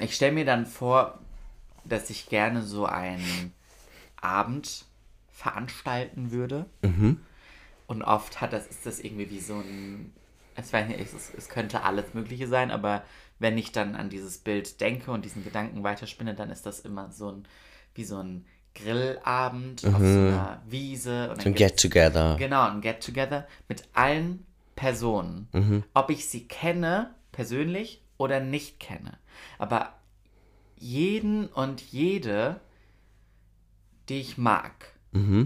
ich 0.00 0.14
stelle 0.14 0.32
mir 0.32 0.44
dann 0.44 0.66
vor, 0.66 1.18
dass 1.84 2.10
ich 2.10 2.28
gerne 2.28 2.62
so 2.62 2.86
einen 2.86 3.52
Abend 4.20 4.84
veranstalten 5.32 6.30
würde. 6.30 6.66
Und 7.86 8.02
oft 8.02 8.40
hat 8.40 8.52
das, 8.52 8.66
ist 8.66 8.84
das 8.86 9.00
irgendwie 9.00 9.30
wie 9.30 9.40
so 9.40 9.54
ein. 9.54 10.12
Es, 10.56 10.72
weiß 10.72 10.88
nicht, 10.88 10.98
es, 11.00 11.32
es 11.36 11.48
könnte 11.48 11.82
alles 11.82 12.14
Mögliche 12.14 12.48
sein, 12.48 12.70
aber 12.70 13.02
wenn 13.38 13.58
ich 13.58 13.72
dann 13.72 13.94
an 13.94 14.08
dieses 14.08 14.38
Bild 14.38 14.80
denke 14.80 15.10
und 15.10 15.24
diesen 15.24 15.44
Gedanken 15.44 15.82
weiterspinne, 15.82 16.34
dann 16.34 16.50
ist 16.50 16.64
das 16.64 16.80
immer 16.80 17.10
so 17.12 17.30
ein, 17.30 17.46
wie 17.94 18.04
so 18.04 18.18
ein 18.18 18.46
Grillabend 18.74 19.84
auf 19.84 19.98
so 19.98 19.98
einer 20.00 20.62
Wiese. 20.66 21.30
Und 21.30 21.38
dann 21.40 21.46
Ein 21.48 21.54
Get-Together. 21.54 22.36
Genau, 22.38 22.68
ein 22.68 22.80
Get-Together 22.80 23.46
mit 23.68 23.84
allen 23.92 24.46
Personen. 24.74 25.48
Ob 25.94 26.10
ich 26.10 26.28
sie 26.28 26.48
kenne, 26.48 27.14
persönlich, 27.32 28.02
oder 28.18 28.40
nicht 28.40 28.80
kenne. 28.80 29.18
Aber 29.58 29.92
jeden 30.76 31.46
und 31.46 31.80
jede, 31.80 32.60
die 34.08 34.20
ich 34.20 34.38
mag, 34.38 34.92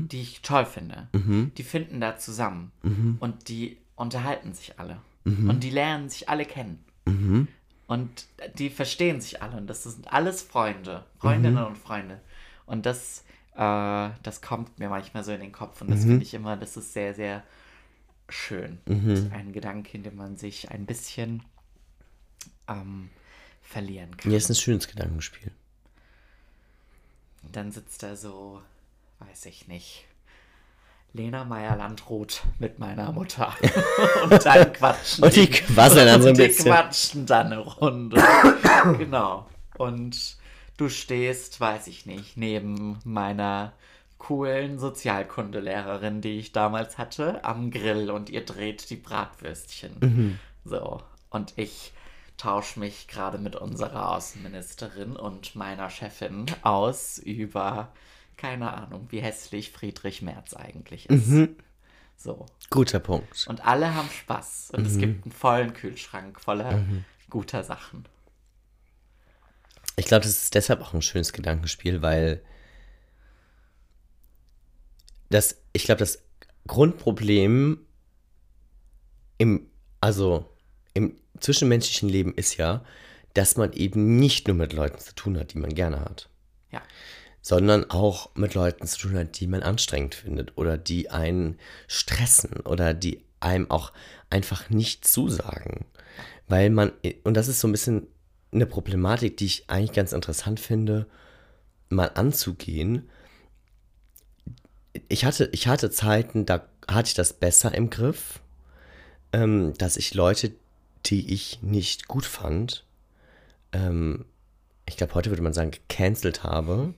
die 0.09 0.21
ich 0.21 0.43
toll 0.43 0.65
finde, 0.67 1.09
die 1.57 1.63
finden 1.63 2.01
da 2.01 2.17
zusammen. 2.17 2.73
Und 3.21 3.49
die 3.49 3.79
unterhalten 3.95 4.53
sich 4.53 4.79
alle. 4.81 4.99
Und 5.49 5.63
die 5.63 5.71
lernen 5.71 6.09
sich 6.09 6.29
alle 6.29 6.45
kennen. 6.45 6.85
Und 7.87 8.27
die 8.59 8.71
verstehen 8.71 9.21
sich 9.21 9.43
alle. 9.43 9.57
Und 9.57 9.67
das 9.69 9.85
sind 9.85 10.13
alles 10.13 10.43
Freunde. 10.43 11.05
Freundinnen 11.19 11.65
und 11.65 11.79
Freunde. 11.79 12.21
Und 12.67 12.87
das, 12.87 13.25
äh, 13.55 14.11
das 14.23 14.41
kommt 14.43 14.79
mir 14.79 14.89
manchmal 14.89 15.25
so 15.25 15.33
in 15.33 15.41
den 15.41 15.53
Kopf. 15.53 15.81
Und 15.83 15.91
das 15.91 16.01
finde 16.05 16.23
ich 16.23 16.35
immer, 16.35 16.57
das 16.57 16.77
ist 16.77 16.93
sehr, 16.93 17.15
sehr 17.15 17.43
schön. 18.29 18.79
Ein 19.33 19.53
Gedanke, 19.53 19.97
in 19.97 20.03
dem 20.05 20.17
man 20.17 20.37
sich 20.37 20.71
ein 20.71 20.87
bisschen 20.87 21.43
ähm, 22.71 23.11
verlieren 23.63 24.17
kann. 24.17 24.31
Ja, 24.31 24.39
ist 24.39 24.49
ein 24.49 24.55
schönes 24.55 24.89
Gedankenspiel. 24.89 25.53
Dann 27.53 27.73
sitzt 27.73 28.03
da 28.03 28.17
so, 28.17 28.61
weiß 29.19 29.47
ich 29.47 29.69
nicht, 29.69 30.05
Lena 31.13 31.45
Meyer-Landrut 31.45 32.43
mit 32.59 32.79
meiner 32.79 33.13
Mutter. 33.13 33.55
und 34.25 34.45
dann 34.45 34.73
quatschen 34.73 35.25
Und 35.25 35.35
die 35.35 35.49
quasseln 35.49 36.07
dann 36.07 36.23
so 36.23 36.29
ein 36.29 36.33
und 36.33 36.39
die 36.39 36.47
bisschen. 36.47 36.67
quatschen 36.67 37.27
dann 37.27 37.47
eine 37.47 37.59
Runde. 37.59 38.23
genau. 38.99 39.47
Und 39.77 40.37
du 40.77 40.89
stehst, 40.89 41.61
weiß 41.61 41.89
ich 41.89 42.07
nicht, 42.07 42.37
neben 42.37 42.99
meiner 43.05 43.73
coolen 44.19 44.79
Sozialkundelehrerin, 44.79 46.21
die 46.21 46.39
ich 46.39 46.53
damals 46.53 46.99
hatte, 46.99 47.45
am 47.45 47.71
Grill 47.71 48.11
und 48.11 48.31
ihr 48.31 48.45
dreht 48.45 48.91
die 48.91 48.97
Bratwürstchen. 48.97 49.97
Mhm. 50.01 50.39
So. 50.65 51.03
Und 51.31 51.55
ich 51.57 51.93
tausche 52.41 52.81
mich 52.81 53.07
gerade 53.07 53.39
mit 53.39 53.55
unserer 53.55 54.11
Außenministerin 54.13 55.15
und 55.15 55.55
meiner 55.55 55.91
Chefin 55.91 56.47
aus 56.63 57.19
über, 57.19 57.93
keine 58.37 58.73
Ahnung, 58.73 59.07
wie 59.11 59.21
hässlich 59.21 59.71
Friedrich 59.71 60.23
Merz 60.23 60.55
eigentlich 60.55 61.09
ist. 61.11 61.27
Mhm. 61.29 61.57
So. 62.17 62.47
Guter 62.71 62.99
Punkt. 62.99 63.47
Und 63.47 63.67
alle 63.67 63.95
haben 63.95 64.09
Spaß. 64.09 64.71
Und 64.73 64.87
es 64.87 64.95
Mhm. 64.95 64.99
gibt 65.01 65.25
einen 65.25 65.33
vollen 65.33 65.75
Kühlschrank 65.75 66.41
voller 66.41 66.83
guter 67.29 67.63
Sachen. 67.63 68.07
Ich 69.97 70.07
glaube, 70.07 70.23
das 70.25 70.33
ist 70.43 70.55
deshalb 70.55 70.81
auch 70.81 70.95
ein 70.95 71.03
schönes 71.03 71.33
Gedankenspiel, 71.35 72.01
weil 72.01 72.43
das, 75.29 75.57
ich 75.73 75.85
glaube, 75.85 75.99
das 75.99 76.23
Grundproblem 76.67 77.87
im, 79.39 79.71
also 80.01 80.51
im 80.95 81.17
zwischenmenschlichen 81.41 82.09
Leben 82.09 82.35
ist 82.35 82.57
ja, 82.57 82.85
dass 83.35 83.57
man 83.57 83.73
eben 83.73 84.17
nicht 84.17 84.49
nur 84.49 84.57
mit 84.57 84.73
Leuten 84.73 84.99
zu 84.99 85.15
tun 85.15 85.39
hat, 85.39 85.53
die 85.55 85.59
man 85.59 85.75
gerne 85.75 86.01
hat, 86.01 86.29
Ja. 86.73 86.83
sondern 87.43 87.91
auch 87.91 88.35
mit 88.35 88.55
Leuten 88.55 88.87
zu 88.87 88.99
tun 88.99 89.15
hat, 89.17 89.39
die 89.39 89.47
man 89.47 89.63
anstrengend 89.63 90.15
findet 90.15 90.57
oder 90.59 90.77
die 90.77 91.11
einen 91.11 91.59
stressen 91.87 92.61
oder 92.61 92.93
die 92.95 93.23
einem 93.41 93.71
auch 93.71 93.93
einfach 94.31 94.69
nicht 94.71 95.07
zusagen. 95.07 95.87
Weil 96.49 96.71
man, 96.71 96.93
und 97.25 97.35
das 97.35 97.49
ist 97.49 97.61
so 97.61 97.69
ein 97.69 97.73
bisschen 97.73 98.07
eine 98.53 98.67
Problematik, 98.67 99.37
die 99.37 99.47
ich 99.47 99.71
eigentlich 99.71 99.93
ganz 99.93 100.13
interessant 100.13 100.59
finde, 100.59 101.07
mal 101.89 102.11
anzugehen. 102.15 103.09
Ich 105.09 105.25
hatte, 105.25 105.49
ich 105.53 105.69
hatte 105.69 105.91
Zeiten, 105.91 106.47
da 106.47 106.67
hatte 106.89 107.09
ich 107.09 107.15
das 107.15 107.33
besser 107.33 107.73
im 107.75 107.91
Griff, 107.91 108.41
ähm, 109.33 109.75
dass 109.79 109.97
ich 109.97 110.15
Leute, 110.15 110.53
die 111.07 111.33
ich 111.33 111.63
nicht 111.63 112.09
gut 112.09 112.25
fand, 112.25 112.85
ähm, 113.73 114.25
ich 114.87 114.97
glaube, 114.97 115.15
heute 115.15 115.31
würde 115.31 115.43
man 115.43 115.53
sagen, 115.53 115.71
gecancelt 115.71 116.43
habe. 116.43 116.95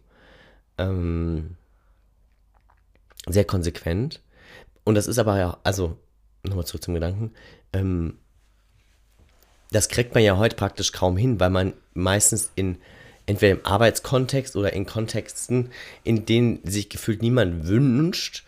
ähm, 0.78 1.56
sehr 3.26 3.44
konsequent. 3.44 4.20
Und 4.84 4.94
das 4.94 5.06
ist 5.06 5.18
aber 5.18 5.38
ja, 5.38 5.58
also, 5.62 5.98
nochmal 6.42 6.66
zurück 6.66 6.82
zum 6.82 6.94
Gedanken, 6.94 7.32
ähm, 7.72 8.18
das 9.70 9.88
kriegt 9.88 10.14
man 10.14 10.24
ja 10.24 10.36
heute 10.38 10.56
praktisch 10.56 10.92
kaum 10.92 11.16
hin, 11.16 11.38
weil 11.38 11.50
man 11.50 11.74
meistens 11.94 12.50
in 12.56 12.78
entweder 13.26 13.52
im 13.52 13.66
Arbeitskontext 13.66 14.56
oder 14.56 14.72
in 14.72 14.86
Kontexten, 14.86 15.70
in 16.02 16.26
denen 16.26 16.60
sich 16.64 16.88
gefühlt 16.88 17.22
niemand 17.22 17.68
wünscht, 17.68 18.44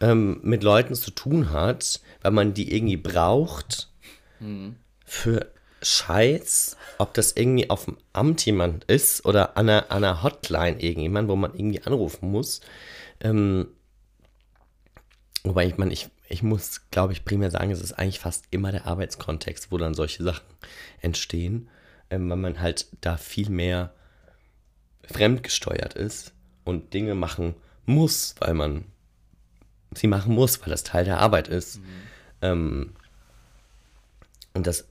ähm, 0.00 0.40
mit 0.42 0.62
Leuten 0.62 0.94
zu 0.94 1.10
tun 1.10 1.50
hat, 1.50 2.00
weil 2.22 2.30
man 2.30 2.54
die 2.54 2.72
irgendwie 2.74 2.96
braucht 2.96 3.88
für 5.12 5.52
Scheiß, 5.82 6.78
ob 6.96 7.12
das 7.12 7.32
irgendwie 7.32 7.68
auf 7.68 7.84
dem 7.84 7.98
Amt 8.14 8.46
jemand 8.46 8.84
ist 8.84 9.26
oder 9.26 9.58
an 9.58 9.68
einer, 9.68 9.90
an 9.90 10.04
einer 10.04 10.22
Hotline 10.22 10.80
irgendjemand, 10.80 11.28
wo 11.28 11.36
man 11.36 11.54
irgendwie 11.54 11.82
anrufen 11.82 12.30
muss. 12.30 12.62
Ähm, 13.20 13.68
wobei 15.44 15.66
ich 15.66 15.76
meine, 15.76 15.92
ich, 15.92 16.08
ich 16.30 16.42
muss, 16.42 16.88
glaube 16.90 17.12
ich, 17.12 17.26
primär 17.26 17.50
sagen, 17.50 17.70
es 17.70 17.82
ist 17.82 17.92
eigentlich 17.92 18.20
fast 18.20 18.46
immer 18.50 18.72
der 18.72 18.86
Arbeitskontext, 18.86 19.70
wo 19.70 19.76
dann 19.76 19.92
solche 19.92 20.22
Sachen 20.24 20.46
entstehen, 21.02 21.68
ähm, 22.08 22.30
weil 22.30 22.38
man 22.38 22.60
halt 22.60 22.86
da 23.02 23.18
viel 23.18 23.50
mehr 23.50 23.92
fremdgesteuert 25.12 25.92
ist 25.92 26.32
und 26.64 26.94
Dinge 26.94 27.14
machen 27.14 27.54
muss, 27.84 28.34
weil 28.40 28.54
man 28.54 28.86
sie 29.94 30.06
machen 30.06 30.34
muss, 30.34 30.62
weil 30.62 30.70
das 30.70 30.84
Teil 30.84 31.04
der 31.04 31.18
Arbeit 31.18 31.48
ist. 31.48 31.80
Ähm, 32.40 32.94
und 34.54 34.66
das, 34.66 34.86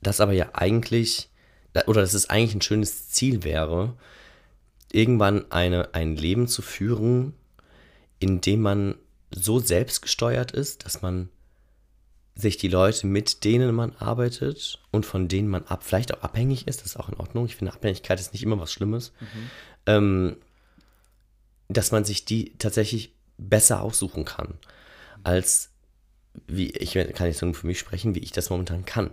das 0.00 0.20
aber 0.20 0.32
ja 0.32 0.50
eigentlich, 0.54 1.30
oder 1.86 2.00
dass 2.00 2.14
es 2.14 2.30
eigentlich 2.30 2.54
ein 2.54 2.62
schönes 2.62 3.08
Ziel 3.10 3.44
wäre, 3.44 3.94
irgendwann 4.92 5.50
eine, 5.50 5.94
ein 5.94 6.16
Leben 6.16 6.48
zu 6.48 6.62
führen, 6.62 7.34
in 8.18 8.40
dem 8.40 8.62
man 8.62 8.94
so 9.30 9.58
selbstgesteuert 9.58 10.52
ist, 10.52 10.84
dass 10.84 11.02
man 11.02 11.28
sich 12.34 12.58
die 12.58 12.68
Leute, 12.68 13.06
mit 13.06 13.44
denen 13.44 13.74
man 13.74 13.96
arbeitet 13.96 14.78
und 14.90 15.06
von 15.06 15.26
denen 15.26 15.48
man 15.48 15.64
ab, 15.64 15.82
vielleicht 15.82 16.14
auch 16.14 16.22
abhängig 16.22 16.68
ist, 16.68 16.80
das 16.80 16.88
ist 16.88 16.96
auch 16.96 17.08
in 17.08 17.16
Ordnung. 17.16 17.46
Ich 17.46 17.56
finde, 17.56 17.72
Abhängigkeit 17.72 18.20
ist 18.20 18.32
nicht 18.32 18.42
immer 18.42 18.60
was 18.60 18.72
Schlimmes. 18.72 19.12
Ähm, 19.86 20.36
dass 21.68 21.92
man 21.92 22.04
sich 22.04 22.24
die 22.24 22.52
tatsächlich 22.58 23.14
besser 23.38 23.82
aussuchen 23.82 24.24
kann, 24.24 24.54
als 25.24 25.70
wie 26.46 26.70
ich 26.70 26.92
kann 26.92 27.26
jetzt 27.26 27.42
nur 27.42 27.54
für 27.54 27.66
mich 27.66 27.78
sprechen, 27.78 28.14
wie 28.14 28.20
ich 28.20 28.32
das 28.32 28.50
momentan 28.50 28.84
kann. 28.84 29.10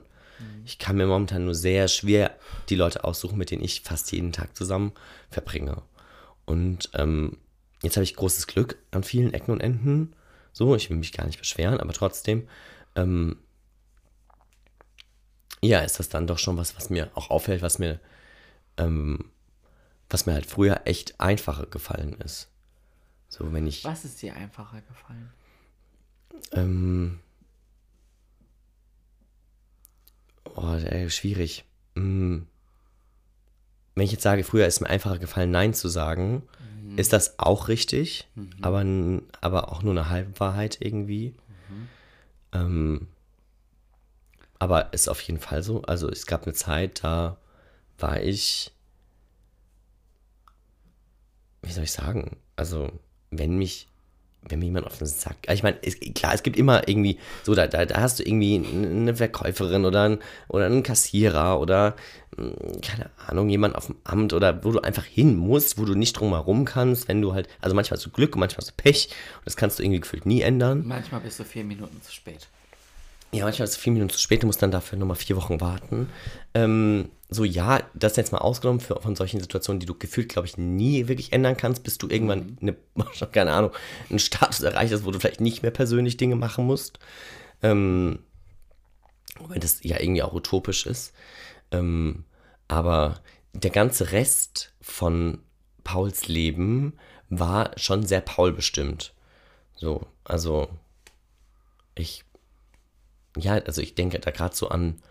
Ich 0.66 0.80
kann 0.80 0.98
mir 0.98 1.08
momentan 1.08 1.46
nur 1.46 1.56
sehr 1.56 1.88
schwer 1.88 2.36
die 2.70 2.76
Leute 2.76 3.04
aussuchen, 3.04 3.38
mit 3.38 3.52
denen 3.52 3.64
ich 3.64 3.82
fast 3.82 4.12
jeden 4.12 4.32
Tag 4.32 4.56
zusammen 4.56 4.94
verbringe. 5.30 5.82
Und 6.46 6.90
ähm, 6.94 7.38
jetzt 7.82 7.98
habe 7.98 8.04
ich 8.04 8.16
großes 8.16 8.48
Glück 8.48 8.78
an 8.92 9.04
vielen 9.04 9.34
Ecken 9.34 9.52
und 9.52 9.62
Enden. 9.62 10.16
So, 10.52 10.76
ich 10.76 10.90
will 10.90 10.98
mich 10.98 11.12
gar 11.12 11.26
nicht 11.26 11.40
beschweren, 11.40 11.80
aber 11.80 11.94
trotzdem, 11.94 12.48
ähm, 12.96 13.38
ja, 15.62 15.80
ist 15.80 16.00
das 16.00 16.10
dann 16.10 16.28
doch 16.28 16.40
schon 16.40 16.58
was, 16.58 16.76
was 16.76 16.90
mir 16.90 17.10
auch 17.16 17.30
auffällt, 17.30 17.62
was 17.62 17.80
mir, 17.80 18.00
ähm, 18.78 19.32
was 20.10 20.26
mir 20.26 20.34
halt 20.34 20.46
früher 20.46 20.82
echt 20.86 21.20
einfacher 21.20 21.66
gefallen 21.66 22.14
ist. 22.22 22.50
So, 23.30 23.52
wenn 23.52 23.66
ich. 23.66 23.84
Was 23.84 24.06
ist 24.06 24.22
dir 24.22 24.36
einfacher 24.36 24.82
gefallen? 24.82 25.32
Ähm, 26.52 27.20
oh, 30.56 30.74
ey, 30.74 31.10
schwierig. 31.10 31.66
Hm. 31.96 32.48
Wenn 33.96 34.06
ich 34.06 34.12
jetzt 34.12 34.24
sage, 34.24 34.44
früher 34.44 34.66
ist 34.66 34.82
mir 34.82 34.90
einfacher 34.90 35.20
gefallen, 35.20 35.52
Nein 35.52 35.74
zu 35.74 35.88
sagen, 35.88 36.44
ist 36.98 37.14
das 37.14 37.38
auch 37.40 37.68
richtig, 37.70 38.28
aber, 38.62 38.82
n- 38.82 39.24
aber 39.42 39.72
auch 39.72 39.82
nur 39.84 39.94
eine 39.94 40.10
Halbwahrheit 40.10 40.78
irgendwie. 40.80 41.34
Ähm, 42.54 43.08
aber 44.60 44.94
ist 44.94 45.08
auf 45.10 45.22
jeden 45.22 45.40
Fall 45.40 45.64
so. 45.64 45.82
Also 45.84 46.10
es 46.10 46.26
gab 46.26 46.44
eine 46.44 46.54
Zeit, 46.54 47.04
da 47.04 47.38
war 47.98 48.22
ich, 48.22 48.72
wie 51.62 51.72
soll 51.72 51.84
ich 51.84 51.92
sagen, 51.92 52.38
also 52.56 52.92
wenn 53.32 53.58
mich, 53.58 53.88
wenn 54.50 54.60
mir 54.60 54.66
jemand 54.66 54.86
auf 54.86 54.98
den 54.98 55.08
Sack, 55.08 55.38
also 55.48 55.58
ich 55.58 55.64
meine, 55.64 55.78
es, 55.82 56.00
klar, 56.14 56.34
es 56.34 56.44
gibt 56.44 56.58
immer 56.58 56.88
irgendwie, 56.88 57.18
so, 57.44 57.56
da, 57.56 57.68
da, 57.68 57.86
da 57.86 58.02
hast 58.02 58.20
du 58.20 58.24
irgendwie 58.24 58.56
eine 58.56 59.16
Verkäuferin 59.16 59.86
oder, 59.86 60.04
ein, 60.04 60.20
oder 60.48 60.66
einen 60.66 60.84
Kassierer 60.84 61.60
oder, 61.60 61.96
mh, 62.38 62.52
keine 62.82 63.10
Ahnung, 63.28 63.50
jemand 63.50 63.76
auf 63.76 63.88
dem 63.88 63.96
Amt 64.04 64.34
oder 64.34 64.64
wo 64.64 64.72
du 64.72 64.80
einfach 64.80 65.06
hin 65.06 65.36
musst, 65.36 65.78
wo 65.78 65.86
du 65.86 65.96
nicht 65.96 66.14
drum 66.14 66.32
herum 66.32 66.66
kannst, 66.66 67.08
wenn 67.08 67.22
du 67.22 67.34
halt, 67.34 67.48
also 67.62 67.76
manchmal 67.76 67.98
hast 67.98 68.06
du 68.06 68.10
Glück 68.10 68.36
und 68.36 68.40
manchmal 68.40 68.60
hast 68.60 68.72
du 68.72 68.82
Pech 68.82 69.10
und 69.38 69.46
das 69.46 69.56
kannst 69.56 69.80
du 69.80 69.84
irgendwie 69.84 70.02
gefühlt 70.02 70.26
nie 70.26 70.42
ändern. 70.42 70.84
Manchmal 70.86 71.22
bist 71.22 71.40
du 71.40 71.44
vier 71.44 71.64
Minuten 71.64 72.02
zu 72.02 72.12
spät. 72.12 72.48
Ja, 73.32 73.46
manchmal 73.46 73.66
ist 73.66 73.72
es 73.72 73.78
vier 73.78 73.94
Minuten 73.94 74.12
zu 74.12 74.20
spät, 74.20 74.44
du 74.44 74.48
musst 74.48 74.62
dann 74.62 74.70
dafür 74.70 75.00
nochmal 75.00 75.16
vier 75.18 75.36
Wochen 75.36 75.60
warten. 75.60 76.10
Ähm, 76.54 77.10
so, 77.34 77.44
ja, 77.44 77.82
das 77.94 78.16
jetzt 78.16 78.32
mal 78.32 78.40
ausgenommen 78.40 78.80
für, 78.80 79.00
von 79.02 79.16
solchen 79.16 79.40
Situationen, 79.40 79.80
die 79.80 79.86
du 79.86 79.98
gefühlt, 79.98 80.30
glaube 80.30 80.48
ich, 80.48 80.58
nie 80.58 81.08
wirklich 81.08 81.34
ändern 81.34 81.58
kannst, 81.58 81.84
bis 81.84 81.98
du 81.98 82.08
irgendwann 82.10 82.58
eine, 82.62 82.76
keine 83.32 83.54
Ahnung, 83.54 83.72
einen 84.10 84.20
Status 84.20 84.62
erreicht 84.62 84.94
hast, 84.94 85.06
wo 85.06 85.12
du 85.12 85.20
vielleicht 85.20 85.42
nicht 85.42 85.62
mehr 85.62 85.72
persönlich 85.72 86.18
Dinge 86.18 86.36
machen 86.36 86.66
musst. 86.66 87.00
Ähm, 87.62 88.20
weil 89.40 89.60
das 89.60 89.84
ja 89.84 90.00
irgendwie 90.00 90.24
auch 90.24 90.34
utopisch 90.34 90.86
ist. 90.86 91.14
Ähm, 91.72 92.26
aber 92.68 93.22
der 93.54 93.72
ganze 93.72 94.12
Rest 94.12 94.74
von 94.82 95.40
Pauls 95.84 96.28
Leben 96.28 96.94
war 97.30 97.72
schon 97.78 98.06
sehr 98.06 98.22
Paul 98.22 98.54
bestimmt. 98.54 99.14
So, 99.76 100.06
also 100.24 100.70
ich 101.96 102.24
ja, 103.38 103.54
also 103.54 103.82
ich 103.82 103.96
denke 103.96 104.20
da 104.20 104.32
gerade 104.32 104.56
so 104.56 104.70
an, 104.70 105.02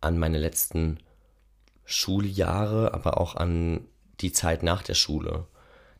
an 0.00 0.18
meine 0.18 0.38
letzten 0.38 0.98
Schuljahre, 1.86 2.92
aber 2.92 3.18
auch 3.18 3.36
an 3.36 3.86
die 4.20 4.32
Zeit 4.32 4.62
nach 4.62 4.82
der 4.82 4.94
Schule, 4.94 5.46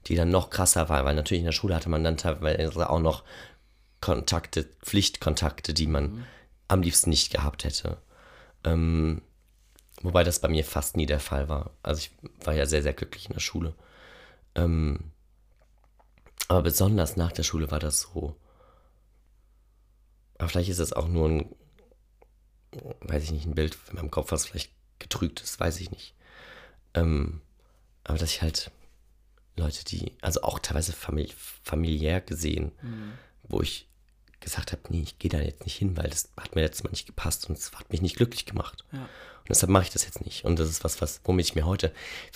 die 0.07 0.17
dann 0.17 0.29
noch 0.29 0.51
krasser 0.51 0.89
war, 0.89 1.05
weil 1.05 1.15
natürlich 1.15 1.41
in 1.41 1.47
der 1.47 1.53
Schule 1.53 1.75
hatte 1.75 1.89
man 1.89 2.05
dann 2.05 2.17
teilweise 2.17 2.91
auch 2.91 3.01
noch 3.01 3.25
Kontakte, 4.01 4.65
Pflichtkontakte, 4.83 5.73
die 5.73 5.87
man 5.87 6.27
am 6.69 6.83
liebsten 6.83 7.11
nicht 7.11 7.33
gehabt 7.33 7.65
hätte. 7.65 7.99
Ähm, 8.65 9.23
wobei 10.03 10.25
das 10.25 10.41
bei 10.41 10.49
mir 10.49 10.65
fast 10.65 10.97
nie 10.97 11.07
der 11.07 11.21
Fall 11.21 11.49
war. 11.49 11.71
Also 11.83 12.01
ich 12.01 12.11
war 12.45 12.55
ja 12.55 12.67
sehr, 12.67 12.83
sehr 12.83 12.93
glücklich 12.93 13.27
in 13.27 13.33
der 13.33 13.41
Schule. 13.41 13.75
Ähm, 14.55 15.13
aber 16.49 16.63
besonders 16.63 17.17
nach 17.17 17.33
der 17.33 17.43
Schule 17.43 17.71
war 17.71 17.79
das 17.79 18.01
so. 18.01 18.37
Aber 20.39 20.49
vielleicht 20.49 20.69
ist 20.69 20.79
es 20.79 20.93
auch 20.93 21.09
nur 21.09 21.29
ein, 21.29 21.55
weiß 23.01 23.23
ich 23.23 23.33
nicht, 23.33 23.47
ein 23.47 23.55
Bild 23.55 23.79
in 23.89 23.97
meinem 23.97 24.11
Kopf, 24.11 24.33
was 24.33 24.47
vielleicht 24.47 24.71
getrügt 24.99 25.41
ist, 25.43 25.59
weiß 25.61 25.81
ich 25.81 25.91
nicht. 25.91 26.15
Ähm, 26.95 27.41
aber 28.05 28.19
dass 28.19 28.31
ich 28.31 28.43
halt 28.43 28.71
Leute, 29.57 29.85
die, 29.85 30.13
also 30.21 30.43
auch 30.43 30.59
teilweise 30.59 30.93
famili 30.93 31.33
familiär 31.63 32.21
gesehen, 32.21 32.73
wo 33.49 33.63
ich 33.63 33.89
gesagt 34.41 34.73
habe, 34.73 34.83
nee, 34.91 35.03
ich 35.03 35.19
gehe 35.19 35.31
da 35.31 35.39
jetzt 35.39 35.65
nicht 35.65 35.77
hin, 35.77 35.97
weil 35.97 36.09
das 36.09 36.31
hat 36.37 36.55
mir 36.55 36.63
letztes 36.63 36.85
Mal 36.85 36.91
nicht 36.91 37.07
gepasst 37.07 37.49
und 37.49 37.59
es 37.59 37.73
hat 37.73 37.91
mich 37.91 38.03
nicht 38.03 38.17
glücklich 38.17 38.45
gemacht. 38.47 38.85
Ja. 38.93 39.01
Und 39.01 39.49
deshalb 39.49 39.71
mache 39.71 39.85
ich 39.85 39.91
das 39.91 40.05
jetzt 40.05 40.25
nicht. 40.25 40.45
Und 40.45 40.59
das 40.59 40.69
ist 40.69 40.85
was, 40.85 41.01
was, 41.01 41.21
womit 41.25 41.47
ich 41.47 41.55
mir 41.55 41.67
heute 41.67 41.93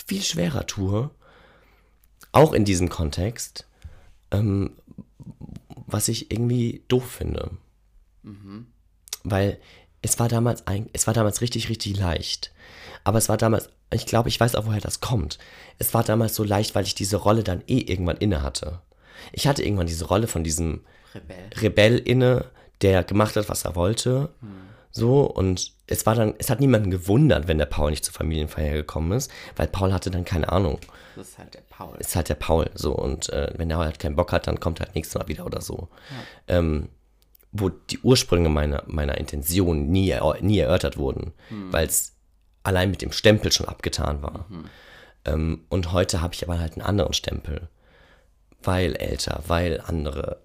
viel 0.06 0.22
schwerer 0.22 0.66
tue, 0.66 1.10
auch 2.32 2.52
in 2.52 2.64
diesem 2.64 2.88
Kontext, 2.88 3.66
ähm, 4.30 4.76
was 5.86 6.08
ich 6.08 6.30
irgendwie 6.30 6.84
doof 6.88 7.10
finde. 7.10 7.50
Weil 9.24 9.60
es 10.02 10.18
war 10.18 10.28
damals 10.28 10.66
ein, 10.66 10.88
es 10.92 11.06
war 11.06 11.14
damals 11.14 11.40
richtig, 11.40 11.68
richtig 11.68 11.96
leicht. 11.96 12.52
Aber 13.04 13.18
es 13.18 13.28
war 13.28 13.36
damals, 13.36 13.68
ich 13.92 14.06
glaube, 14.06 14.28
ich 14.28 14.38
weiß 14.38 14.54
auch, 14.54 14.66
woher 14.66 14.80
das 14.80 15.00
kommt. 15.00 15.38
Es 15.78 15.94
war 15.94 16.04
damals 16.04 16.34
so 16.34 16.44
leicht, 16.44 16.74
weil 16.74 16.84
ich 16.84 16.94
diese 16.94 17.16
Rolle 17.16 17.42
dann 17.42 17.62
eh 17.66 17.78
irgendwann 17.80 18.16
inne 18.18 18.42
hatte. 18.42 18.80
Ich 19.32 19.46
hatte 19.46 19.62
irgendwann 19.62 19.86
diese 19.86 20.06
Rolle 20.06 20.26
von 20.26 20.44
diesem 20.44 20.84
Rebell. 21.14 21.50
Rebell 21.60 21.98
inne, 21.98 22.46
der 22.82 23.04
gemacht 23.04 23.36
hat, 23.36 23.48
was 23.48 23.64
er 23.64 23.74
wollte. 23.74 24.30
So, 24.92 25.22
und 25.22 25.72
es 25.86 26.06
war 26.06 26.14
dann, 26.14 26.34
es 26.38 26.50
hat 26.50 26.60
niemanden 26.60 26.90
gewundert, 26.90 27.46
wenn 27.46 27.58
der 27.58 27.66
Paul 27.66 27.90
nicht 27.90 28.04
zur 28.04 28.14
Familienfeier 28.14 28.72
gekommen 28.72 29.12
ist, 29.12 29.30
weil 29.56 29.68
Paul 29.68 29.92
hatte 29.92 30.10
dann 30.10 30.24
keine 30.24 30.50
Ahnung. 30.50 30.78
Das 31.16 31.28
ist 31.28 31.38
halt 31.38 31.54
der 31.54 31.62
Paul. 31.68 31.96
Ist 31.98 32.16
halt 32.16 32.28
der 32.28 32.34
Paul, 32.34 32.70
so, 32.74 32.92
und 32.92 33.28
äh, 33.30 33.52
wenn 33.56 33.70
er 33.70 33.78
halt 33.78 33.98
keinen 33.98 34.16
Bock 34.16 34.32
hat, 34.32 34.46
dann 34.46 34.58
kommt 34.58 34.80
er 34.80 34.86
halt 34.86 34.94
nächstes 34.94 35.20
Mal 35.20 35.28
wieder 35.28 35.46
oder 35.46 35.60
so. 35.60 35.88
Ähm, 36.48 36.88
wo 37.52 37.68
die 37.68 37.98
Ursprünge 37.98 38.48
meiner, 38.48 38.84
meiner 38.86 39.18
Intention 39.18 39.88
nie, 39.88 40.14
nie 40.40 40.58
erörtert 40.58 40.96
wurden, 40.96 41.32
weil 41.72 41.86
es 41.86 42.14
allein 42.62 42.90
mit 42.90 43.02
dem 43.02 43.12
Stempel 43.12 43.50
schon 43.52 43.66
abgetan 43.66 44.22
war. 44.22 44.46
Ähm, 45.24 45.64
und 45.68 45.92
heute 45.92 46.20
habe 46.20 46.34
ich 46.34 46.46
aber 46.46 46.58
halt 46.58 46.74
einen 46.74 46.86
anderen 46.86 47.12
Stempel, 47.12 47.68
weil 48.62 48.94
älter, 48.96 49.42
weil 49.46 49.80
andere, 49.80 50.38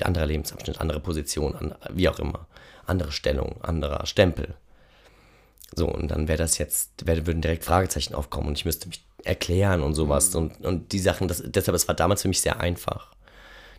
anderer 0.00 0.26
Lebensabschnitt, 0.26 0.80
andere 0.80 1.00
Position, 1.00 1.54
an, 1.54 1.74
wie 1.90 2.08
auch 2.08 2.18
immer, 2.18 2.46
andere 2.86 3.12
Stellung, 3.12 3.60
anderer 3.62 4.06
Stempel. 4.06 4.54
So, 5.74 5.88
und 5.88 6.08
dann 6.10 6.28
wäre 6.28 6.38
das 6.38 6.58
jetzt, 6.58 7.06
wär, 7.06 7.26
würden 7.26 7.40
direkt 7.40 7.64
Fragezeichen 7.64 8.14
aufkommen 8.14 8.48
und 8.48 8.58
ich 8.58 8.64
müsste 8.64 8.88
mich 8.88 9.04
erklären 9.24 9.82
und 9.82 9.94
sowas. 9.94 10.34
Und, 10.34 10.60
und 10.64 10.92
die 10.92 10.98
Sachen, 10.98 11.28
das, 11.28 11.42
deshalb, 11.46 11.74
es 11.74 11.88
war 11.88 11.94
damals 11.94 12.22
für 12.22 12.28
mich 12.28 12.40
sehr 12.40 12.60
einfach. 12.60 13.12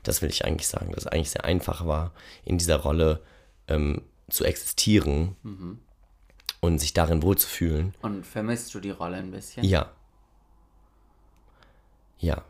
Das 0.04 0.22
will 0.22 0.30
ich 0.30 0.46
eigentlich 0.46 0.68
sagen, 0.68 0.92
dass 0.92 1.06
es 1.06 1.08
eigentlich 1.08 1.32
sehr 1.32 1.46
einfach 1.46 1.86
war, 1.86 2.14
in 2.46 2.58
dieser 2.58 2.78
Rolle 2.78 3.22
ähm, 3.68 4.02
zu 4.30 4.44
existieren 4.44 5.36
und 6.60 6.80
sich 6.80 6.94
darin 6.94 7.22
wohlzufühlen. 7.22 7.94
Und 8.02 8.26
vermisst 8.26 8.74
du 8.74 8.80
die 8.80 8.90
Rolle 8.92 9.18
ein 9.18 9.32
bisschen? 9.32 9.64
Ja. 9.64 9.92
Ja. 12.20 12.44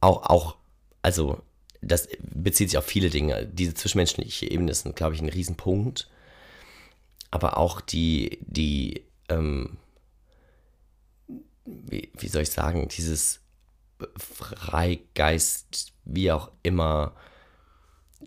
Auch, 0.00 0.22
auch, 0.28 0.56
also, 1.00 1.40
das 1.80 2.08
bezieht 2.20 2.70
sich 2.70 2.78
auf 2.78 2.84
viele 2.84 3.10
Dinge. 3.10 3.46
Diese 3.46 3.74
zwischenmenschliche 3.74 4.50
Ebene 4.50 4.74
sind, 4.74 4.96
glaube 4.96 5.14
ich, 5.14 5.22
ein 5.22 5.28
Riesenpunkt. 5.28 6.10
Aber 7.30 7.56
auch 7.56 7.80
die, 7.80 8.38
die, 8.42 9.04
ähm, 9.28 9.78
wie, 11.64 12.10
wie 12.18 12.28
soll 12.28 12.42
ich 12.42 12.50
sagen, 12.50 12.88
dieses 12.88 13.40
Freigeist, 14.16 15.92
wie 16.04 16.32
auch 16.32 16.50
immer, 16.62 17.14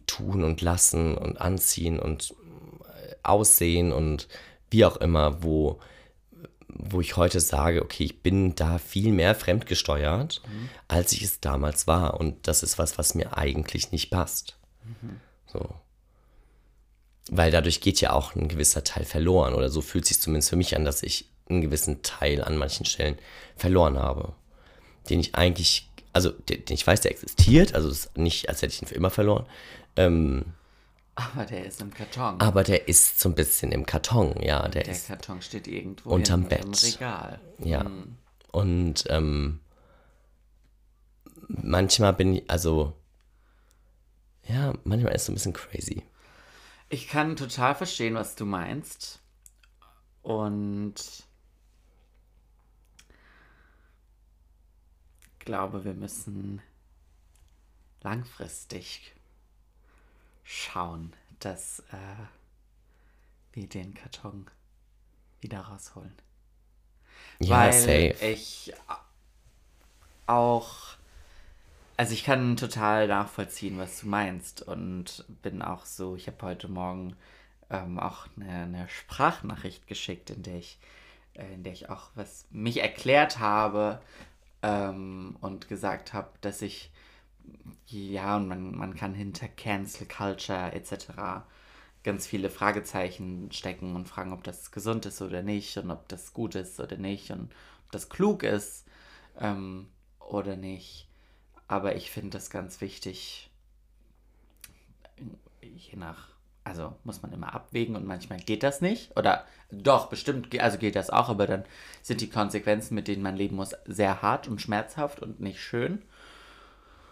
tun 0.05 0.43
und 0.43 0.61
lassen 0.61 1.17
und 1.17 1.39
anziehen 1.41 1.99
und 1.99 2.33
äh, 2.83 3.15
aussehen 3.23 3.91
und 3.91 4.27
wie 4.69 4.85
auch 4.85 4.97
immer, 4.97 5.43
wo, 5.43 5.79
wo 6.67 7.01
ich 7.01 7.17
heute 7.17 7.39
sage, 7.39 7.81
okay, 7.81 8.03
ich 8.03 8.21
bin 8.21 8.55
da 8.55 8.77
viel 8.77 9.11
mehr 9.11 9.35
fremdgesteuert, 9.35 10.41
als 10.87 11.13
ich 11.13 11.23
es 11.23 11.39
damals 11.39 11.87
war. 11.87 12.19
Und 12.19 12.47
das 12.47 12.63
ist 12.63 12.77
was, 12.77 12.97
was 12.97 13.15
mir 13.15 13.37
eigentlich 13.37 13.91
nicht 13.91 14.09
passt. 14.09 14.57
So. 15.47 15.69
Weil 17.29 17.51
dadurch 17.51 17.81
geht 17.81 18.01
ja 18.01 18.11
auch 18.11 18.35
ein 18.35 18.47
gewisser 18.47 18.83
Teil 18.83 19.05
verloren. 19.05 19.53
Oder 19.53 19.69
so 19.69 19.81
fühlt 19.81 20.05
sich 20.05 20.21
zumindest 20.21 20.49
für 20.49 20.55
mich 20.55 20.75
an, 20.75 20.85
dass 20.85 21.03
ich 21.03 21.29
einen 21.49 21.61
gewissen 21.61 22.01
Teil 22.03 22.43
an 22.43 22.57
manchen 22.57 22.85
Stellen 22.85 23.17
verloren 23.55 23.97
habe. 23.97 24.33
Den 25.09 25.19
ich 25.19 25.35
eigentlich, 25.35 25.89
also 26.13 26.29
den, 26.31 26.65
den 26.65 26.73
ich 26.75 26.85
weiß, 26.85 27.01
der 27.01 27.11
existiert, 27.11 27.73
also 27.73 27.89
es 27.89 28.05
ist 28.05 28.17
nicht, 28.17 28.49
als 28.49 28.61
hätte 28.61 28.73
ich 28.73 28.81
ihn 28.81 28.87
für 28.87 28.95
immer 28.95 29.09
verloren. 29.09 29.45
Ähm, 29.95 30.45
Aber 31.15 31.45
der 31.45 31.65
ist 31.65 31.81
im 31.81 31.93
Karton. 31.93 32.39
aber 32.39 32.63
der 32.63 32.87
ist 32.87 33.19
so 33.19 33.29
ein 33.29 33.35
bisschen 33.35 33.71
im 33.71 33.85
Karton, 33.85 34.39
ja. 34.41 34.67
Der, 34.67 34.83
der 34.83 34.93
ist, 34.93 35.07
Karton 35.07 35.41
steht 35.41 35.67
irgendwo 35.67 36.09
unterm 36.11 36.41
in, 36.41 36.49
im 36.49 36.49
Bett. 36.71 36.83
Regal. 36.83 37.39
ja. 37.59 37.89
Und 38.51 39.03
ähm, 39.09 39.59
manchmal 41.47 42.13
bin 42.13 42.35
ich, 42.35 42.49
also, 42.49 42.93
ja, 44.47 44.73
manchmal 44.83 45.13
ist 45.13 45.21
es 45.21 45.25
so 45.27 45.31
ein 45.31 45.35
bisschen 45.35 45.53
crazy. 45.53 46.03
Ich 46.89 47.07
kann 47.07 47.35
total 47.35 47.75
verstehen, 47.75 48.15
was 48.15 48.35
du 48.35 48.45
meinst. 48.45 49.19
Und 50.21 50.95
glaube, 55.47 55.85
wir 55.85 55.93
müssen 55.93 56.61
langfristig 58.01 59.15
schauen, 60.43 61.13
dass 61.39 61.79
äh, 61.91 62.25
wir 63.53 63.67
den 63.67 63.93
Karton 63.93 64.45
wieder 65.39 65.61
rausholen. 65.61 66.13
Ja, 67.39 67.61
weil 67.61 67.73
safe. 67.73 68.25
ich 68.25 68.73
auch, 70.25 70.97
also 71.95 72.11
ich 72.11 72.25
kann 72.25 72.57
total 72.57 73.07
nachvollziehen, 73.07 73.77
was 73.77 74.01
du 74.01 74.07
meinst 74.07 74.61
und 74.61 75.23
bin 75.41 75.61
auch 75.61 75.85
so, 75.85 76.17
ich 76.17 76.27
habe 76.27 76.41
heute 76.41 76.67
Morgen 76.67 77.15
ähm, 77.69 77.99
auch 77.99 78.27
eine, 78.35 78.63
eine 78.63 78.89
Sprachnachricht 78.89 79.87
geschickt, 79.87 80.29
in 80.29 80.43
der 80.43 80.57
ich, 80.57 80.77
äh, 81.35 81.53
in 81.53 81.63
der 81.63 81.71
ich 81.71 81.89
auch 81.89 82.09
was 82.15 82.45
mich 82.51 82.81
erklärt 82.81 83.39
habe 83.39 84.01
ähm, 84.61 85.37
und 85.41 85.67
gesagt 85.67 86.13
habe, 86.13 86.29
dass 86.41 86.61
ich 86.61 86.91
ja, 87.87 88.35
und 88.35 88.47
man, 88.47 88.75
man 88.75 88.95
kann 88.95 89.13
hinter 89.13 89.47
Cancel 89.47 90.07
Culture 90.07 90.73
etc. 90.73 91.45
ganz 92.03 92.27
viele 92.27 92.49
Fragezeichen 92.49 93.51
stecken 93.51 93.95
und 93.95 94.07
fragen, 94.07 94.33
ob 94.33 94.43
das 94.43 94.71
gesund 94.71 95.05
ist 95.05 95.21
oder 95.21 95.41
nicht 95.41 95.77
und 95.77 95.91
ob 95.91 96.07
das 96.09 96.33
gut 96.33 96.55
ist 96.55 96.79
oder 96.79 96.97
nicht 96.97 97.31
und 97.31 97.53
ob 97.85 97.91
das 97.91 98.09
klug 98.09 98.43
ist 98.43 98.85
ähm, 99.39 99.87
oder 100.19 100.55
nicht. 100.57 101.07
Aber 101.67 101.95
ich 101.95 102.11
finde 102.11 102.31
das 102.31 102.49
ganz 102.49 102.81
wichtig, 102.81 103.49
je 105.61 105.97
nach, 105.97 106.29
also 106.67 106.93
muss 107.03 107.21
man 107.21 107.31
immer 107.31 107.53
abwägen 107.53 107.95
und 107.95 108.05
manchmal 108.05 108.39
geht 108.39 108.63
das 108.63 108.81
nicht. 108.81 109.15
Oder 109.17 109.45
doch, 109.71 110.07
bestimmt, 110.07 110.57
also 110.59 110.77
geht 110.77 110.95
das 110.95 111.09
auch, 111.09 111.29
aber 111.29 111.47
dann 111.47 111.63
sind 112.01 112.21
die 112.21 112.29
Konsequenzen, 112.29 112.95
mit 112.95 113.07
denen 113.07 113.23
man 113.23 113.35
leben 113.35 113.55
muss, 113.55 113.71
sehr 113.85 114.21
hart 114.21 114.47
und 114.47 114.61
schmerzhaft 114.61 115.21
und 115.21 115.39
nicht 115.39 115.59
schön 115.61 116.01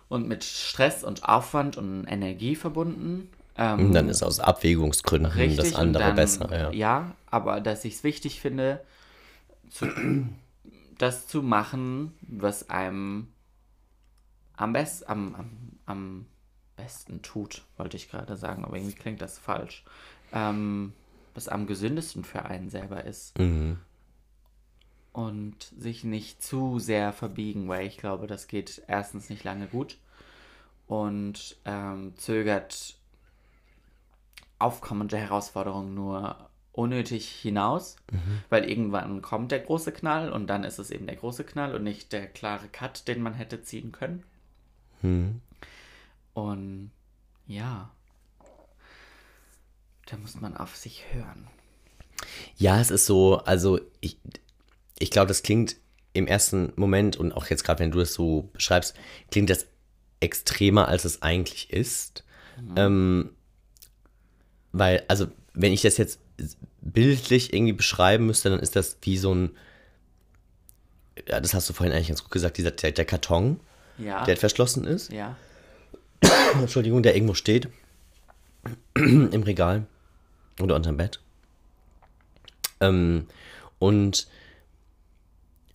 und 0.08 0.28
mit 0.28 0.44
Stress 0.44 1.04
und 1.04 1.24
Aufwand 1.28 1.78
und 1.78 2.06
Energie 2.06 2.56
verbunden. 2.56 3.30
Ähm, 3.58 3.88
Und 3.88 3.94
dann 3.94 4.10
ist 4.10 4.24
aus 4.24 4.40
Abwägungsgründen 4.40 5.32
richtig 5.32 5.72
das 5.72 5.76
andere 5.76 6.04
dann, 6.04 6.16
besser. 6.16 6.74
Ja. 6.74 7.16
aber 7.32 7.62
dass 7.62 7.86
ich 7.86 7.96
es 7.96 8.04
wichtig 8.04 8.42
finde, 8.42 8.82
zu, 9.70 9.88
das 10.98 11.28
zu 11.28 11.42
machen, 11.42 12.14
was 12.22 12.70
einem 12.70 13.28
am, 14.58 14.74
best, 14.74 15.10
am, 15.10 15.36
am, 15.36 15.50
am 15.86 16.26
besten 16.76 17.22
tut, 17.22 17.64
wollte 17.78 17.98
ich 17.98 18.10
gerade 18.10 18.36
sagen, 18.36 18.66
aber 18.66 18.78
irgendwie 18.78 18.96
klingt 18.96 19.22
das 19.22 19.38
falsch. 19.40 19.84
Ähm, 20.34 20.94
was 21.34 21.48
am 21.48 21.68
gesündesten 21.68 22.24
für 22.24 22.46
einen 22.46 22.70
selber 22.70 23.04
ist. 23.04 23.38
Mhm. 23.40 23.78
und 25.14 25.72
sich 25.78 26.04
nicht 26.04 26.44
zu 26.44 26.78
sehr 26.80 27.14
verbiegen, 27.14 27.70
weil 27.70 27.88
ich 27.88 27.98
glaube, 27.98 28.28
das 28.28 28.48
geht 28.48 28.82
erstens 28.88 29.30
nicht 29.30 29.44
lange 29.46 29.68
gut 29.68 29.98
und 30.88 31.56
ähm, 31.64 32.14
zögert 32.18 32.96
aufkommende 34.60 35.18
Herausforderungen 35.18 35.94
nur 35.96 36.50
unnötig 36.74 37.30
hinaus, 37.30 37.96
weil 38.50 38.70
irgendwann 38.70 39.22
kommt 39.22 39.52
der 39.52 39.60
große 39.60 39.94
Knall 39.94 40.30
und 40.32 40.48
dann 40.48 40.66
ist 40.66 40.80
es 40.80 40.92
eben 40.92 41.06
der 41.08 41.16
große 41.16 41.46
Knall 41.46 41.74
und 41.74 41.84
nicht 41.84 42.12
der 42.12 42.28
klare 42.28 42.68
Cut, 42.68 43.08
den 43.08 43.22
man 43.22 43.34
hätte 43.34 43.62
ziehen 43.64 43.94
können. 43.94 44.24
Mhm. 45.02 45.40
Und 46.36 46.92
ja, 47.48 47.90
da 50.06 50.18
muss 50.18 50.40
man 50.40 50.56
auf 50.56 50.76
sich 50.76 51.06
hören. 51.12 51.48
Ja, 52.58 52.80
es 52.80 52.92
ist 52.92 53.06
so, 53.06 53.38
also 53.40 53.80
ich, 54.02 54.18
ich 55.00 55.12
glaube, 55.12 55.30
das 55.30 55.44
klingt 55.44 55.78
im 56.14 56.28
ersten 56.28 56.72
Moment 56.76 57.18
und 57.18 57.32
auch 57.32 57.48
jetzt 57.48 57.64
gerade, 57.64 57.80
wenn 57.80 57.92
du 57.92 58.00
das 58.00 58.14
so 58.14 58.50
beschreibst, 58.54 58.96
klingt 59.32 59.50
das 59.50 59.66
extremer, 60.20 60.88
als 60.88 61.06
es 61.06 61.22
eigentlich 61.22 61.72
ist. 61.72 62.24
Ähm, 62.76 63.32
weil, 64.72 65.04
also, 65.08 65.28
wenn 65.54 65.74
ich 65.74 65.82
das 65.82 65.98
jetzt 65.98 66.20
bildlich 66.82 67.54
irgendwie 67.54 67.74
beschreiben 67.74 68.26
müsste, 68.26 68.50
dann 68.50 68.60
ist 68.60 68.76
das 68.76 68.98
wie 69.02 69.18
so 69.18 69.34
ein, 69.34 69.52
ja, 71.28 71.40
das 71.40 71.54
hast 71.54 71.70
du 71.70 71.74
vorhin 71.74 71.94
eigentlich 71.94 72.10
ganz 72.10 72.24
gut 72.24 72.32
gesagt, 72.32 72.58
dieser, 72.58 72.72
der, 72.72 72.92
der 72.92 73.06
Karton, 73.06 73.60
Ja, 73.98 74.24
der 74.26 74.38
verschlossen 74.38 74.86
ist. 74.86 75.12
ja, 75.12 75.38
Entschuldigung, 76.54 77.04
der 77.04 77.16
irgendwo 77.16 77.34
steht. 77.34 77.70
Im 78.96 79.44
Regal. 79.44 79.86
Oder 80.62 80.76
unterm 80.76 80.98
Bett. 80.98 81.20
Ähm, 82.80 83.28
und 83.80 84.28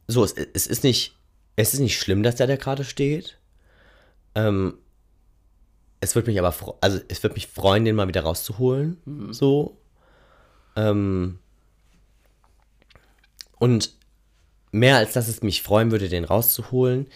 so, 0.08 0.24
es, 0.24 0.32
es 0.32 0.66
ist 0.66 0.84
nicht, 0.84 1.16
es 1.56 1.74
ist 1.74 1.80
nicht 1.80 1.98
schlimm, 1.98 2.22
dass 2.22 2.36
der 2.36 2.46
da 2.46 2.56
gerade 2.56 2.84
steht. 2.84 3.38
Ähm, 4.34 4.74
es 6.00 6.14
wird 6.14 6.26
mich 6.26 6.38
aber, 6.38 6.54
also 6.80 6.98
es 7.08 7.22
wird 7.22 7.34
mich 7.34 7.46
freuen, 7.46 7.84
den 7.84 7.94
mal 7.94 8.08
wieder 8.08 8.22
rauszuholen. 8.22 8.96
So. 9.32 9.76
Ähm, 10.76 11.38
und 13.58 13.94
mehr 14.72 14.96
als 14.96 15.12
dass 15.12 15.28
es 15.28 15.42
mich 15.42 15.62
freuen 15.62 15.90
würde, 15.90 16.08
den 16.08 16.24
rauszuholen, 16.24 17.06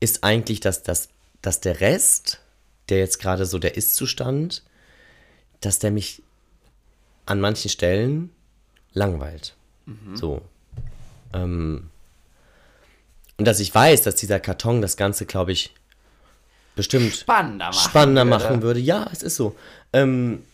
ist 0.00 0.24
eigentlich, 0.24 0.60
dass, 0.60 0.82
dass, 0.82 1.08
dass 1.40 1.60
der 1.60 1.80
Rest, 1.80 2.40
der 2.88 2.98
jetzt 2.98 3.18
gerade 3.18 3.46
so 3.46 3.58
der 3.58 3.76
Ist-Zustand, 3.76 4.62
dass 5.60 5.78
der 5.78 5.90
mich 5.90 6.22
an 7.26 7.40
manchen 7.40 7.70
Stellen 7.70 8.30
langweilt. 8.92 9.54
So. 10.14 10.42
Ähm, 11.32 11.90
und 13.36 13.44
dass 13.46 13.60
ich 13.60 13.74
weiß, 13.74 14.02
dass 14.02 14.14
dieser 14.14 14.40
Karton 14.40 14.80
das 14.80 14.96
Ganze, 14.96 15.26
glaube 15.26 15.52
ich, 15.52 15.74
bestimmt 16.76 17.14
spannender 17.14 17.66
machen. 17.66 17.88
spannender 17.90 18.24
würde. 18.24 18.44
machen 18.44 18.62
würde. 18.62 18.80
Ja, 18.80 19.08
es 19.12 19.22
ist 19.22 19.36
so. 19.36 19.56
Ähm, 19.92 20.44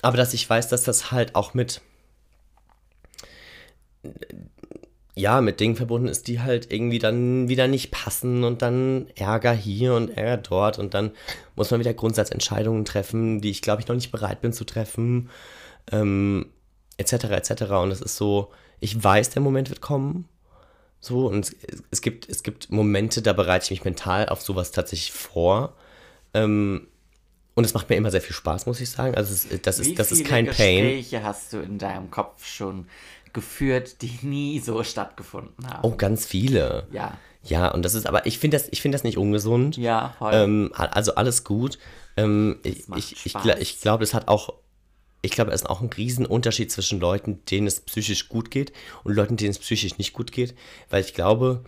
aber 0.00 0.16
dass 0.16 0.34
ich 0.34 0.48
weiß, 0.48 0.68
dass 0.68 0.82
das 0.82 1.10
halt 1.12 1.34
auch 1.34 1.54
mit 1.54 1.80
ja, 5.14 5.40
mit 5.42 5.60
Dingen 5.60 5.76
verbunden 5.76 6.08
ist, 6.08 6.26
die 6.28 6.40
halt 6.40 6.72
irgendwie 6.72 6.98
dann 6.98 7.48
wieder 7.48 7.68
nicht 7.68 7.90
passen 7.90 8.44
und 8.44 8.62
dann 8.62 9.08
Ärger 9.14 9.52
hier 9.52 9.94
und 9.94 10.10
Ärger 10.10 10.38
dort 10.38 10.78
und 10.78 10.94
dann 10.94 11.10
muss 11.54 11.70
man 11.70 11.80
wieder 11.80 11.92
Grundsatzentscheidungen 11.92 12.84
treffen, 12.86 13.40
die 13.40 13.50
ich 13.50 13.60
glaube 13.62 13.82
ich 13.82 13.88
noch 13.88 13.94
nicht 13.94 14.10
bereit 14.10 14.40
bin 14.40 14.52
zu 14.54 14.64
treffen, 14.64 15.28
ähm, 15.90 16.46
etc. 16.96 17.24
etc. 17.24 17.62
Und 17.72 17.90
es 17.90 18.00
ist 18.00 18.16
so, 18.16 18.52
ich 18.80 19.02
weiß, 19.02 19.30
der 19.30 19.42
Moment 19.42 19.68
wird 19.68 19.80
kommen, 19.82 20.28
So, 21.00 21.26
und 21.26 21.46
es, 21.46 21.56
es, 21.90 22.00
gibt, 22.00 22.28
es 22.28 22.42
gibt 22.44 22.70
Momente, 22.70 23.22
da 23.22 23.32
bereite 23.32 23.64
ich 23.64 23.70
mich 23.72 23.84
mental 23.84 24.28
auf 24.28 24.40
sowas 24.40 24.70
tatsächlich 24.70 25.12
vor. 25.12 25.74
Ähm, 26.32 26.86
und 27.54 27.64
es 27.64 27.74
macht 27.74 27.90
mir 27.90 27.96
immer 27.96 28.10
sehr 28.10 28.22
viel 28.22 28.34
Spaß, 28.34 28.66
muss 28.66 28.80
ich 28.80 28.88
sagen. 28.90 29.14
Also 29.16 29.34
es, 29.34 29.48
das, 29.62 29.80
Wie 29.80 29.90
ist, 29.90 29.98
das 29.98 30.12
ist 30.12 30.24
kein 30.24 30.46
Pain. 30.46 30.84
Gespräche 30.84 31.22
hast 31.24 31.52
du 31.52 31.58
in 31.58 31.78
deinem 31.78 32.10
Kopf 32.10 32.46
schon 32.46 32.86
geführt, 33.32 34.02
die 34.02 34.18
nie 34.22 34.58
so 34.60 34.82
stattgefunden 34.84 35.66
haben? 35.66 35.80
Oh, 35.82 35.96
ganz 35.96 36.26
viele. 36.26 36.86
Ja. 36.92 37.16
Ja, 37.44 37.68
und 37.68 37.84
das 37.84 37.94
ist, 37.94 38.06
aber 38.06 38.26
ich 38.26 38.38
finde 38.38 38.56
das, 38.56 38.68
ich 38.70 38.80
finde 38.80 38.96
das 38.96 39.02
nicht 39.02 39.18
ungesund. 39.18 39.76
Ja, 39.76 40.14
voll. 40.18 40.32
Ähm, 40.32 40.70
also 40.74 41.16
alles 41.16 41.42
gut. 41.42 41.78
Ähm, 42.16 42.60
ich 42.62 42.84
ich, 42.94 43.26
ich, 43.26 43.34
ich 43.34 43.80
glaube, 43.80 44.04
es 44.04 44.14
hat 44.14 44.28
auch, 44.28 44.54
ich 45.22 45.32
glaube, 45.32 45.50
es 45.50 45.62
ist 45.62 45.68
auch 45.68 45.80
ein 45.80 45.90
Riesenunterschied 45.90 46.70
zwischen 46.70 47.00
Leuten, 47.00 47.44
denen 47.46 47.66
es 47.66 47.80
psychisch 47.80 48.28
gut 48.28 48.50
geht 48.50 48.72
und 49.02 49.14
Leuten, 49.14 49.36
denen 49.36 49.50
es 49.50 49.58
psychisch 49.58 49.98
nicht 49.98 50.12
gut 50.12 50.30
geht. 50.30 50.54
Weil 50.88 51.02
ich 51.02 51.14
glaube, 51.14 51.64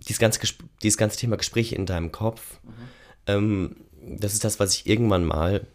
dieses 0.00 0.18
ganze, 0.18 0.40
dieses 0.82 0.98
ganze 0.98 1.18
Thema 1.18 1.36
Gespräche 1.36 1.76
in 1.76 1.86
deinem 1.86 2.12
Kopf, 2.12 2.60
ähm, 3.26 3.76
das 4.02 4.34
ist 4.34 4.44
das, 4.44 4.60
was 4.60 4.74
ich 4.74 4.86
irgendwann 4.86 5.24
mal 5.24 5.66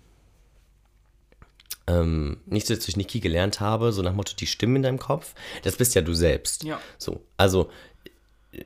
ähm, 1.91 2.41
nicht 2.45 2.67
so 2.67 2.75
durch 2.75 2.95
Niki 2.95 3.19
gelernt 3.19 3.59
habe, 3.59 3.91
so 3.91 4.01
nach 4.01 4.13
Motto, 4.13 4.33
die 4.35 4.47
Stimmen 4.47 4.77
in 4.77 4.83
deinem 4.83 4.99
Kopf, 4.99 5.33
das 5.63 5.75
bist 5.75 5.95
ja 5.95 6.01
du 6.01 6.13
selbst. 6.13 6.63
Ja. 6.63 6.79
So, 6.97 7.25
also 7.37 7.69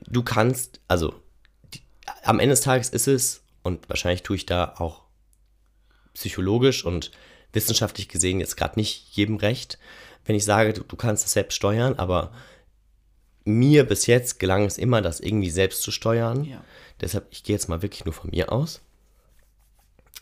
du 0.06 0.22
kannst, 0.22 0.80
also 0.88 1.14
die, 1.74 1.80
am 2.22 2.38
Ende 2.38 2.52
des 2.52 2.60
Tages 2.60 2.88
ist 2.90 3.08
es, 3.08 3.42
und 3.62 3.88
wahrscheinlich 3.88 4.22
tue 4.22 4.36
ich 4.36 4.46
da 4.46 4.74
auch 4.78 5.02
psychologisch 6.14 6.84
und 6.84 7.10
wissenschaftlich 7.52 8.08
gesehen 8.08 8.38
jetzt 8.38 8.56
gerade 8.56 8.78
nicht 8.78 9.16
jedem 9.16 9.36
recht, 9.36 9.78
wenn 10.24 10.36
ich 10.36 10.44
sage, 10.44 10.72
du, 10.72 10.82
du 10.82 10.96
kannst 10.96 11.24
das 11.24 11.32
selbst 11.32 11.56
steuern, 11.56 11.94
aber 11.94 12.32
mir 13.44 13.84
bis 13.84 14.06
jetzt 14.06 14.38
gelang 14.38 14.64
es 14.64 14.78
immer, 14.78 15.02
das 15.02 15.20
irgendwie 15.20 15.50
selbst 15.50 15.82
zu 15.82 15.90
steuern. 15.90 16.44
Ja. 16.44 16.64
Deshalb, 17.00 17.26
ich 17.30 17.44
gehe 17.44 17.54
jetzt 17.54 17.68
mal 17.68 17.82
wirklich 17.82 18.04
nur 18.04 18.14
von 18.14 18.30
mir 18.30 18.52
aus. 18.52 18.80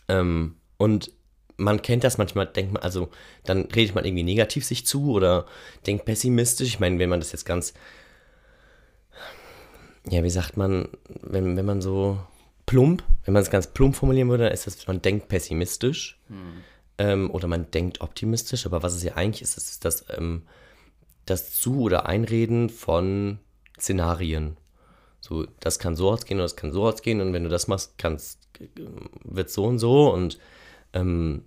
Ähm, 0.07 0.57
und 0.77 1.11
man 1.57 1.81
kennt 1.81 2.03
das 2.03 2.17
manchmal, 2.17 2.47
denkt 2.47 2.73
man, 2.73 2.83
also 2.83 3.09
dann 3.43 3.63
redet 3.65 3.95
man 3.95 4.05
irgendwie 4.05 4.23
negativ 4.23 4.65
sich 4.65 4.85
zu 4.85 5.11
oder 5.11 5.45
denkt 5.85 6.05
pessimistisch. 6.05 6.67
Ich 6.67 6.79
meine, 6.79 6.99
wenn 6.99 7.09
man 7.09 7.19
das 7.19 7.31
jetzt 7.31 7.45
ganz, 7.45 7.73
ja, 10.09 10.23
wie 10.23 10.29
sagt 10.29 10.57
man, 10.57 10.89
wenn, 11.21 11.57
wenn 11.57 11.65
man 11.65 11.81
so 11.81 12.19
plump, 12.65 13.03
wenn 13.23 13.33
man 13.33 13.43
es 13.43 13.49
ganz 13.49 13.67
plump 13.67 13.95
formulieren 13.95 14.29
würde, 14.29 14.45
dann 14.45 14.53
ist 14.53 14.67
das, 14.67 14.85
man 14.87 15.01
denkt 15.01 15.27
pessimistisch 15.27 16.19
ähm, 16.97 17.31
oder 17.31 17.47
man 17.47 17.71
denkt 17.71 18.01
optimistisch, 18.01 18.65
aber 18.65 18.83
was 18.83 18.93
es 18.93 19.03
ja 19.03 19.13
eigentlich 19.15 19.41
ist, 19.41 19.57
ist 19.57 19.85
das, 19.85 20.05
ähm, 20.15 20.43
das 21.25 21.53
Zu- 21.53 21.81
oder 21.81 22.05
Einreden 22.05 22.69
von 22.69 23.39
Szenarien. 23.79 24.57
So, 25.21 25.47
das 25.59 25.79
kann 25.79 25.95
so 25.95 26.11
ausgehen 26.11 26.39
oder 26.39 26.45
das 26.45 26.55
kann 26.55 26.71
so 26.71 26.85
ausgehen 26.85 27.19
und 27.19 27.33
wenn 27.33 27.43
du 27.43 27.49
das 27.49 27.67
machst, 27.67 27.97
kannst, 27.97 28.47
wird 29.23 29.49
so 29.49 29.65
und 29.65 29.79
so 29.79 30.13
und 30.13 30.37
ähm, 30.95 31.43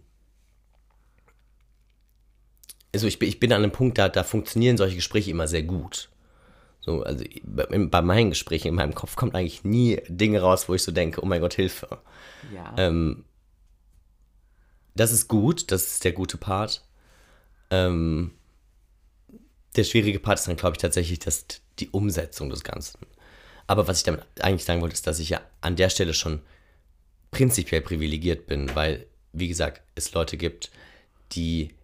also 2.95 3.07
ich, 3.07 3.19
bin- 3.19 3.29
ich 3.29 3.41
bin 3.41 3.53
an 3.53 3.63
einem 3.63 3.73
Punkt, 3.73 3.99
da, 3.99 4.09
da 4.09 4.23
funktionieren 4.25 4.77
solche 4.77 4.97
Gespräche 4.97 5.31
immer 5.31 5.49
sehr 5.49 5.63
gut. 5.63 6.09
So, 6.81 7.03
also 7.03 7.25
bei, 7.43 7.67
bei 7.67 8.03
meinen 8.03 8.31
Gesprächen 8.31 8.69
in 8.69 8.75
meinem 8.75 8.95
Kopf 8.95 9.17
kommt 9.17 9.35
eigentlich 9.35 9.65
nie 9.65 10.01
Dinge 10.09 10.41
raus, 10.41 10.69
wo 10.69 10.75
ich 10.75 10.83
so 10.83 10.93
denke, 10.93 11.23
oh 11.23 11.27
mein 11.27 11.41
Gott, 11.41 11.55
Hilfe. 11.55 11.99
ja. 12.55 12.75
Ähm, 12.79 13.25
das 14.95 15.13
ist 15.13 15.29
gut, 15.29 15.71
das 15.71 15.87
ist 15.87 16.05
der 16.05 16.13
gute 16.13 16.39
Part. 16.39 16.83
Ähm, 17.71 18.33
der 19.77 19.85
schwierige 19.85 20.19
Part 20.19 20.39
ist 20.39 20.49
dann, 20.49 20.57
glaube 20.57 20.75
ich, 20.75 20.79
tatsächlich 20.83 21.19
das, 21.21 21.45
die 21.79 21.89
Umsetzung 21.91 22.49
des 22.51 22.65
Ganzen. 22.65 22.99
Aber 23.67 23.87
was 23.87 23.99
ich 23.99 24.05
damit 24.05 24.25
eigentlich 24.41 24.65
sagen 24.65 24.81
wollte, 24.81 24.95
ist, 24.95 25.07
dass 25.07 25.19
ich 25.21 25.29
ja 25.29 25.41
an 25.61 25.77
der 25.77 25.91
Stelle 25.91 26.15
schon 26.15 26.41
prinzipiell 27.31 27.83
privilegiert 27.83 28.47
bin, 28.47 28.75
weil, 28.75 29.07
wie 29.33 29.49
gesagt, 29.49 29.83
es 29.95 30.13
Leute 30.13 30.37
gibt, 30.37 30.71
die, 31.33 31.75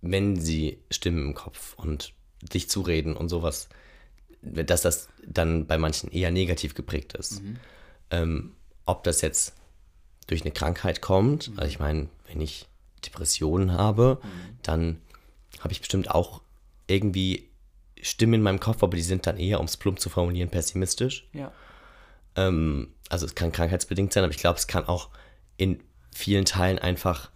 wenn 0.00 0.40
sie 0.40 0.78
Stimmen 0.90 1.26
im 1.26 1.34
Kopf 1.34 1.74
und 1.74 2.12
sich 2.50 2.68
zureden 2.68 3.16
und 3.16 3.28
sowas, 3.28 3.68
dass 4.42 4.82
das 4.82 5.08
dann 5.26 5.66
bei 5.66 5.78
manchen 5.78 6.10
eher 6.10 6.30
negativ 6.30 6.74
geprägt 6.74 7.14
ist. 7.14 7.40
Ähm, 8.10 8.52
ob 8.84 9.04
das 9.04 9.22
jetzt 9.22 9.54
durch 10.26 10.42
eine 10.42 10.52
Krankheit 10.52 11.00
kommt, 11.00 11.52
also 11.56 11.68
ich 11.68 11.78
meine, 11.78 12.08
wenn 12.26 12.40
ich 12.40 12.66
Depressionen 13.04 13.72
habe, 13.72 14.20
dann 14.62 15.00
habe 15.60 15.72
ich 15.72 15.80
bestimmt 15.80 16.10
auch 16.10 16.42
irgendwie 16.86 17.48
Stimmen 18.00 18.34
in 18.34 18.42
meinem 18.42 18.60
Kopf, 18.60 18.82
aber 18.82 18.96
die 18.96 19.02
sind 19.02 19.26
dann 19.26 19.38
eher, 19.38 19.60
um 19.60 19.66
es 19.66 19.76
plump 19.76 19.98
zu 19.98 20.10
formulieren, 20.10 20.50
pessimistisch. 20.50 21.28
ja. 21.32 21.52
Ähm, 22.36 22.88
also 23.08 23.26
es 23.26 23.34
kann 23.34 23.52
krankheitsbedingt 23.52 24.12
sein, 24.12 24.24
aber 24.24 24.32
ich 24.32 24.38
glaube, 24.38 24.58
es 24.58 24.66
kann 24.66 24.86
auch 24.86 25.10
in 25.56 25.80
vielen 26.14 26.44
Teilen 26.44 26.78
einfach 26.78 27.30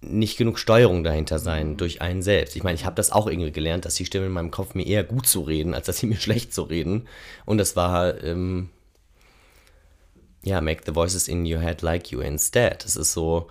nicht 0.00 0.36
genug 0.36 0.58
Steuerung 0.58 1.02
dahinter 1.02 1.38
sein 1.38 1.76
durch 1.76 2.02
einen 2.02 2.22
selbst. 2.22 2.54
Ich 2.54 2.62
meine, 2.62 2.76
ich 2.76 2.84
habe 2.84 2.94
das 2.94 3.10
auch 3.10 3.26
irgendwie 3.26 3.50
gelernt, 3.50 3.84
dass 3.84 3.96
die 3.96 4.06
Stimmen 4.06 4.26
in 4.26 4.32
meinem 4.32 4.50
Kopf 4.50 4.74
mir 4.74 4.86
eher 4.86 5.02
gut 5.02 5.26
zu 5.26 5.40
reden, 5.40 5.74
als 5.74 5.86
dass 5.86 5.98
sie 5.98 6.06
mir 6.08 6.20
schlecht 6.20 6.52
zu 6.52 6.62
reden. 6.62 7.08
Und 7.44 7.58
das 7.58 7.74
war, 7.76 8.22
ähm, 8.22 8.70
ja, 10.42 10.60
make 10.60 10.82
the 10.86 10.94
voices 10.94 11.26
in 11.26 11.44
your 11.44 11.60
head 11.60 11.82
like 11.82 12.10
you 12.10 12.20
instead. 12.20 12.84
Das 12.84 12.96
ist 12.96 13.12
so, 13.12 13.48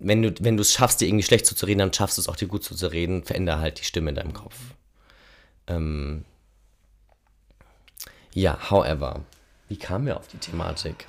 wenn 0.00 0.22
du, 0.22 0.34
wenn 0.40 0.56
du 0.56 0.62
es 0.62 0.72
schaffst, 0.72 1.00
dir 1.00 1.06
irgendwie 1.06 1.24
schlecht 1.24 1.46
zuzureden, 1.46 1.78
dann 1.78 1.92
schaffst 1.92 2.18
du 2.18 2.22
es 2.22 2.28
auch, 2.28 2.36
dir 2.36 2.48
gut 2.48 2.64
zuzureden, 2.64 3.24
verändere 3.24 3.60
halt 3.60 3.80
die 3.80 3.84
Stimme 3.84 4.10
in 4.10 4.16
deinem 4.16 4.32
Kopf. 4.32 4.56
Ähm, 5.68 6.24
ja, 8.32 8.70
however, 8.70 9.24
wie 9.68 9.76
kamen 9.76 10.06
wir 10.06 10.16
auf 10.16 10.28
die 10.28 10.38
Thematik? 10.38 11.06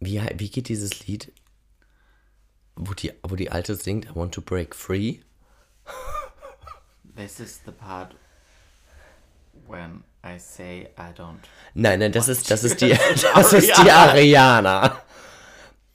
Wie, 0.00 0.20
wie 0.36 0.50
geht 0.50 0.68
dieses 0.68 1.06
Lied, 1.06 1.32
wo 2.74 2.94
die, 2.94 3.12
wo 3.22 3.36
die 3.36 3.50
Alte 3.50 3.76
singt, 3.76 4.06
I 4.06 4.14
want 4.14 4.34
to 4.34 4.40
break 4.40 4.74
free? 4.74 5.20
This 7.16 7.38
is 7.38 7.60
the 7.66 7.72
part 7.72 8.14
when 9.66 10.04
I 10.24 10.38
say 10.38 10.88
I 10.96 11.12
don't. 11.12 11.40
Nein, 11.74 11.98
nein, 11.98 12.12
das 12.12 12.28
ist, 12.28 12.50
das 12.50 12.64
ist 12.64 12.80
die, 12.80 12.96
das 13.34 13.52
ist 13.52 13.68
die 13.76 13.90
Ariana. 13.90 15.02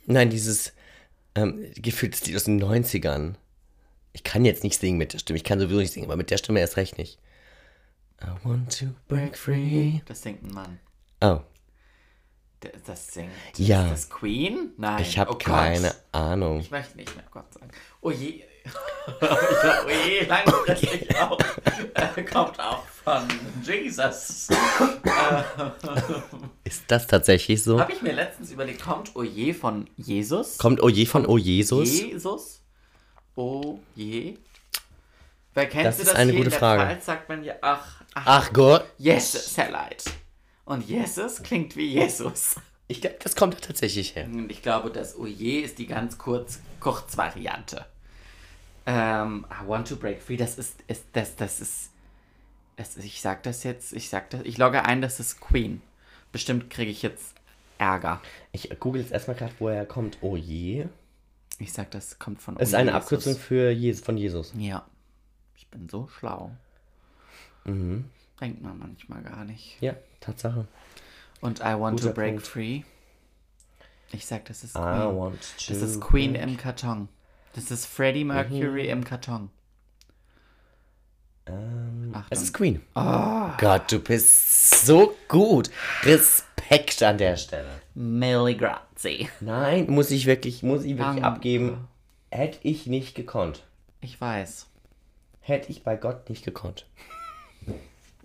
Nein, 0.05 0.29
dieses 0.29 0.73
ähm, 1.33 1.65
gefühltes 1.75 2.25
Lied 2.25 2.35
aus 2.35 2.43
den 2.43 2.61
90ern. 2.63 3.35
Ich 4.13 4.23
kann 4.23 4.45
jetzt 4.45 4.63
nicht 4.63 4.79
singen 4.79 4.99
mit 4.99 5.13
der 5.13 5.19
Stimme. 5.19 5.37
Ich 5.37 5.43
kann 5.43 5.59
sowieso 5.59 5.79
nicht 5.79 5.93
singen, 5.93 6.05
aber 6.05 6.15
mit 6.15 6.29
der 6.29 6.37
Stimme 6.37 6.59
erst 6.59 6.77
recht 6.77 6.99
nicht. 6.99 7.19
I 8.21 8.27
want 8.43 8.77
to 8.79 8.85
break 9.07 9.37
free. 9.37 9.99
Das 10.05 10.21
singt 10.21 10.43
ein 10.43 10.53
Mann. 10.53 10.79
Oh, 11.21 11.41
Das 12.85 13.13
singt. 13.13 13.31
Ja. 13.57 13.83
Ist 13.85 13.91
das 13.91 14.09
Queen? 14.09 14.73
Nein. 14.77 15.01
ich 15.01 15.17
habe 15.17 15.31
oh 15.31 15.33
Gott. 15.33 15.43
keine 15.43 15.93
Ahnung. 16.11 16.59
Ich 16.59 16.71
möchte 16.71 16.97
nicht 16.97 17.15
mehr 17.15 17.25
Gott 17.31 17.53
sagen. 17.53 17.69
Oh 18.01 18.11
je. 18.11 18.43
oh 19.21 19.89
je, 20.07 20.25
langfristig 20.25 21.15
auch. 21.17 21.37
Äh, 21.93 22.23
kommt 22.23 22.59
auch 22.59 22.83
von 23.03 23.27
Jesus. 23.63 24.49
Ist 26.63 26.83
das 26.87 27.07
tatsächlich 27.07 27.63
so? 27.63 27.79
Habe 27.79 27.91
ich 27.91 28.01
mir 28.01 28.13
letztens 28.13 28.51
überlegt, 28.51 28.81
kommt 28.81 29.15
Oh 29.15 29.23
je 29.23 29.53
von 29.53 29.87
Jesus? 29.97 30.57
Kommt 30.57 30.81
Oje 30.81 31.05
von 31.05 31.25
O 31.25 31.37
Jesus? 31.37 32.01
Jesus? 32.01 32.63
Oh 33.35 33.79
je. 33.95 34.37
Wer 35.53 35.69
kennt 35.69 35.85
Das 35.85 35.97
Sie 35.97 36.01
ist 36.01 36.11
das 36.11 36.17
eine 36.17 36.31
hier 36.31 36.43
gute 36.43 36.51
Frage. 36.51 36.81
Pfalz 36.83 37.05
sagt 37.05 37.29
man 37.29 37.43
ja, 37.43 37.53
ach, 37.61 38.01
ach, 38.13 38.23
Ach 38.25 38.53
Gott. 38.53 38.85
Jesus, 38.97 39.55
Herr 39.57 39.71
Leid. 39.71 40.03
Und 40.65 40.87
Jesus 40.87 41.43
klingt 41.43 41.75
wie 41.75 41.87
Jesus. 41.87 42.55
Ich 42.87 43.01
glaube, 43.01 43.17
das 43.21 43.35
kommt 43.35 43.61
tatsächlich 43.61 44.15
her. 44.15 44.25
Und 44.25 44.51
ich 44.51 44.61
glaube, 44.61 44.91
das 44.91 45.17
Oje 45.17 45.61
ist 45.61 45.79
die 45.79 45.87
ganz 45.87 46.17
kurz, 46.17 46.59
Kurzvariante. 46.79 47.85
Ähm, 48.85 49.45
I 49.49 49.67
want 49.67 49.87
to 49.87 49.95
break 49.95 50.21
free, 50.21 50.37
das 50.37 50.57
ist, 50.57 50.83
ist 50.87 51.05
das, 51.13 51.35
das 51.35 51.59
ist, 51.59 51.89
das, 52.75 52.97
ich 52.97 53.21
sag 53.21 53.41
das 53.43 53.63
jetzt, 53.63 53.93
ich 53.93 54.09
sag 54.09 54.29
das, 54.29 54.41
ich 54.43 54.59
logge 54.59 54.85
ein, 54.85 55.01
das 55.01 55.19
ist 55.19 55.39
Queen. 55.39 55.81
Bestimmt 56.31 56.69
kriege 56.69 56.91
ich 56.91 57.01
jetzt 57.01 57.33
Ärger. 57.77 58.21
Ich 58.51 58.69
google 58.79 59.01
jetzt 59.01 59.11
erstmal 59.11 59.35
gerade, 59.35 59.53
woher 59.59 59.85
kommt 59.85 60.21
Oje. 60.21 60.89
Ich 61.57 61.73
sag, 61.73 61.89
das 61.91 62.19
kommt 62.19 62.41
von 62.41 62.57
Es 62.57 62.69
ist 62.69 62.75
eine 62.75 62.91
Jesus. 62.91 63.01
Abkürzung 63.01 63.35
für 63.35 63.71
Jesus, 63.71 64.05
von 64.05 64.17
Jesus. 64.17 64.53
Ja. 64.57 64.85
Ich 65.55 65.67
bin 65.67 65.89
so 65.89 66.07
schlau. 66.07 66.51
Mhm. 67.63 68.05
Denkt 68.39 68.61
man 68.61 68.77
manchmal 68.77 69.23
gar 69.23 69.45
nicht. 69.45 69.77
Ja, 69.81 69.95
Tatsache. 70.25 70.65
Und 71.41 71.59
I 71.59 71.75
want 71.79 71.97
Guter 71.99 72.09
to 72.09 72.15
break 72.15 72.33
Punkt. 72.35 72.47
free. 72.47 72.81
Ich 74.11 74.25
sag, 74.25 74.45
das 74.45 74.63
ist 74.63 74.75
I 74.75 74.79
Queen. 74.79 75.15
want 75.17 75.41
to 75.41 75.73
Das 75.73 75.81
ist 75.81 76.01
Queen 76.01 76.33
break- 76.33 76.43
im 76.43 76.57
Karton. 76.57 77.09
Das 77.53 77.71
ist 77.71 77.85
Freddie 77.85 78.23
Mercury 78.23 78.89
im 78.89 79.03
Karton. 79.03 79.49
Ähm, 81.47 82.11
Achtung. 82.13 82.27
es 82.31 82.41
ist 82.41 82.53
Queen. 82.53 82.81
Gott, 82.93 83.91
du 83.91 83.99
bist 83.99 84.85
so 84.85 85.15
gut. 85.27 85.69
Respekt. 86.03 87.03
An 87.03 87.17
der 87.19 87.37
Stelle. 87.37 87.67
Millie 87.93 88.57
Grazie. 88.57 89.29
Nein, 89.39 89.85
muss 89.89 90.09
ich 90.09 90.25
wirklich, 90.25 90.63
muss 90.63 90.81
ich 90.83 90.97
wirklich 90.97 91.05
Danke. 91.21 91.23
abgeben. 91.23 91.87
Hätte 92.31 92.57
ich 92.63 92.87
nicht 92.87 93.13
gekonnt. 93.15 93.63
Ich 94.01 94.19
weiß. 94.19 94.65
Hätte 95.41 95.69
ich 95.71 95.83
bei 95.83 95.95
Gott 95.95 96.27
nicht 96.29 96.43
gekonnt. 96.43 96.87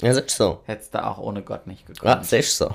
Ja, 0.02 0.10
ist 0.12 0.30
so. 0.30 0.60
Hättest 0.66 0.94
du 0.94 1.04
auch 1.04 1.18
ohne 1.18 1.42
Gott 1.42 1.66
nicht 1.66 1.86
Ja, 1.88 1.94
gekonnt. 1.94 2.20
das 2.22 2.32
ist 2.32 2.56
so. 2.56 2.74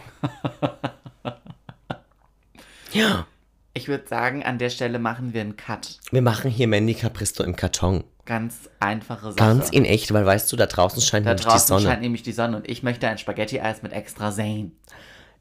ja, 2.94 3.26
Ich 3.78 3.90
würde 3.90 4.08
sagen, 4.08 4.42
an 4.44 4.58
der 4.58 4.70
Stelle 4.70 5.00
machen 5.00 5.34
wir 5.34 5.42
einen 5.42 5.58
Cut. 5.58 6.00
wir 6.12 6.22
machen 6.22 6.50
hier 6.50 6.68
Mandy 6.68 6.94
Capristo 6.94 7.44
im 7.44 7.58
Karton. 7.58 8.06
Ganz 8.26 8.70
einfache 8.80 9.34
Sache. 9.34 9.36
Ganz 9.36 9.70
in 9.70 9.84
echt, 9.84 10.14
weil 10.14 10.26
weißt 10.26 10.50
du, 10.52 10.56
da 10.56 10.66
draußen 10.66 11.02
scheint 11.02 11.26
da 11.26 11.32
nämlich 11.32 11.44
die 11.46 11.50
draußen 11.52 11.68
Sonne. 11.68 11.82
scheint 11.90 12.02
nämlich 12.02 12.24
die 12.24 12.32
Sonne 12.32 12.56
und 12.58 12.70
ich 12.70 12.84
möchte 12.84 13.08
ein 13.10 13.18
Spaghetti-Eis 13.18 13.84
mit 13.84 13.92
extra 13.92 14.32
Zane. 14.32 14.72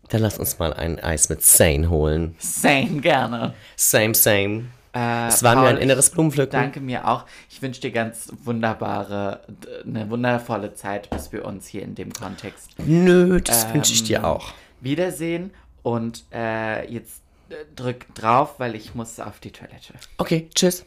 Dann 0.09 0.21
lass 0.21 0.37
uns 0.39 0.59
mal 0.59 0.73
ein 0.75 0.99
Eis 0.99 1.29
mit 1.29 1.43
Sane 1.43 1.89
holen. 1.89 2.35
Zane 2.41 3.01
gerne. 3.01 3.55
Same, 3.77 4.15
same. 4.15 4.65
Äh, 4.95 5.27
Es 5.29 5.43
war 5.43 5.55
mir 5.57 5.63
Paul, 5.63 5.71
ein 5.71 5.77
inneres 5.79 6.11
Blumenpflücken. 6.11 6.53
Danke 6.53 6.81
mir 6.81 7.09
auch. 7.09 7.25
Ich 7.51 7.61
wünsche 7.63 7.81
dir 7.81 7.91
ganz 7.91 8.33
wunderbare, 8.45 9.41
eine 9.85 10.09
wundervolle 10.09 10.75
Zeit, 10.75 11.11
bis 11.11 11.33
wir 11.33 11.45
uns 11.45 11.67
hier 11.67 11.83
in 11.83 11.95
dem 11.97 12.13
Kontext 12.13 12.71
Nö, 12.79 13.41
das 13.41 13.73
wünsche 13.75 13.93
ich 13.93 14.01
Ähm, 14.03 14.07
dir 14.07 14.25
auch. 14.25 14.53
wiedersehen. 14.81 15.51
Und 15.83 16.25
äh, 16.33 16.91
jetzt 16.91 17.23
äh, 17.51 17.55
drück 17.77 18.07
drauf, 18.15 18.55
weil 18.59 18.75
ich 18.75 18.95
muss 18.95 19.19
auf 19.21 19.41
die 19.41 19.51
Toilette. 19.51 19.95
Okay, 20.19 20.49
tschüss. 20.55 20.85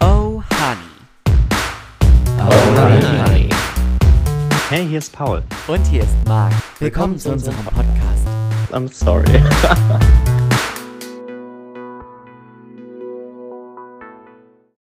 Oh, 0.00 0.42
Honey. 0.50 0.90
Honey. 2.40 3.48
Hey, 4.70 4.86
hier 4.88 4.98
ist 4.98 5.12
Paul. 5.12 5.42
Und 5.68 5.84
hier 5.86 6.02
ist 6.02 6.10
Marc. 6.26 6.52
Willkommen 6.80 7.18
zu 7.18 7.30
unserem 7.30 7.56
Podcast. 7.64 8.03
I'm 8.74 8.88
sorry. 8.88 9.24